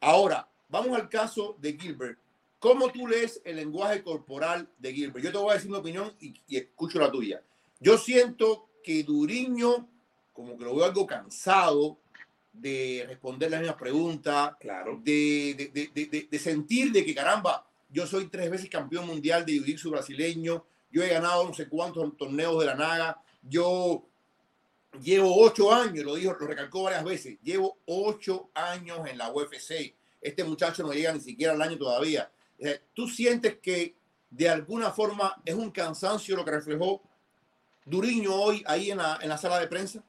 Ahora, 0.02 0.50
vamos 0.70 0.98
al 0.98 1.08
caso 1.08 1.56
de 1.60 1.78
Gilbert. 1.78 2.18
¿Cómo 2.58 2.92
tú 2.92 3.08
lees 3.08 3.40
el 3.46 3.58
lenguaje 3.58 4.02
corporal 4.02 4.68
de 4.80 4.92
Gilbert? 4.92 5.24
Yo 5.24 5.32
te 5.32 5.38
voy 5.38 5.52
a 5.52 5.54
decir 5.54 5.70
mi 5.70 5.78
opinión 5.78 6.12
y, 6.20 6.34
escucho 6.50 6.98
la 6.98 7.12
tuya. 7.12 7.44
Yo 7.80 7.96
siento 7.96 8.70
que 8.84 9.04
Duriño, 9.04 9.88
como 10.34 10.58
que 10.58 10.66
lo 10.66 10.76
veo 10.76 10.86
algo 10.86 11.06
cansado 11.06 12.00
de 12.52 13.06
responder 13.08 13.52
las 13.52 13.60
mismas 13.60 13.78
preguntas, 13.78 14.56
claro. 14.60 15.00
de, 15.04 15.70
de, 15.94 16.28
de, 16.28 16.40
sentir 16.40 16.92
de 16.92 17.06
que 17.06 17.14
caramba, 17.14 17.70
yo 17.88 18.08
soy 18.08 18.30
tres 18.30 18.50
veces 18.50 18.68
campeón 18.68 19.06
mundial 19.06 19.46
de 19.46 19.60
jiu 19.60 19.92
brasileño, 19.92 20.66
yo 20.90 21.04
he 21.04 21.10
ganado 21.10 21.44
no 21.44 21.54
sé 21.54 21.70
cuántos 21.70 22.18
torneos 22.18 22.60
de 22.60 22.66
la 22.66 22.74
naga, 22.74 23.22
yo 23.44 24.08
llevo 25.02 25.36
ocho 25.42 25.74
años, 25.74 26.06
lo 26.06 26.16
dijo, 26.16 26.36
lo 26.40 26.48
recalcó 26.48 26.84
varias 26.84 27.04
veces, 27.04 27.38
llevo 27.42 27.78
ocho 27.86 28.50
años 28.54 29.08
en 29.08 29.18
la 29.18 29.32
UFC. 29.32 29.94
Este 30.22 30.44
muchacho 30.44 30.84
no 30.84 30.94
llega 30.94 31.14
ni 31.14 31.22
siquiera 31.22 31.54
al 31.54 31.62
año 31.62 31.78
todavía. 31.78 32.30
Eh, 32.60 32.82
¿Tú 32.94 33.08
sientes 33.08 33.58
que 33.58 33.96
de 34.30 34.50
alguna 34.50 34.92
forma 34.92 35.36
es 35.46 35.56
un 35.56 35.72
cansancio 35.72 36.36
lo 36.36 36.44
que 36.44 36.52
reflejó 36.52 37.02
Duriño 37.86 38.34
hoy 38.34 38.64
ahí 38.66 38.92
en 38.92 38.98
la, 38.98 39.20
en 39.22 39.30
la 39.30 39.38
sala 39.38 39.60
de 39.60 39.68
prensa? 39.68 40.04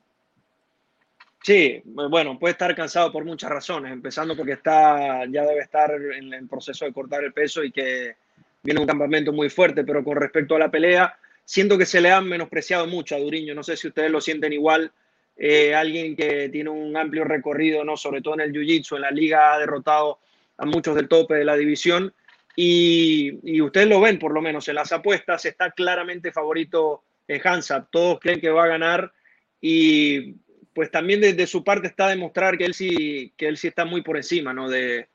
Sí, 1.42 1.80
bueno, 1.84 2.38
puede 2.38 2.52
estar 2.52 2.74
cansado 2.74 3.12
por 3.12 3.24
muchas 3.24 3.50
razones, 3.50 3.92
empezando 3.92 4.36
porque 4.36 4.52
está, 4.52 5.24
ya 5.26 5.44
debe 5.44 5.60
estar 5.60 5.92
en 5.92 6.34
el 6.34 6.48
proceso 6.48 6.84
de 6.84 6.92
cortar 6.92 7.22
el 7.22 7.32
peso 7.32 7.62
y 7.62 7.70
que 7.70 8.16
viene 8.64 8.80
un 8.80 8.86
campamento 8.86 9.32
muy 9.32 9.48
fuerte, 9.48 9.84
pero 9.84 10.02
con 10.02 10.16
respecto 10.16 10.56
a 10.56 10.58
la 10.58 10.70
pelea, 10.70 11.16
siento 11.46 11.78
que 11.78 11.86
se 11.86 12.00
le 12.02 12.10
han 12.10 12.28
menospreciado 12.28 12.86
mucho 12.86 13.14
a 13.14 13.20
Duriño, 13.20 13.54
no 13.54 13.62
sé 13.62 13.76
si 13.76 13.88
ustedes 13.88 14.10
lo 14.10 14.20
sienten 14.20 14.52
igual, 14.52 14.92
eh, 15.36 15.74
alguien 15.74 16.16
que 16.16 16.48
tiene 16.48 16.70
un 16.70 16.96
amplio 16.96 17.24
recorrido, 17.24 17.84
no 17.84 17.96
sobre 17.96 18.20
todo 18.20 18.34
en 18.34 18.40
el 18.40 18.52
Jiu-Jitsu, 18.52 18.96
en 18.96 19.02
la 19.02 19.10
liga 19.10 19.54
ha 19.54 19.58
derrotado 19.58 20.18
a 20.58 20.66
muchos 20.66 20.96
del 20.96 21.08
tope 21.08 21.34
de 21.34 21.44
la 21.44 21.56
división 21.56 22.12
y, 22.56 23.60
ustedes 23.60 23.86
lo 23.86 24.00
ven, 24.00 24.18
por 24.18 24.32
lo 24.32 24.42
menos 24.42 24.66
en 24.68 24.74
las 24.74 24.90
apuestas, 24.92 25.44
está 25.44 25.70
claramente 25.70 26.32
favorito 26.32 27.04
en 27.28 27.40
Hansa. 27.44 27.86
Todos 27.90 28.18
creen 28.18 28.40
que 28.40 28.50
va 28.50 28.64
a 28.64 28.68
ganar 28.68 29.12
y 29.60 30.34
pues 30.72 30.90
también 30.90 31.20
desde 31.20 31.46
su 31.46 31.62
parte 31.62 31.88
está 31.88 32.08
demostrar 32.08 32.58
que 32.58 32.64
él 32.64 32.74
sí, 32.74 33.32
que 33.36 33.46
él 33.46 33.56
sí 33.56 33.68
está 33.68 33.84
muy 33.84 34.02
por 34.02 34.16
encima 34.16 34.52
¿no? 34.52 34.68
de, 34.68 35.08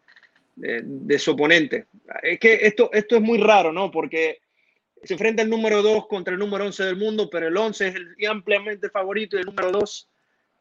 de, 0.55 1.19
su 1.19 1.31
oponente. 1.31 1.87
Es 2.23 2.39
que 2.39 2.59
esto, 2.61 2.89
esto 2.93 3.15
es 3.15 3.21
muy 3.21 3.39
raro, 3.39 3.71
¿no? 3.71 3.91
Porque 3.91 4.39
se 5.03 5.13
enfrenta 5.13 5.41
el 5.41 5.49
número 5.49 5.81
2 5.81 6.07
contra 6.07 6.33
el 6.33 6.39
número 6.39 6.65
11 6.65 6.83
del 6.83 6.97
mundo, 6.97 7.29
pero 7.29 7.47
el 7.47 7.57
11 7.57 7.87
es 7.87 7.95
el 7.95 8.27
ampliamente 8.27 8.89
favorito 8.89 9.35
y 9.35 9.39
el 9.39 9.45
número 9.45 9.71
2 9.71 10.09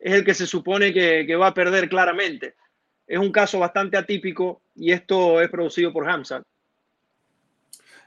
es 0.00 0.14
el 0.14 0.24
que 0.24 0.34
se 0.34 0.46
supone 0.46 0.92
que, 0.92 1.36
va 1.36 1.48
a 1.48 1.54
perder 1.54 1.88
claramente. 1.88 2.54
Es 3.06 3.18
un 3.18 3.30
caso 3.30 3.58
bastante 3.58 3.96
atípico 3.96 4.62
y 4.74 4.92
esto 4.92 5.40
es 5.40 5.50
producido 5.50 5.92
por 5.92 6.08
Hamza. 6.08 6.42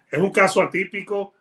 Es 0.09 0.19
un 0.19 0.31
caso 0.31 0.61
atípico. 0.61 1.33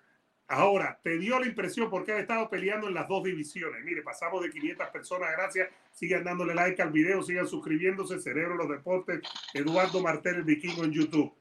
Ahora, 0.49 0.99
te 1.03 1.17
dio 1.17 1.39
la 1.41 1.47
impresión 1.47 1.89
porque 1.89 2.13
ha 2.13 2.19
estado 2.19 2.51
peleando 2.51 2.89
en 2.89 2.95
las 2.95 3.09
dos 3.09 3.25
divisiones. 3.25 3.83
Mire, 3.85 4.03
pasamos 4.03 4.43
de 4.43 4.51
500 4.51 4.89
personas. 4.89 5.31
Gracias. 5.33 5.71
Sigan 5.93 6.25
dándole 6.25 6.55
like 6.55 6.83
al 6.83 6.91
video, 6.91 7.23
sigan 7.23 7.47
suscribiéndose. 7.47 8.19
Cerebro 8.19 8.57
los 8.57 8.69
Deportes, 8.69 9.21
Eduardo 9.55 10.03
Martel, 10.03 10.37
el 10.37 10.43
vikingo 10.43 10.85
en 10.85 10.93
YouTube. 10.93 11.33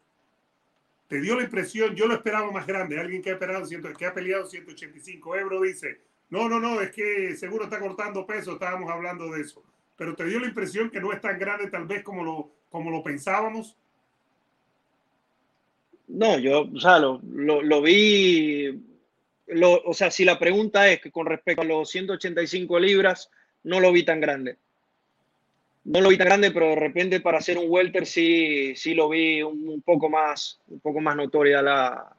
Te 1.12 1.20
dio 1.20 1.36
la 1.36 1.44
impresión, 1.44 1.94
yo 1.94 2.08
lo 2.08 2.14
esperaba 2.14 2.50
más 2.52 2.66
grande. 2.66 2.98
Alguien 2.98 3.22
que 3.22 3.32
ha, 3.32 3.34
esperado, 3.34 3.68
que 3.68 4.06
ha 4.06 4.14
peleado 4.14 4.46
185 4.46 5.36
euros 5.36 5.62
dice, 5.64 6.00
no, 6.30 6.48
no, 6.48 6.58
no, 6.58 6.80
es 6.80 6.90
que 6.92 7.36
seguro 7.36 7.66
está 7.66 7.82
cortando 7.82 8.26
peso. 8.26 8.54
Estábamos 8.54 8.90
hablando 8.90 9.30
de 9.30 9.42
eso. 9.42 9.62
Pero 9.98 10.16
te 10.16 10.24
dio 10.24 10.40
la 10.40 10.48
impresión 10.48 10.90
que 10.90 11.02
no 11.02 11.12
es 11.12 11.20
tan 11.20 11.38
grande 11.38 11.70
tal 11.70 11.86
vez 11.86 12.02
como 12.02 12.24
lo, 12.24 12.50
como 12.70 12.90
lo 12.92 13.04
pensábamos. 13.04 13.76
No, 16.08 16.40
yo, 16.40 16.70
o 16.74 16.80
sea, 16.80 16.98
lo, 16.98 17.20
lo, 17.22 17.82
vi, 17.82 18.82
lo, 19.48 19.84
o 19.84 19.94
sea, 19.94 20.12
si 20.12 20.24
la 20.24 20.40
pregunta 20.40 20.90
es 20.90 21.02
que 21.02 21.12
con 21.12 21.26
respecto 21.26 21.64
a 21.64 21.66
los 21.66 21.90
185 21.90 22.80
libras, 22.80 23.30
no 23.64 23.82
lo 23.82 23.92
vi 23.92 24.06
tan 24.06 24.22
grande. 24.22 24.60
No 25.84 26.00
lo 26.00 26.10
vi 26.10 26.18
tan 26.18 26.28
grande, 26.28 26.52
pero 26.52 26.70
de 26.70 26.76
repente 26.76 27.22
para 27.22 27.40
hacer 27.40 27.58
un 27.58 27.66
welter 27.68 28.06
sí, 28.06 28.76
sí 28.76 28.94
lo 28.94 29.10
vi 29.10 29.42
un, 29.42 29.82
poco 29.84 30.10
más, 30.10 30.60
un 30.68 30.80
poco 30.80 31.00
más 31.02 31.16
notoria 31.16 31.62
la, 31.62 32.16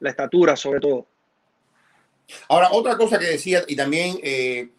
la, 0.00 0.10
estatura, 0.10 0.56
sobre 0.56 0.80
todo. 0.80 1.06
Ahora, 2.48 2.70
otra 2.72 2.96
cosa 2.96 3.18
que 3.18 3.26
decía, 3.26 3.64
y 3.68 3.76
también, 3.76 4.18
eh, 4.22 4.70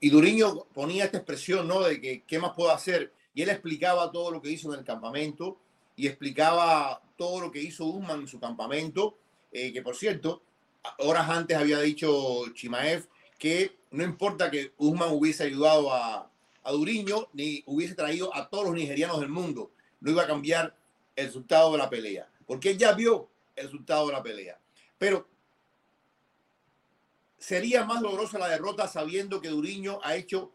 y 0.00 0.10
Duriño 0.10 0.64
ponía 0.72 1.04
esta 1.04 1.18
expresión, 1.18 1.68
¿no? 1.68 1.82
De 1.82 2.00
que 2.00 2.22
qué 2.26 2.38
más 2.38 2.52
puedo 2.56 2.70
hacer, 2.70 3.12
y 3.34 3.42
él 3.42 3.50
explicaba 3.50 4.10
todo 4.10 4.30
lo 4.30 4.40
que 4.40 4.50
hizo 4.50 4.72
en 4.72 4.80
el 4.80 4.84
campamento, 4.84 5.58
y 5.96 6.06
explicaba 6.06 7.02
todo 7.16 7.40
lo 7.40 7.50
que 7.52 7.62
hizo 7.62 7.84
Usman 7.84 8.20
en 8.20 8.28
su 8.28 8.40
campamento, 8.40 9.18
eh, 9.52 9.72
que 9.72 9.82
por 9.82 9.96
cierto, 9.96 10.42
horas 10.98 11.28
antes 11.28 11.56
había 11.56 11.80
dicho 11.80 12.44
Chimaev 12.54 13.06
que 13.38 13.76
no 13.90 14.04
importa 14.04 14.50
que 14.50 14.72
Usman 14.78 15.10
hubiese 15.12 15.44
ayudado 15.44 15.92
a, 15.92 16.30
a 16.66 16.72
Duriño 16.72 17.28
ni 17.32 17.62
hubiese 17.66 17.94
traído 17.94 18.34
a 18.34 18.50
todos 18.50 18.64
los 18.64 18.74
nigerianos 18.74 19.20
del 19.20 19.28
mundo, 19.28 19.70
no 20.00 20.10
iba 20.10 20.24
a 20.24 20.26
cambiar 20.26 20.76
el 21.14 21.26
resultado 21.26 21.70
de 21.72 21.78
la 21.78 21.88
pelea, 21.88 22.28
porque 22.44 22.70
él 22.70 22.78
ya 22.78 22.92
vio 22.92 23.30
el 23.54 23.66
resultado 23.66 24.08
de 24.08 24.12
la 24.12 24.22
pelea. 24.22 24.58
Pero 24.98 25.28
sería 27.38 27.84
más 27.84 28.02
dolorosa 28.02 28.38
la 28.38 28.48
derrota 28.48 28.88
sabiendo 28.88 29.40
que 29.40 29.48
Duriño 29.48 30.00
ha 30.02 30.16
hecho 30.16 30.52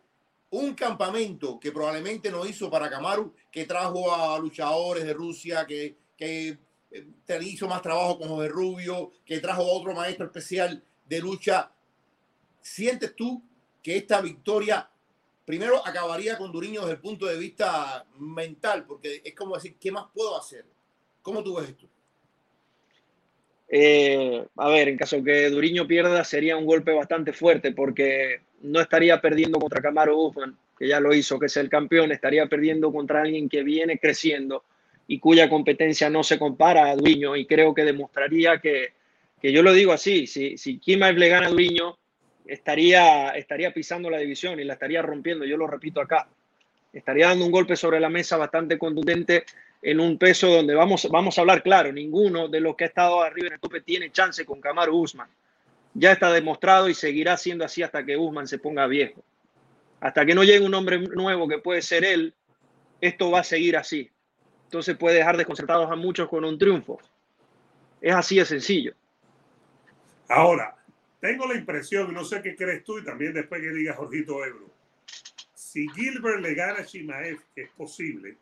un 0.50 0.74
campamento 0.74 1.58
que 1.58 1.72
probablemente 1.72 2.30
no 2.30 2.46
hizo 2.46 2.70
para 2.70 2.90
Kamaru, 2.90 3.34
que 3.50 3.66
trajo 3.66 4.14
a 4.14 4.38
luchadores 4.38 5.06
de 5.06 5.14
Rusia, 5.14 5.66
que, 5.66 5.96
que 6.18 6.58
eh, 6.92 7.40
hizo 7.42 7.70
más 7.70 7.82
trabajo 7.82 8.20
con 8.20 8.28
José 8.28 8.50
Rubio, 8.50 9.14
que 9.26 9.40
trajo 9.40 9.64
otro 9.64 9.94
maestro 9.94 10.26
especial 10.26 10.84
de 11.06 11.20
lucha. 11.20 11.72
¿Sientes 12.60 13.16
tú 13.16 13.42
que 13.82 13.96
esta 13.96 14.20
victoria 14.20 14.92
primero 15.46 15.86
acabaría 15.86 16.38
con 16.38 16.52
Duriño 16.52 16.82
desde 16.82 16.94
el 16.94 17.00
punto 17.00 17.26
de 17.26 17.38
vista 17.38 18.06
mental? 18.20 18.86
Porque 18.86 19.22
es 19.24 19.36
como 19.36 19.56
decir, 19.56 19.76
¿qué 19.80 19.92
más 19.92 20.06
puedo 20.14 20.38
hacer? 20.38 20.66
¿Cómo 21.22 21.44
tú 21.44 21.56
ves 21.56 21.70
esto? 21.70 21.88
Eh, 23.74 24.46
a 24.58 24.70
ver, 24.70 24.90
en 24.90 24.98
caso 24.98 25.24
que 25.24 25.50
Duriño 25.50 25.88
pierda, 25.88 26.24
sería 26.26 26.58
un 26.58 26.66
golpe 26.66 26.92
bastante 26.92 27.32
fuerte 27.32 27.72
porque 27.72 28.42
no 28.62 28.82
estaría 28.82 29.22
perdiendo 29.22 29.60
contra 29.60 29.82
Camaro 29.82 30.16
Guzmán, 30.16 30.58
que 30.78 30.88
ya 30.88 31.00
lo 31.00 31.14
hizo, 31.14 31.40
que 31.40 31.46
es 31.46 31.56
el 31.56 31.70
campeón, 31.70 32.12
estaría 32.12 32.48
perdiendo 32.48 32.92
contra 32.92 33.22
alguien 33.22 33.48
que 33.48 33.64
viene 33.64 33.98
creciendo 33.98 34.66
y 35.08 35.20
cuya 35.20 35.50
competencia 35.50 36.10
no 36.10 36.24
se 36.24 36.38
compara 36.38 36.90
a 36.90 36.96
Duriño. 36.96 37.36
Y 37.36 37.46
creo 37.46 37.74
que 37.74 37.84
demostraría 37.84 38.60
que, 38.60 38.94
que 39.42 39.52
yo 39.54 39.64
lo 39.64 39.72
digo 39.74 39.94
así: 39.94 40.28
si, 40.28 40.58
si 40.58 40.78
Kimaev 40.78 41.18
le 41.18 41.30
gana 41.30 41.48
a 41.48 41.50
Duriño, 41.50 41.98
estaría, 42.46 43.30
estaría 43.32 43.74
pisando 43.74 44.10
la 44.10 44.18
división 44.18 44.60
y 44.60 44.64
la 44.64 44.74
estaría 44.74 45.02
rompiendo. 45.02 45.46
Yo 45.46 45.58
lo 45.58 45.68
repito 45.68 46.02
acá. 46.02 46.28
Estaría 46.94 47.28
dando 47.28 47.46
un 47.46 47.52
golpe 47.52 47.76
sobre 47.76 48.00
la 48.00 48.10
mesa 48.10 48.38
bastante 48.38 48.78
contundente 48.78 49.46
en 49.82 50.00
un 50.00 50.18
peso 50.18 50.48
donde 50.48 50.76
vamos, 50.76 51.08
vamos 51.10 51.38
a 51.38 51.42
hablar 51.42 51.64
claro, 51.64 51.92
ninguno 51.92 52.48
de 52.48 52.60
los 52.60 52.76
que 52.76 52.84
ha 52.84 52.88
estado 52.88 53.22
arriba 53.22 53.48
en 53.48 53.54
el 53.54 53.60
tope 53.60 53.82
tiene 53.82 54.12
chance 54.12 54.46
con 54.46 54.62
Camaro 54.62 54.96
Usman. 54.96 55.30
ya 55.94 56.12
está 56.12 56.32
demostrado 56.32 56.88
y 56.88 56.94
seguirá 56.94 57.36
siendo 57.36 57.66
así 57.66 57.84
hasta 57.84 58.06
que 58.06 58.16
Usman 58.16 58.48
se 58.48 58.60
ponga 58.60 58.88
viejo. 58.88 59.24
Hasta 60.00 60.26
que 60.26 60.34
no 60.36 60.44
llegue 60.44 60.66
un 60.66 60.74
hombre 60.74 61.00
nuevo 61.00 61.48
que 61.48 61.58
puede 61.58 61.82
ser 61.82 62.06
él, 62.06 62.34
esto 63.02 63.32
va 63.32 63.40
a 63.40 63.44
seguir 63.44 63.76
así. 63.76 64.10
Entonces 64.66 64.96
puede 64.96 65.18
dejar 65.18 65.36
desconcertados 65.36 65.92
a 65.92 65.96
muchos 65.96 66.30
con 66.30 66.46
un 66.46 66.58
triunfo. 66.58 67.00
Es 68.00 68.16
así 68.16 68.38
de 68.38 68.46
sencillo. 68.46 68.94
Ahora, 70.30 70.76
tengo 71.22 71.48
la 71.48 71.56
impresión, 71.56 72.14
no 72.14 72.26
sé 72.26 72.42
qué 72.42 72.56
crees 72.56 72.84
tú 72.84 72.98
y 72.98 73.06
también 73.06 73.34
después 73.34 73.62
que 73.62 73.72
diga 73.72 73.94
Jorgito 73.94 74.44
Ebro, 74.44 74.70
si 75.54 75.88
Gilbert 75.90 76.42
le 76.42 76.54
gana 76.56 76.80
a 76.80 76.84
Shimaev, 76.84 77.40
que 77.56 77.62
es 77.62 77.70
posible, 77.70 78.36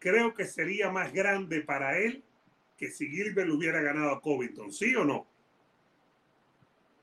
creo 0.00 0.34
que 0.34 0.44
sería 0.46 0.90
más 0.90 1.12
grande 1.12 1.60
para 1.60 1.98
él 1.98 2.24
que 2.76 2.88
si 2.88 3.08
Gilbert 3.08 3.50
hubiera 3.50 3.80
ganado 3.80 4.10
a 4.10 4.20
Covington, 4.20 4.72
¿sí 4.72 4.96
o 4.96 5.04
no? 5.04 5.26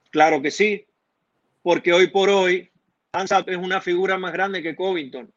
Claro 0.09 0.41
que 0.41 0.51
sí, 0.51 0.85
porque 1.61 1.93
hoy 1.93 2.07
por 2.07 2.29
hoy 2.29 2.69
Hansap 3.11 3.47
es 3.47 3.57
una 3.57 3.79
figura 3.79 4.17
más 4.17 4.33
grande 4.33 4.61
que 4.61 4.75
Covington. 4.75 5.31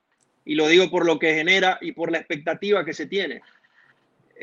Y 0.44 0.56
lo 0.56 0.66
digo 0.66 0.90
por 0.90 1.06
lo 1.06 1.18
que 1.18 1.34
genera 1.34 1.78
y 1.80 1.92
por 1.92 2.10
la 2.10 2.18
expectativa 2.18 2.84
que 2.84 2.92
se 2.94 3.06
tiene. 3.06 3.42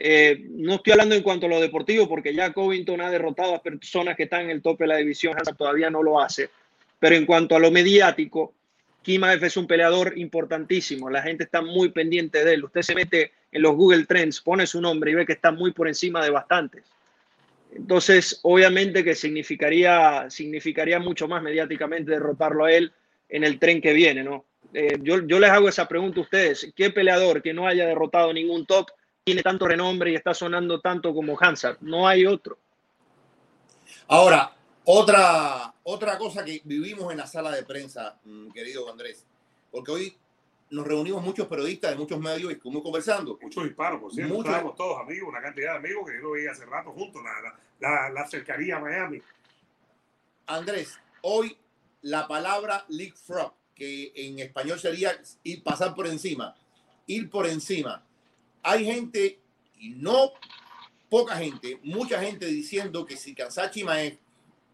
Eh, 0.02 0.46
no 0.52 0.76
estoy 0.76 0.94
hablando 0.94 1.14
en 1.14 1.22
cuanto 1.22 1.46
a 1.46 1.50
lo 1.50 1.60
deportivo, 1.60 2.08
porque 2.08 2.34
ya 2.34 2.54
Covington 2.54 3.02
ha 3.02 3.12
derrotado 3.12 3.54
a 3.54 3.62
personas 3.62 4.16
que 4.16 4.24
están 4.24 4.44
en 4.44 4.52
el 4.52 4.62
tope 4.62 4.86
de 4.86 4.88
la 4.88 4.96
división, 4.96 5.36
todavía 5.58 5.90
no 5.90 6.02
lo 6.02 6.22
hace. 6.22 6.50
Pero 7.00 7.18
en 7.18 7.26
cuanto 7.26 7.58
a 7.58 7.60
lo 7.60 7.70
mediático, 7.70 8.54
Kimaev 9.02 9.44
es 9.44 9.58
un 9.58 9.68
peleador 9.68 10.18
importantísimo. 10.18 11.10
La 11.10 11.22
gente 11.22 11.44
está 11.44 11.62
muy 11.62 11.90
pendiente 11.90 12.46
de 12.46 12.54
él. 12.54 12.64
Usted 12.64 12.82
se 12.82 12.96
mete 12.96 13.34
en 13.52 13.62
los 13.62 13.76
Google 13.76 14.06
Trends, 14.06 14.40
pone 14.40 14.66
su 14.66 14.80
nombre 14.80 15.12
y 15.12 15.16
ve 15.16 15.26
que 15.26 15.34
está 15.34 15.52
muy 15.52 15.74
por 15.74 15.90
encima 15.90 16.24
de 16.24 16.30
bastantes. 16.30 16.86
Entonces, 17.76 18.40
obviamente 18.44 19.04
que 19.04 19.16
significaría, 19.16 20.30
significaría 20.30 21.00
mucho 21.00 21.28
más 21.28 21.44
mediáticamente 21.44 22.12
derrotarlo 22.12 22.64
a 22.64 22.72
él 22.72 22.94
en 23.28 23.44
el 23.44 23.60
tren 23.60 23.82
que 23.82 23.92
viene, 23.92 24.24
¿no? 24.24 24.46
Eh, 24.74 24.98
yo, 25.02 25.28
yo, 25.28 25.40
les 25.40 25.50
hago 25.50 25.68
esa 25.68 25.90
pregunta 25.90 26.22
a 26.22 26.24
ustedes. 26.24 26.72
¿Qué 26.74 26.90
peleador 26.90 27.42
que 27.42 27.54
no 27.54 27.68
haya 27.68 27.86
derrotado 27.86 28.32
ningún 28.32 28.66
top 28.66 28.90
tiene 29.30 29.44
tanto 29.44 29.68
renombre 29.68 30.12
y 30.12 30.16
está 30.16 30.34
sonando 30.34 30.82
tanto 30.82 31.14
como 31.14 31.38
Hansard? 31.40 31.78
No 31.82 32.08
hay 32.08 32.26
otro. 32.26 32.58
Ahora, 34.08 34.52
otra, 34.86 35.72
otra 35.84 36.18
cosa 36.18 36.44
que 36.44 36.62
vivimos 36.64 37.12
en 37.12 37.20
la 37.20 37.28
sala 37.28 37.52
de 37.52 37.62
prensa, 37.62 38.18
mm, 38.24 38.50
querido 38.50 38.90
Andrés, 38.92 39.24
porque 39.70 39.92
hoy 39.92 40.18
nos 40.72 40.88
reunimos 40.88 41.24
muchos 41.24 41.46
periodistas 41.46 41.92
de 41.92 41.98
muchos 41.98 42.20
medios 42.20 42.50
y 42.50 42.56
estuvimos 42.56 42.82
conversando. 42.82 43.38
Muchos 43.40 43.68
hispanos, 43.68 44.02
por 44.02 44.12
cierto. 44.12 44.34
Muchos... 44.34 44.50
Estábamos 44.50 44.76
todos 44.76 45.00
amigos, 45.00 45.30
una 45.30 45.44
cantidad 45.44 45.74
de 45.74 45.78
amigos 45.78 46.08
que 46.08 46.16
yo 46.16 46.24
no 46.24 46.32
veía 46.32 46.52
hace 46.52 46.66
rato 46.66 46.92
juntos, 46.92 47.22
la, 47.24 47.60
la, 47.80 48.10
la 48.10 48.28
cercanía 48.28 48.78
a 48.78 48.80
Miami. 48.80 49.22
Andrés, 50.48 51.00
hoy 51.22 51.56
la 52.02 52.28
palabra 52.28 52.84
leapfrog, 52.88 53.54
que 53.76 54.12
en 54.16 54.40
español 54.40 54.80
sería 54.80 55.12
ir 55.44 55.62
pasar 55.62 55.94
por 55.94 56.08
encima, 56.08 56.56
ir 57.06 57.30
por 57.30 57.46
encima. 57.46 58.04
Hay 58.64 58.86
gente, 58.86 59.40
y 59.80 59.90
no 59.90 60.34
poca 61.10 61.36
gente, 61.38 61.80
mucha 61.84 62.22
gente 62.22 62.46
diciendo 62.46 63.06
que 63.06 63.18
si 63.18 63.34
Kansachi 63.34 63.84
Mae 63.84 64.20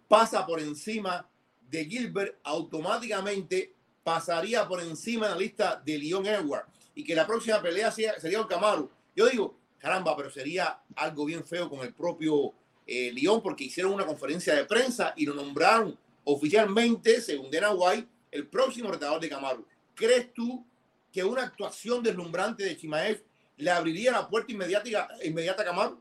pasa 0.08 0.46
por 0.46 0.60
encima 0.60 1.28
de 1.70 1.86
Gilbert, 1.86 2.38
automáticamente 2.44 3.74
pasaría 4.04 4.68
por 4.68 4.82
encima 4.82 5.28
de 5.28 5.34
la 5.34 5.40
lista 5.40 5.82
de 5.84 5.98
Leon 5.98 6.26
Edward 6.26 6.66
y 6.94 7.04
que 7.04 7.16
la 7.16 7.26
próxima 7.26 7.62
pelea 7.62 7.92
sería 7.92 8.42
un 8.42 8.48
Camaro. 8.48 8.92
Yo 9.16 9.28
digo, 9.28 9.58
caramba, 9.80 10.16
pero 10.16 10.30
sería 10.30 10.80
algo 10.96 11.26
bien 11.26 11.46
feo 11.46 11.70
con 11.70 11.80
el 11.82 11.94
propio 11.94 12.54
eh, 12.88 13.14
porque 13.42 13.66
hicieron 13.66 13.94
una 13.94 14.06
conferencia 14.06 14.54
de 14.54 14.66
prensa 14.66 15.14
y 15.16 15.26
lo 15.26 15.34
nombraron 15.34 15.98
oficialmente, 16.24 17.22
según 17.22 17.50
Dana 17.50 17.72
White, 17.72 18.08
el 18.32 18.48
próximo 18.48 18.92
retador 18.92 19.20
de 19.20 19.30
Camaro. 19.30 19.66
¿Crees 19.94 20.34
tú 20.34 20.66
que 21.12 21.24
una 21.24 21.44
actuación 21.44 22.04
deslumbrante 22.04 22.64
de 22.64 22.78
Chimaev 22.78 23.24
le 23.58 23.72
abriría 23.72 24.12
la 24.12 24.28
puerta 24.28 24.52
inmediata, 24.52 25.08
inmediata 25.24 25.62
a 25.64 25.66
Camaro? 25.66 26.00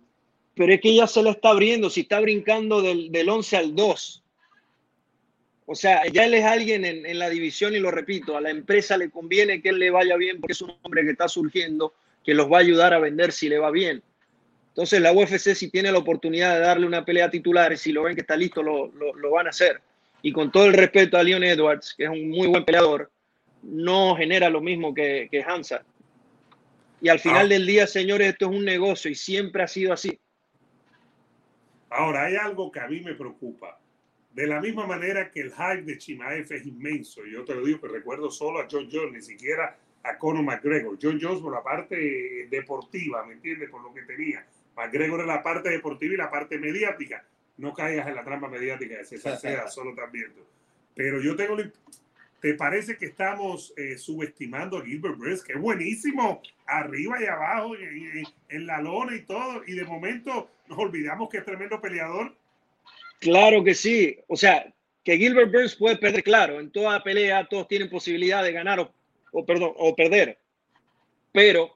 Pero 0.55 0.73
es 0.73 0.81
que 0.81 0.95
ya 0.95 1.07
se 1.07 1.23
lo 1.23 1.31
está 1.31 1.51
abriendo, 1.51 1.91
si 1.91 2.03
está 2.03 2.21
brincando 2.21 2.81
del, 2.81 3.11
del 3.11 3.29
11 3.29 3.57
al 3.57 3.75
2. 3.75 4.23
O 5.67 5.75
sea, 5.75 6.07
ya 6.13 6.27
él 6.27 6.35
es 6.35 6.45
alguien 6.45 6.85
en, 6.85 7.07
en, 7.07 7.19
la 7.19 7.31
división 7.31 7.75
y 7.75 7.79
lo 7.79 7.91
repito, 7.91 8.37
a 8.37 8.41
la 8.41 8.51
empresa 8.51 8.97
le 8.97 9.11
conviene 9.11 9.63
que 9.63 9.71
él 9.71 9.79
le 9.79 9.91
vaya 9.91 10.17
bien 10.17 10.41
porque 10.41 10.53
es 10.53 10.63
un 10.63 10.75
hombre 10.83 11.05
que 11.05 11.11
está 11.11 11.27
surgiendo, 11.27 11.95
que 12.23 12.35
los 12.35 12.53
va 12.53 12.59
a 12.59 12.61
ayudar 12.61 12.93
a 12.93 12.99
vender 12.99 13.33
si 13.33 13.49
le 13.49 13.59
va 13.59 13.71
bien. 13.71 14.03
Entonces 14.69 15.01
la 15.01 15.13
UFC 15.13 15.55
si 15.55 15.71
tiene 15.71 15.91
la 15.91 15.99
oportunidad 15.99 16.55
de 16.55 16.61
darle 16.61 16.87
una 16.87 17.05
pelea 17.05 17.31
titular 17.31 17.73
y 17.73 17.77
si 17.77 17.93
lo 17.93 18.03
ven 18.03 18.15
que 18.15 18.21
está 18.21 18.37
listo, 18.37 18.63
lo, 18.63 18.89
lo, 18.89 19.15
lo 19.15 19.31
van 19.31 19.47
a 19.47 19.51
hacer. 19.51 19.81
Y 20.21 20.33
con 20.33 20.53
todo 20.53 20.67
el 20.67 20.75
respeto 20.75 21.17
a 21.17 21.23
Leon 21.23 21.45
Edwards, 21.45 21.95
que 21.97 22.05
es 22.05 22.11
un 22.11 22.29
muy 22.29 22.47
buen 22.47 22.65
peleador, 22.65 23.11
no 23.63 24.17
genera 24.17 24.51
lo 24.51 24.61
mismo 24.61 24.93
que, 24.93 25.29
que 25.31 25.43
Hansa. 25.43 25.85
Y 27.05 27.11
al 27.11 27.21
final 27.21 27.45
ah. 27.45 27.49
del 27.51 27.67
día, 27.67 27.87
señores, 27.87 28.29
esto 28.29 28.47
es 28.47 28.57
un 28.57 28.65
negocio 28.65 29.11
y 29.11 29.15
siempre 29.15 29.63
ha 29.63 29.69
sido 29.69 29.93
así. 29.93 30.19
Ahora, 31.91 32.25
hay 32.25 32.37
algo 32.37 32.73
que 32.73 32.81
a 32.81 32.89
mí 32.89 33.01
me 33.01 33.15
preocupa 33.15 33.79
de 34.33 34.47
la 34.47 34.59
misma 34.59 34.87
manera 34.87 35.31
que 35.31 35.43
el 35.43 35.53
hype 35.53 35.83
de 35.83 35.99
Chimaev 35.99 36.51
es 36.51 36.67
inmenso, 36.67 37.27
yo 37.27 37.45
te 37.45 37.55
lo 37.55 37.67
digo 37.67 37.83
que 37.83 37.89
recuerdo 37.89 38.31
solo 38.31 38.59
a 38.59 38.67
John 38.71 38.89
Jones, 38.91 39.13
ni 39.13 39.21
siquiera 39.21 39.77
a 40.03 40.17
Conor 40.17 40.45
McGregor. 40.45 40.99
John 41.01 41.19
Jones 41.21 41.43
por 41.43 41.53
la 41.53 41.63
parte 41.63 42.49
deportiva, 42.49 43.23
¿me 43.27 43.35
entiendes? 43.35 43.69
Por 43.69 43.83
lo 43.83 43.93
que 43.93 44.03
tenía. 44.03 44.47
McGregor 44.75 45.21
en 45.21 45.27
la 45.27 45.43
parte 45.43 45.69
deportiva 45.69 46.15
y 46.15 46.17
la 46.17 46.31
parte 46.31 46.59
mediática. 46.59 47.23
No 47.59 47.75
caigas 47.75 48.09
en 48.09 48.15
la 48.15 48.25
trampa 48.25 48.49
mediática 48.49 48.97
de 48.97 49.05
César 49.05 49.39
Seda, 49.39 49.69
solo 49.69 49.95
también. 49.95 50.33
Pero 50.95 51.21
yo 51.21 51.37
tengo... 51.37 51.59
¿Te 52.45 52.53
parece 52.53 52.99
que 52.99 53.07
estamos 53.07 53.73
eh, 53.75 53.97
subestimando 53.97 54.77
a 54.77 54.85
Gilbert 54.85 55.17
Burns, 55.17 55.43
que 55.43 55.55
es 55.55 55.59
buenísimo, 55.59 56.43
arriba 56.67 57.17
y 57.19 57.25
abajo, 57.25 57.75
en, 57.75 58.23
en 58.51 58.67
la 58.67 58.83
lona 58.83 59.17
y 59.17 59.23
todo, 59.23 59.63
y 59.67 59.73
de 59.73 59.85
momento 59.85 60.51
nos 60.69 60.79
olvidamos 60.79 61.31
que 61.31 61.39
es 61.39 61.45
tremendo 61.47 61.81
peleador? 61.81 62.37
Claro 63.19 63.65
que 63.65 63.75
sí. 63.75 64.19
O 64.27 64.37
sea, 64.37 64.71
que 65.03 65.17
Gilbert 65.17 65.51
Burns 65.51 65.75
puede 65.75 65.97
perder, 65.97 66.23
claro, 66.23 66.61
en 66.61 66.71
toda 66.71 67.03
pelea 67.03 67.47
todos 67.49 67.67
tienen 67.67 67.89
posibilidad 67.89 68.45
de 68.45 68.53
ganar 68.53 68.79
o, 68.79 68.93
o, 69.33 69.47
perdón, 69.47 69.73
o 69.79 69.97
perder. 69.97 70.37
Pero 71.33 71.75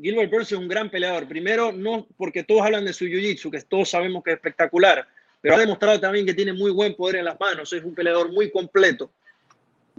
Gilbert 0.00 0.30
Burns 0.30 0.52
es 0.52 0.58
un 0.58 0.68
gran 0.68 0.88
peleador. 0.88 1.26
Primero, 1.26 1.72
no 1.72 2.06
porque 2.16 2.44
todos 2.44 2.62
hablan 2.62 2.84
de 2.84 2.92
su 2.92 3.06
jiu-jitsu, 3.06 3.50
que 3.50 3.60
todos 3.62 3.90
sabemos 3.90 4.22
que 4.22 4.30
es 4.30 4.36
espectacular, 4.36 5.08
pero 5.40 5.56
ha 5.56 5.58
demostrado 5.58 5.98
también 5.98 6.26
que 6.26 6.34
tiene 6.34 6.52
muy 6.52 6.70
buen 6.70 6.94
poder 6.94 7.16
en 7.16 7.24
las 7.24 7.40
manos. 7.40 7.72
Es 7.72 7.82
un 7.82 7.96
peleador 7.96 8.30
muy 8.30 8.52
completo. 8.52 9.10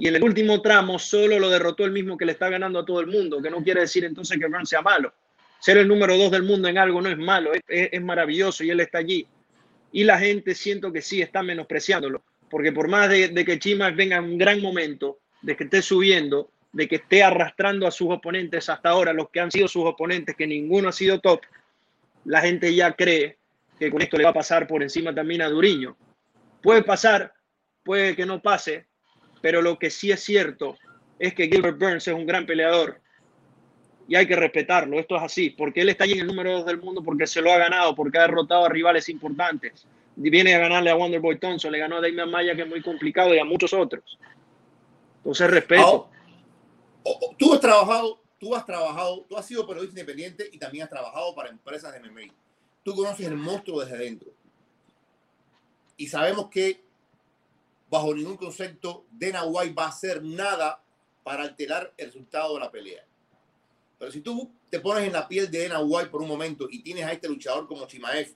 Y 0.01 0.07
en 0.07 0.15
el 0.15 0.23
último 0.23 0.63
tramo 0.63 0.97
solo 0.97 1.37
lo 1.37 1.47
derrotó 1.47 1.85
el 1.85 1.91
mismo 1.91 2.17
que 2.17 2.25
le 2.25 2.31
está 2.31 2.49
ganando 2.49 2.79
a 2.79 2.85
todo 2.85 3.01
el 3.01 3.05
mundo, 3.05 3.39
que 3.39 3.51
no 3.51 3.63
quiere 3.63 3.81
decir 3.81 4.03
entonces 4.03 4.39
que 4.39 4.47
Burns 4.47 4.67
sea 4.67 4.81
malo. 4.81 5.13
Ser 5.59 5.77
el 5.77 5.87
número 5.87 6.17
dos 6.17 6.31
del 6.31 6.41
mundo 6.41 6.67
en 6.67 6.79
algo 6.79 7.03
no 7.03 7.09
es 7.09 7.19
malo, 7.19 7.51
es, 7.67 8.01
maravilloso 8.01 8.63
y 8.63 8.71
él 8.71 8.79
está 8.79 8.97
allí 8.97 9.27
y 9.91 10.03
la 10.03 10.17
gente 10.17 10.55
siento 10.55 10.91
que 10.91 11.03
sí 11.03 11.21
está 11.21 11.43
menospreciándolo, 11.43 12.23
porque 12.49 12.71
por 12.71 12.87
más 12.87 13.09
de, 13.09 13.27
de 13.27 13.45
que 13.45 13.59
Chimas 13.59 13.95
venga 13.95 14.17
en 14.17 14.23
un 14.23 14.37
gran 14.39 14.59
momento, 14.59 15.19
de 15.43 15.55
que 15.55 15.65
esté 15.65 15.83
subiendo, 15.83 16.49
de 16.71 16.87
que 16.87 16.95
esté 16.95 17.21
arrastrando 17.21 17.85
a 17.85 17.91
sus 17.91 18.09
oponentes 18.09 18.69
hasta 18.69 18.89
ahora, 18.89 19.13
los 19.13 19.29
que 19.29 19.39
han 19.39 19.51
sido 19.51 19.67
sus 19.67 19.85
oponentes, 19.85 20.35
que 20.35 20.47
ninguno 20.47 20.89
ha 20.89 20.93
sido 20.93 21.19
top, 21.19 21.41
la 22.25 22.41
gente 22.41 22.73
ya 22.73 22.93
cree 22.93 23.37
que 23.77 23.91
con 23.91 24.01
esto 24.01 24.17
le 24.17 24.23
va 24.23 24.31
a 24.31 24.33
pasar 24.33 24.65
por 24.65 24.81
encima 24.81 25.13
también 25.13 25.43
a 25.43 25.49
Duriño. 25.49 25.95
Puede 26.63 26.81
pasar, 26.81 27.35
puede 27.83 28.15
que 28.15 28.25
no 28.25 28.41
pase, 28.41 28.87
pero 29.41 29.61
lo 29.61 29.77
que 29.77 29.89
sí 29.89 30.11
es 30.11 30.23
cierto 30.23 30.77
es 31.19 31.33
que 31.33 31.47
Gilbert 31.47 31.77
Burns 31.77 32.07
es 32.07 32.13
un 32.13 32.25
gran 32.25 32.45
peleador 32.45 32.99
y 34.07 34.15
hay 34.15 34.27
que 34.27 34.35
respetarlo. 34.35 34.99
Esto 34.99 35.15
es 35.15 35.23
así, 35.23 35.51
porque 35.51 35.81
él 35.81 35.89
está 35.89 36.03
allí 36.03 36.13
en 36.13 36.21
el 36.21 36.27
número 36.27 36.51
2 36.53 36.65
del 36.65 36.81
mundo, 36.81 37.03
porque 37.03 37.27
se 37.27 37.41
lo 37.41 37.51
ha 37.51 37.57
ganado, 37.57 37.95
porque 37.95 38.17
ha 38.17 38.21
derrotado 38.21 38.65
a 38.65 38.69
rivales 38.69 39.07
importantes. 39.09 39.85
Viene 40.15 40.53
a 40.53 40.59
ganarle 40.59 40.89
a 40.89 40.95
Wonderboy 40.95 41.39
Thompson, 41.39 41.71
le 41.71 41.79
ganó 41.79 41.97
a 41.97 42.01
Damian 42.01 42.29
Maya, 42.29 42.55
que 42.55 42.63
es 42.63 42.67
muy 42.67 42.81
complicado, 42.81 43.33
y 43.33 43.39
a 43.39 43.45
muchos 43.45 43.73
otros. 43.73 44.19
Entonces, 45.17 45.49
respeto. 45.49 46.09
Oh, 47.03 47.35
tú 47.37 47.53
has 47.53 47.61
trabajado, 47.61 48.21
tú 48.39 48.55
has 48.55 48.65
trabajado, 48.65 49.25
tú 49.29 49.37
has 49.37 49.45
sido 49.45 49.65
periodista 49.65 49.99
independiente 49.99 50.49
y 50.51 50.57
también 50.57 50.83
has 50.83 50.89
trabajado 50.89 51.33
para 51.33 51.49
empresas 51.49 51.93
de 51.93 51.99
MMA. 51.99 52.33
Tú 52.83 52.93
conoces 52.93 53.27
el 53.27 53.37
monstruo 53.37 53.79
desde 53.79 53.97
dentro. 53.97 54.29
Y 55.97 56.07
sabemos 56.07 56.49
que 56.49 56.81
bajo 57.91 58.15
ningún 58.15 58.37
concepto 58.37 59.05
Dana 59.11 59.43
White 59.43 59.73
va 59.73 59.85
a 59.85 59.89
hacer 59.89 60.23
nada 60.23 60.81
para 61.23 61.43
alterar 61.43 61.93
el 61.97 62.05
resultado 62.07 62.53
de 62.53 62.61
la 62.61 62.71
pelea. 62.71 63.05
Pero 63.99 64.11
si 64.11 64.21
tú 64.21 64.49
te 64.69 64.79
pones 64.79 65.03
en 65.03 65.13
la 65.13 65.27
piel 65.27 65.51
de 65.51 65.67
Dana 65.67 65.81
White 65.81 66.09
por 66.09 66.21
un 66.21 66.29
momento 66.29 66.67
y 66.71 66.81
tienes 66.81 67.05
a 67.05 67.11
este 67.11 67.27
luchador 67.27 67.67
como 67.67 67.85
Chimaev, 67.85 68.33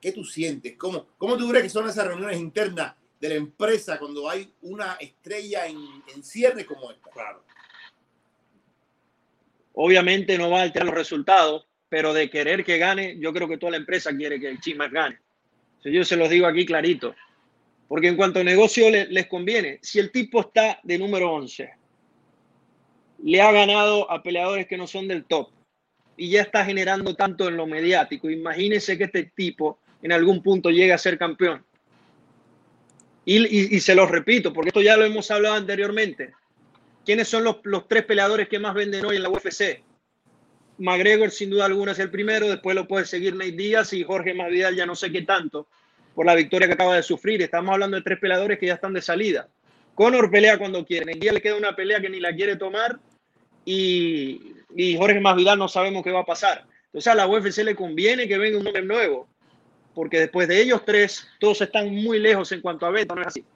¿qué 0.00 0.12
tú 0.12 0.24
sientes? 0.24 0.76
¿Cómo, 0.78 1.06
cómo 1.18 1.36
tú 1.36 1.46
crees 1.50 1.64
que 1.64 1.70
son 1.70 1.86
esas 1.88 2.06
reuniones 2.06 2.38
internas 2.38 2.94
de 3.20 3.28
la 3.28 3.34
empresa 3.34 3.98
cuando 3.98 4.28
hay 4.30 4.50
una 4.62 4.94
estrella 4.94 5.66
en, 5.66 5.78
en 6.14 6.24
cierre 6.24 6.64
como 6.64 6.90
esta? 6.90 7.10
Claro. 7.10 7.44
Obviamente 9.74 10.38
no 10.38 10.50
va 10.50 10.60
a 10.60 10.62
alterar 10.62 10.86
los 10.86 10.94
resultados, 10.94 11.66
pero 11.90 12.14
de 12.14 12.30
querer 12.30 12.64
que 12.64 12.78
gane, 12.78 13.18
yo 13.18 13.30
creo 13.34 13.46
que 13.46 13.58
toda 13.58 13.72
la 13.72 13.76
empresa 13.76 14.16
quiere 14.16 14.40
que 14.40 14.48
el 14.48 14.58
Chimaev 14.58 14.90
gane. 14.90 15.18
yo 15.84 16.02
se 16.02 16.16
los 16.16 16.30
digo 16.30 16.46
aquí 16.46 16.64
clarito. 16.64 17.14
Porque 17.88 18.08
en 18.08 18.16
cuanto 18.16 18.40
a 18.40 18.44
negocio 18.44 18.90
les 18.90 19.26
conviene. 19.26 19.78
Si 19.82 19.98
el 19.98 20.10
tipo 20.10 20.40
está 20.40 20.80
de 20.82 20.98
número 20.98 21.32
11, 21.32 21.70
le 23.22 23.40
ha 23.40 23.52
ganado 23.52 24.10
a 24.10 24.22
peleadores 24.22 24.66
que 24.66 24.76
no 24.76 24.86
son 24.86 25.08
del 25.08 25.24
top 25.24 25.50
y 26.16 26.30
ya 26.30 26.42
está 26.42 26.64
generando 26.64 27.14
tanto 27.14 27.48
en 27.48 27.56
lo 27.56 27.66
mediático. 27.66 28.30
Imagínense 28.30 28.96
que 28.96 29.04
este 29.04 29.24
tipo 29.34 29.78
en 30.02 30.12
algún 30.12 30.42
punto 30.42 30.70
llegue 30.70 30.92
a 30.92 30.98
ser 30.98 31.18
campeón. 31.18 31.64
Y, 33.28 33.80
se 33.80 33.96
los 33.96 34.08
repito, 34.08 34.52
porque 34.52 34.68
esto 34.68 34.80
ya 34.80 34.96
lo 34.96 35.04
hemos 35.04 35.28
hablado 35.32 35.56
anteriormente. 35.56 36.32
¿Quiénes 37.04 37.26
son 37.26 37.42
los, 37.42 37.88
tres 37.88 38.04
peleadores 38.04 38.48
que 38.48 38.60
más 38.60 38.72
venden 38.72 39.04
hoy 39.04 39.16
en 39.16 39.22
la 39.24 39.28
UFC? 39.28 39.82
McGregor, 40.78 41.32
sin 41.32 41.50
duda 41.50 41.64
alguna, 41.64 41.90
es 41.90 41.98
el 41.98 42.10
primero. 42.10 42.48
Después 42.48 42.76
lo 42.76 42.86
puede 42.86 43.04
seguir 43.04 43.34
Nate 43.34 43.52
Díaz 43.52 43.92
y 43.92 44.04
Jorge 44.04 44.32
Masvidal, 44.32 44.76
ya 44.76 44.86
no 44.86 44.94
sé 44.94 45.10
qué 45.10 45.22
tanto, 45.22 45.66
por 46.16 46.26
la 46.26 46.34
victoria 46.34 46.66
que 46.66 46.74
acaba 46.74 46.96
de 46.96 47.04
sufrir. 47.04 47.40
Estamos 47.40 47.72
hablando 47.72 47.96
de 47.96 48.02
tres 48.02 48.18
peleadores 48.18 48.58
que 48.58 48.66
ya 48.66 48.74
están 48.74 48.92
de 48.92 49.02
salida. 49.02 49.48
Conor 49.94 50.28
pelea 50.28 50.58
cuando 50.58 50.84
quiere. 50.84 51.14
Díaz 51.14 51.34
le 51.34 51.40
queda 51.40 51.54
una 51.54 51.76
pelea 51.76 52.00
que 52.00 52.10
ni 52.10 52.18
la 52.18 52.34
quiere 52.34 52.56
tomar. 52.56 52.98
Y, 53.64 54.54
y 54.74 54.96
Jorge 54.96 55.20
Masvidal 55.20 55.58
no 55.58 55.68
sabemos 55.68 56.02
qué 56.02 56.10
va 56.10 56.20
a 56.20 56.26
pasar. 56.26 56.64
Entonces 56.86 57.12
a 57.12 57.14
la 57.14 57.28
UFC 57.28 57.58
le 57.58 57.76
conviene 57.76 58.26
que 58.26 58.38
venga 58.38 58.58
un 58.58 58.64
nombre 58.64 58.82
nuevo 58.82 59.28
porque 59.96 60.20
después 60.20 60.46
de 60.46 60.60
ellos 60.60 60.84
tres, 60.84 61.26
todos 61.40 61.62
están 61.62 61.88
muy 61.88 62.18
lejos 62.18 62.52
en 62.52 62.60
cuanto 62.60 62.84
a 62.84 62.90
venta, 62.90 63.14
¿no 63.14 63.22
es 63.22 63.28
así? 63.28 63.46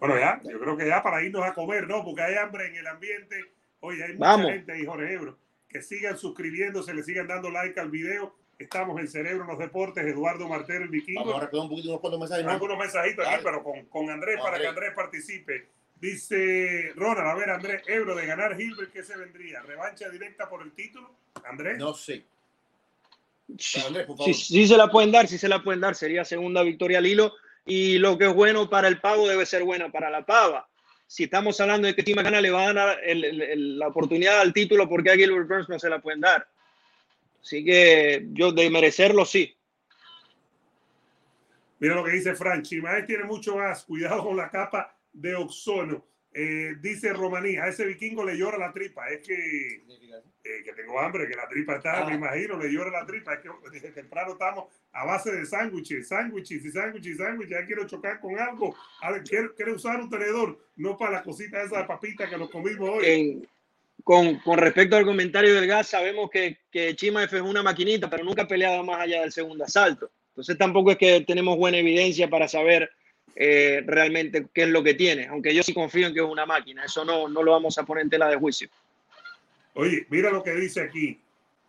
Bueno, 0.00 0.18
ya, 0.18 0.40
yo 0.42 0.58
creo 0.58 0.78
que 0.78 0.88
ya 0.88 1.02
para 1.02 1.22
irnos 1.22 1.44
a 1.44 1.52
comer, 1.52 1.86
¿no? 1.86 2.02
Porque 2.02 2.22
hay 2.22 2.36
hambre 2.36 2.68
en 2.68 2.76
el 2.76 2.86
ambiente. 2.86 3.52
Oye, 3.80 4.02
hay 4.02 4.14
mucha 4.14 4.50
gente 4.50 4.72
ahí, 4.72 4.86
Jorge 4.86 5.12
Ebro, 5.12 5.38
que 5.68 5.82
sigan 5.82 6.16
suscribiéndose, 6.16 6.94
le 6.94 7.02
sigan 7.02 7.26
dando 7.26 7.50
like 7.50 7.78
al 7.78 7.90
video. 7.90 8.34
Estamos 8.58 8.98
en 8.98 9.08
Cerebro 9.08 9.42
en 9.42 9.48
los 9.48 9.58
Deportes, 9.58 10.04
Eduardo 10.04 10.48
Martero, 10.48 10.84
el 10.84 10.88
Vikingo. 10.88 11.20
Vamos 11.20 11.36
a 11.36 11.40
recordar 11.44 11.64
un 11.64 11.70
poquito 11.70 11.88
unos 11.90 12.00
cuantos 12.00 12.20
mensajes. 12.20 12.46
Algunos 12.46 12.78
mensajitos 12.78 13.26
aquí, 13.26 13.40
pero 13.44 13.62
con, 13.62 13.84
con 13.86 14.10
Andrés, 14.10 14.40
para 14.40 14.58
que 14.58 14.66
Andrés 14.66 14.92
participe. 14.94 15.68
Dice 16.00 16.92
Ronald, 16.94 17.28
a 17.28 17.34
ver, 17.34 17.50
Andrés, 17.50 17.82
Ebro, 17.86 18.14
de 18.14 18.26
ganar 18.26 18.56
Gilbert, 18.56 18.92
¿qué 18.92 19.02
se 19.02 19.16
vendría? 19.16 19.62
¿Revancha 19.62 20.08
directa 20.08 20.48
por 20.48 20.62
el 20.62 20.72
título? 20.72 21.10
Andrés. 21.44 21.78
No 21.78 21.94
sé. 21.94 22.24
Sí, 23.58 24.34
sí, 24.34 24.66
se 24.66 24.76
la 24.76 24.90
pueden 24.90 25.12
dar, 25.12 25.28
sí 25.28 25.38
se 25.38 25.48
la 25.48 25.62
pueden 25.62 25.80
dar. 25.80 25.94
Sería 25.94 26.24
segunda 26.24 26.62
victoria 26.62 26.98
al 26.98 27.06
hilo. 27.06 27.34
Y 27.64 27.98
lo 27.98 28.16
que 28.16 28.26
es 28.26 28.34
bueno 28.34 28.70
para 28.70 28.88
el 28.88 29.00
pavo 29.00 29.28
debe 29.28 29.44
ser 29.44 29.64
bueno 29.64 29.90
para 29.90 30.10
la 30.10 30.24
pava. 30.24 30.68
Si 31.06 31.24
estamos 31.24 31.60
hablando 31.60 31.86
de 31.86 31.94
que 31.94 32.02
Tim 32.02 32.16
McCann 32.16 32.42
le 32.42 32.50
va 32.50 32.68
a 32.68 32.72
dar 32.72 32.98
la 33.04 33.88
oportunidad 33.88 34.40
al 34.40 34.52
título, 34.52 34.88
porque 34.88 35.10
a 35.10 35.14
Gilbert 35.14 35.48
Burns 35.48 35.68
no 35.68 35.78
se 35.78 35.88
la 35.88 36.00
pueden 36.00 36.20
dar? 36.20 36.48
Así 37.46 37.64
que 37.64 38.26
yo 38.32 38.50
de 38.50 38.68
merecerlo, 38.70 39.24
sí. 39.24 39.56
Mira 41.78 41.94
lo 41.94 42.02
que 42.02 42.10
dice 42.10 42.34
Frank. 42.34 42.64
Chimaez 42.64 43.06
tiene 43.06 43.22
mucho 43.22 43.54
más. 43.54 43.84
Cuidado 43.84 44.24
con 44.24 44.36
la 44.36 44.50
capa 44.50 44.98
de 45.12 45.36
oxono. 45.36 46.04
Eh, 46.32 46.74
dice 46.80 47.12
Romaní, 47.12 47.56
a 47.56 47.68
ese 47.68 47.86
vikingo 47.86 48.24
le 48.24 48.36
llora 48.36 48.58
la 48.58 48.72
tripa. 48.72 49.08
Es 49.10 49.24
que 49.24 49.34
eh, 49.36 50.62
que 50.64 50.72
tengo 50.72 50.98
hambre, 50.98 51.28
que 51.28 51.36
la 51.36 51.46
tripa 51.46 51.76
está, 51.76 52.04
me 52.04 52.14
ah. 52.14 52.16
imagino, 52.16 52.58
le 52.58 52.68
llora 52.68 52.90
la 52.90 53.06
tripa. 53.06 53.34
Es 53.34 53.40
que 53.40 53.48
desde 53.72 53.92
temprano 53.92 54.32
estamos 54.32 54.64
a 54.90 55.04
base 55.04 55.30
de 55.30 55.46
sándwiches, 55.46 56.08
sándwiches 56.08 56.64
y 56.64 56.70
sándwiches 56.72 57.14
y 57.14 57.16
sándwiches. 57.16 57.60
Ya 57.60 57.64
quiero 57.64 57.86
chocar 57.86 58.18
con 58.18 58.36
algo. 58.40 58.74
A 59.02 59.12
ver, 59.12 59.22
quiero, 59.22 59.72
usar 59.72 60.00
un 60.00 60.10
tenedor, 60.10 60.58
no 60.74 60.98
para 60.98 61.12
la 61.12 61.22
cosita 61.22 61.62
esa 61.62 61.78
de 61.78 61.84
papita 61.84 62.28
que 62.28 62.38
nos 62.38 62.50
comimos 62.50 62.88
hoy. 62.88 63.48
Con, 64.06 64.40
respecto 64.56 64.94
al 64.94 65.04
comentario 65.04 65.52
del 65.52 65.66
gas, 65.66 65.88
sabemos 65.88 66.30
que, 66.30 66.58
que 66.70 66.94
Chima 66.94 67.24
F 67.24 67.38
es 67.38 67.42
una 67.42 67.60
maquinita, 67.60 68.08
pero 68.08 68.22
nunca 68.22 68.42
ha 68.42 68.46
peleado 68.46 68.84
más 68.84 69.00
allá 69.00 69.22
del 69.22 69.32
segundo 69.32 69.64
asalto. 69.64 70.08
Entonces 70.28 70.56
tampoco 70.56 70.92
es 70.92 70.96
que 70.96 71.22
tenemos 71.22 71.56
buena 71.56 71.78
evidencia 71.78 72.30
para 72.30 72.46
saber 72.46 72.88
eh, 73.34 73.82
realmente 73.84 74.46
qué 74.54 74.62
es 74.62 74.68
lo 74.68 74.84
que 74.84 74.94
tiene, 74.94 75.26
aunque 75.26 75.52
yo 75.52 75.60
sí 75.64 75.74
confío 75.74 76.06
en 76.06 76.14
que 76.14 76.20
es 76.20 76.26
una 76.26 76.46
máquina. 76.46 76.84
Eso 76.84 77.04
no, 77.04 77.26
no 77.26 77.42
lo 77.42 77.50
vamos 77.50 77.78
a 77.78 77.82
poner 77.82 78.04
en 78.04 78.10
tela 78.10 78.28
de 78.28 78.36
juicio. 78.36 78.68
Oye, 79.74 80.06
mira 80.08 80.30
lo 80.30 80.44
que 80.44 80.52
dice 80.52 80.82
aquí. 80.82 81.20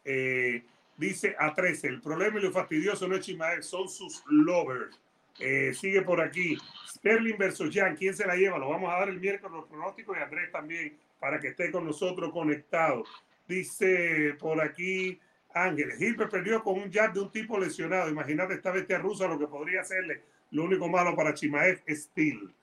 Eh, 0.05 0.61
dice 0.95 1.35
a 1.39 1.55
13, 1.55 1.87
el 1.87 2.01
problema 2.01 2.37
y 2.37 2.43
lo 2.43 2.51
fastidioso 2.51 3.07
no 3.07 3.15
es 3.15 3.25
Chimaev, 3.25 3.63
son 3.63 3.89
sus 3.89 4.21
lovers. 4.27 4.95
Eh, 5.39 5.73
sigue 5.73 6.03
por 6.03 6.21
aquí. 6.21 6.55
Sterling 6.87 7.37
versus 7.39 7.73
Jan, 7.73 7.95
¿quién 7.95 8.15
se 8.15 8.27
la 8.27 8.35
lleva? 8.35 8.59
Lo 8.59 8.69
vamos 8.69 8.93
a 8.93 8.99
dar 8.99 9.09
el 9.09 9.19
miércoles 9.19 9.57
los 9.57 9.65
pronósticos 9.65 10.15
y 10.15 10.21
Andrés 10.21 10.51
también 10.51 10.95
para 11.19 11.39
que 11.39 11.49
esté 11.49 11.71
con 11.71 11.85
nosotros 11.85 12.31
conectado. 12.31 13.03
Dice 13.47 14.35
por 14.39 14.61
aquí 14.61 15.19
Ángeles, 15.53 15.97
Gilbert 15.97 16.29
perdió 16.31 16.63
con 16.63 16.75
un 16.75 16.91
jab 16.91 17.13
de 17.13 17.21
un 17.21 17.31
tipo 17.31 17.57
lesionado. 17.57 18.09
Imagínate 18.09 18.53
esta 18.53 18.71
bestia 18.71 18.97
rusa 18.97 19.27
lo 19.27 19.39
que 19.39 19.47
podría 19.47 19.81
hacerle. 19.81 20.23
Lo 20.51 20.63
único 20.63 20.87
malo 20.87 21.15
para 21.15 21.33
Chimaev 21.33 21.81
es 21.85 22.03
Steel. 22.03 22.53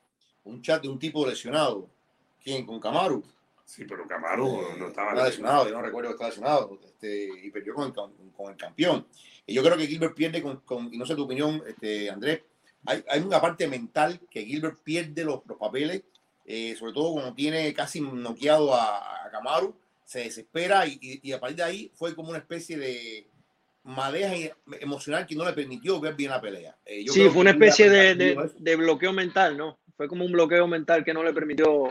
Un 0.44 0.62
chat 0.62 0.82
de 0.82 0.88
un 0.88 0.98
tipo 0.98 1.26
lesionado. 1.26 1.88
¿Quién? 2.42 2.66
¿Con 2.66 2.78
Camaru? 2.78 3.24
Sí, 3.64 3.84
pero 3.84 4.06
Camaro 4.06 4.76
no 4.78 4.88
estaba 4.88 5.14
lesionado. 5.24 5.68
Yo 5.68 5.74
no 5.74 5.82
recuerdo 5.82 6.10
que 6.10 6.14
estaba 6.14 6.28
lesionado. 6.28 6.78
Este, 6.84 7.28
y 7.42 7.50
perdió 7.50 7.74
con 7.74 7.86
el, 7.86 8.32
con 8.32 8.50
el, 8.50 8.56
campeón. 8.56 9.06
Y 9.46 9.54
yo 9.54 9.62
creo 9.62 9.76
que 9.76 9.86
Gilbert 9.86 10.14
pierde 10.14 10.42
con, 10.42 10.60
con, 10.60 10.92
y 10.92 10.98
no 10.98 11.06
sé 11.06 11.14
tu 11.14 11.24
opinión, 11.24 11.62
este, 11.66 12.10
Andrés, 12.10 12.42
hay, 12.86 13.02
hay 13.08 13.20
una 13.20 13.40
parte 13.40 13.66
mental 13.66 14.20
que 14.30 14.44
Gilbert 14.44 14.78
pierde 14.82 15.24
los, 15.24 15.40
los 15.46 15.56
papeles, 15.58 16.02
eh, 16.44 16.74
sobre 16.78 16.92
todo 16.92 17.12
cuando 17.12 17.34
tiene 17.34 17.72
casi 17.72 18.00
noqueado 18.00 18.74
a, 18.74 19.26
a 19.26 19.30
Camaro, 19.30 19.76
se 20.04 20.20
desespera 20.20 20.86
y, 20.86 20.98
y, 21.00 21.32
a 21.32 21.40
partir 21.40 21.56
de 21.56 21.62
ahí 21.62 21.92
fue 21.94 22.14
como 22.14 22.28
una 22.30 22.38
especie 22.38 22.76
de 22.76 23.26
madeja 23.84 24.54
emocional 24.80 25.26
que 25.26 25.34
no 25.34 25.44
le 25.44 25.52
permitió 25.52 25.98
ver 26.00 26.14
bien 26.14 26.30
la 26.30 26.40
pelea. 26.40 26.76
Eh, 26.84 27.04
sí, 27.08 27.28
fue 27.30 27.40
una 27.40 27.50
especie 27.50 27.88
de, 27.88 28.14
de, 28.14 28.50
de 28.58 28.76
bloqueo 28.76 29.12
mental, 29.12 29.56
¿no? 29.56 29.78
Fue 29.96 30.08
como 30.08 30.24
un 30.24 30.32
bloqueo 30.32 30.66
mental 30.66 31.04
que 31.04 31.14
no 31.14 31.22
le 31.22 31.32
permitió 31.32 31.88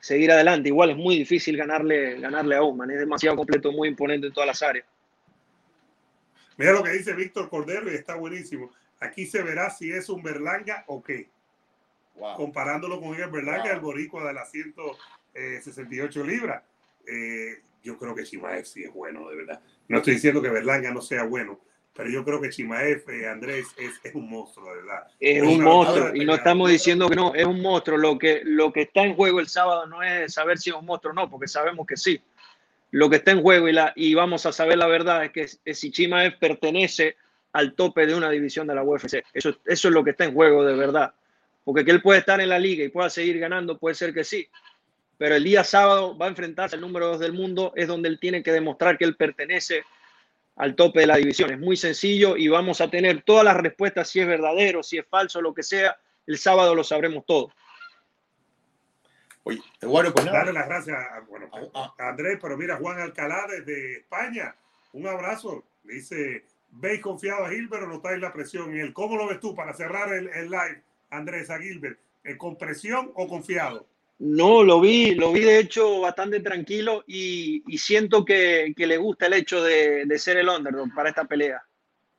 seguir 0.00 0.30
adelante. 0.30 0.68
Igual 0.68 0.90
es 0.90 0.96
muy 0.96 1.16
difícil 1.16 1.56
ganarle, 1.56 2.20
ganarle 2.20 2.56
a 2.56 2.62
Oman, 2.62 2.90
es 2.90 3.00
demasiado 3.00 3.36
completo, 3.36 3.72
muy 3.72 3.88
imponente 3.88 4.28
en 4.28 4.32
todas 4.32 4.46
las 4.46 4.62
áreas. 4.62 4.86
Mira 6.56 6.72
lo 6.72 6.82
que 6.82 6.92
dice 6.92 7.12
Víctor 7.12 7.50
Cordero 7.50 7.90
y 7.90 7.94
está 7.94 8.14
buenísimo. 8.14 8.70
Aquí 9.00 9.26
se 9.26 9.42
verá 9.42 9.68
si 9.70 9.92
es 9.92 10.08
un 10.08 10.22
Berlanga 10.22 10.84
o 10.86 11.02
qué. 11.02 11.28
Comparándolo 12.36 13.00
con 13.00 13.14
el 13.14 13.30
Berlanga, 13.30 13.72
el 13.72 13.80
boricua 13.80 14.26
de 14.26 14.32
las 14.32 14.50
168 14.50 16.24
libras. 16.24 16.62
Eh, 17.06 17.62
yo 17.82 17.98
creo 17.98 18.14
que 18.14 18.24
Chimaev 18.24 18.64
sí 18.64 18.84
es 18.84 18.92
bueno, 18.92 19.28
de 19.28 19.36
verdad. 19.36 19.60
No 19.88 19.98
estoy 19.98 20.14
diciendo 20.14 20.42
que 20.42 20.48
Berlanga 20.48 20.90
no 20.90 21.00
sea 21.00 21.24
bueno, 21.24 21.60
pero 21.94 22.10
yo 22.10 22.24
creo 22.24 22.40
que 22.40 22.50
Chimaev, 22.50 23.08
eh, 23.10 23.28
Andrés, 23.28 23.66
es, 23.76 24.14
un 24.14 24.28
monstruo, 24.28 24.68
de 24.70 24.82
verdad. 24.82 25.06
Es 25.20 25.42
un 25.42 25.62
monstruo, 25.62 26.14
y 26.14 26.24
no 26.24 26.34
estamos 26.34 26.70
diciendo 26.70 27.08
que 27.08 27.16
no, 27.16 27.34
es 27.34 27.46
un 27.46 27.60
monstruo. 27.62 27.96
Lo 27.96 28.18
que, 28.18 28.40
lo 28.44 28.72
que 28.72 28.82
está 28.82 29.02
en 29.02 29.14
juego 29.14 29.38
el 29.38 29.48
sábado 29.48 29.86
no 29.86 30.02
es 30.02 30.34
saber 30.34 30.58
si 30.58 30.70
es 30.70 30.76
un 30.76 30.84
monstruo 30.84 31.12
o 31.12 31.14
no, 31.14 31.30
porque 31.30 31.48
sabemos 31.48 31.86
que 31.86 31.96
sí. 31.96 32.20
Lo 32.90 33.10
que 33.10 33.16
está 33.16 33.30
en 33.32 33.42
juego 33.42 33.68
y, 33.68 33.72
la, 33.72 33.92
y 33.94 34.14
vamos 34.14 34.46
a 34.46 34.52
saber 34.52 34.78
la 34.78 34.86
verdad 34.86 35.24
es 35.24 35.32
que 35.32 35.74
si 35.74 35.90
Chimaev 35.90 36.38
pertenece 36.38 37.16
al 37.52 37.74
tope 37.74 38.06
de 38.06 38.14
una 38.14 38.30
división 38.30 38.66
de 38.66 38.74
la 38.74 38.82
UFC. 38.82 39.24
Eso, 39.32 39.56
eso 39.64 39.88
es 39.88 39.94
lo 39.94 40.04
que 40.04 40.10
está 40.10 40.24
en 40.24 40.34
juego 40.34 40.64
de 40.64 40.74
verdad. 40.74 41.14
Porque 41.66 41.84
que 41.84 41.90
él 41.90 42.00
puede 42.00 42.20
estar 42.20 42.40
en 42.40 42.48
la 42.48 42.60
liga 42.60 42.84
y 42.84 42.90
pueda 42.90 43.10
seguir 43.10 43.40
ganando, 43.40 43.76
puede 43.76 43.96
ser 43.96 44.14
que 44.14 44.22
sí. 44.22 44.48
Pero 45.18 45.34
el 45.34 45.42
día 45.42 45.64
sábado 45.64 46.16
va 46.16 46.26
a 46.26 46.28
enfrentarse 46.28 46.76
al 46.76 46.80
número 46.80 47.08
dos 47.08 47.18
del 47.18 47.32
mundo, 47.32 47.72
es 47.74 47.88
donde 47.88 48.08
él 48.08 48.20
tiene 48.20 48.44
que 48.44 48.52
demostrar 48.52 48.96
que 48.96 49.04
él 49.04 49.16
pertenece 49.16 49.82
al 50.54 50.76
tope 50.76 51.00
de 51.00 51.08
la 51.08 51.16
división. 51.16 51.50
Es 51.50 51.58
muy 51.58 51.76
sencillo 51.76 52.36
y 52.36 52.46
vamos 52.46 52.80
a 52.80 52.88
tener 52.88 53.22
todas 53.22 53.44
las 53.44 53.56
respuestas, 53.56 54.08
si 54.08 54.20
es 54.20 54.28
verdadero, 54.28 54.84
si 54.84 54.96
es 54.96 55.06
falso, 55.08 55.40
lo 55.40 55.52
que 55.52 55.64
sea. 55.64 55.96
El 56.24 56.38
sábado 56.38 56.72
lo 56.72 56.84
sabremos 56.84 57.26
todo. 57.26 57.50
Oye, 59.42 59.60
bueno, 59.82 60.12
pues 60.12 60.24
Darle 60.24 60.52
las 60.52 60.68
gracias 60.68 60.96
a, 60.96 62.08
Andrés, 62.08 62.38
pero 62.40 62.56
mira, 62.56 62.76
Juan 62.76 63.00
Alcalá 63.00 63.44
desde 63.48 63.98
España, 63.98 64.54
un 64.92 65.08
abrazo. 65.08 65.64
Dice, 65.82 66.44
veis 66.70 67.00
confiado 67.00 67.44
a 67.44 67.50
Gilbert 67.50 67.82
o 67.82 67.86
notáis 67.88 68.20
la 68.20 68.32
presión 68.32 68.70
en 68.70 68.82
él. 68.82 68.92
¿Cómo 68.92 69.16
lo 69.16 69.26
ves 69.26 69.40
tú 69.40 69.52
para 69.52 69.74
cerrar 69.74 70.12
el, 70.14 70.28
el 70.28 70.48
live, 70.48 70.82
Andrés, 71.16 71.50
a 71.50 71.58
Gilbert? 71.58 71.98
¿Con 72.38 72.56
presión 72.56 73.12
o 73.14 73.28
confiado? 73.28 73.86
No, 74.18 74.62
lo 74.62 74.80
vi, 74.80 75.14
lo 75.14 75.32
vi 75.32 75.40
de 75.40 75.58
hecho 75.58 76.00
bastante 76.00 76.40
tranquilo 76.40 77.04
y, 77.06 77.62
siento 77.76 78.24
que, 78.24 78.72
le 78.76 78.96
gusta 78.96 79.26
el 79.26 79.34
hecho 79.34 79.62
de, 79.62 80.06
ser 80.18 80.38
el 80.38 80.48
underdog 80.48 80.94
para 80.94 81.10
esta 81.10 81.24
pelea. 81.24 81.62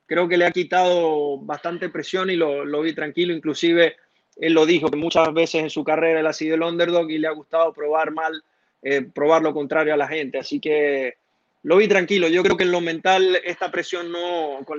Creo 0.06 0.28
que 0.28 0.36
le 0.36 0.46
ha 0.46 0.52
quitado 0.52 1.38
bastante 1.38 1.88
presión 1.88 2.30
y 2.30 2.36
lo, 2.36 2.80
vi 2.82 2.94
tranquilo. 2.94 3.34
Inclusive 3.34 3.96
él 4.36 4.52
lo 4.52 4.64
dijo 4.64 4.90
que 4.90 4.96
muchas 4.96 5.32
veces 5.34 5.62
en 5.62 5.70
su 5.70 5.82
carrera 5.82 6.20
él 6.20 6.26
ha 6.26 6.32
sido 6.32 6.54
el 6.54 6.62
underdog 6.62 7.10
y 7.10 7.18
le 7.18 7.26
ha 7.26 7.32
gustado 7.32 7.72
probar 7.72 8.12
mal, 8.12 8.44
eh, 8.82 9.02
probar 9.02 9.42
lo 9.42 9.52
contrario 9.52 9.92
a 9.92 9.98
la 9.98 10.06
gente. 10.06 10.38
Así 10.38 10.60
que 10.60 11.16
lo 11.64 11.76
vi 11.78 11.88
tranquilo. 11.88 12.28
Yo 12.28 12.44
creo 12.44 12.56
que 12.56 12.62
en 12.62 12.72
lo 12.72 12.80
mental 12.80 13.40
esta 13.44 13.72
presión 13.72 14.12
no, 14.12 14.60
con, 14.64 14.78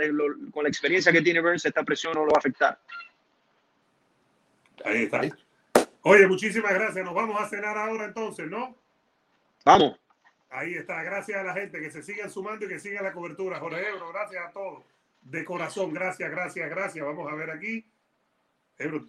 con 0.52 0.64
la 0.64 0.70
experiencia 0.70 1.12
que 1.12 1.22
tiene 1.22 1.42
Burns, 1.42 1.66
esta 1.66 1.84
presión 1.84 2.14
no 2.14 2.22
lo 2.22 2.32
va 2.32 2.38
a 2.38 2.40
afectar. 2.40 2.80
Ahí 4.86 5.04
está. 5.04 5.22
Oye, 6.02 6.28
muchísimas 6.28 6.74
gracias. 6.74 7.04
Nos 7.06 7.14
vamos 7.14 7.40
a 7.40 7.48
cenar 7.48 7.78
ahora 7.78 8.06
entonces, 8.06 8.48
¿no? 8.50 8.76
Vamos. 9.66 10.00
Ahí 10.50 10.74
está. 10.74 11.04
Gracias 11.04 11.38
a 11.38 11.44
la 11.44 11.54
gente 11.54 11.80
que 11.80 11.92
se 11.92 12.02
sigan 12.02 12.30
sumando 12.30 12.66
y 12.66 12.70
que 12.70 12.80
sigan 12.80 13.04
la 13.04 13.14
cobertura. 13.14 13.60
Jorge 13.60 13.88
Ebro, 13.90 14.10
gracias 14.12 14.46
a 14.46 14.52
todos. 14.52 14.84
de 15.22 15.44
corazón. 15.46 15.94
Gracias, 15.94 16.30
gracias, 16.32 16.70
gracias. 16.70 17.06
Vamos 17.06 17.32
a 17.32 17.36
ver 17.36 17.52
aquí. 17.52 17.86
Ebro, 18.78 19.06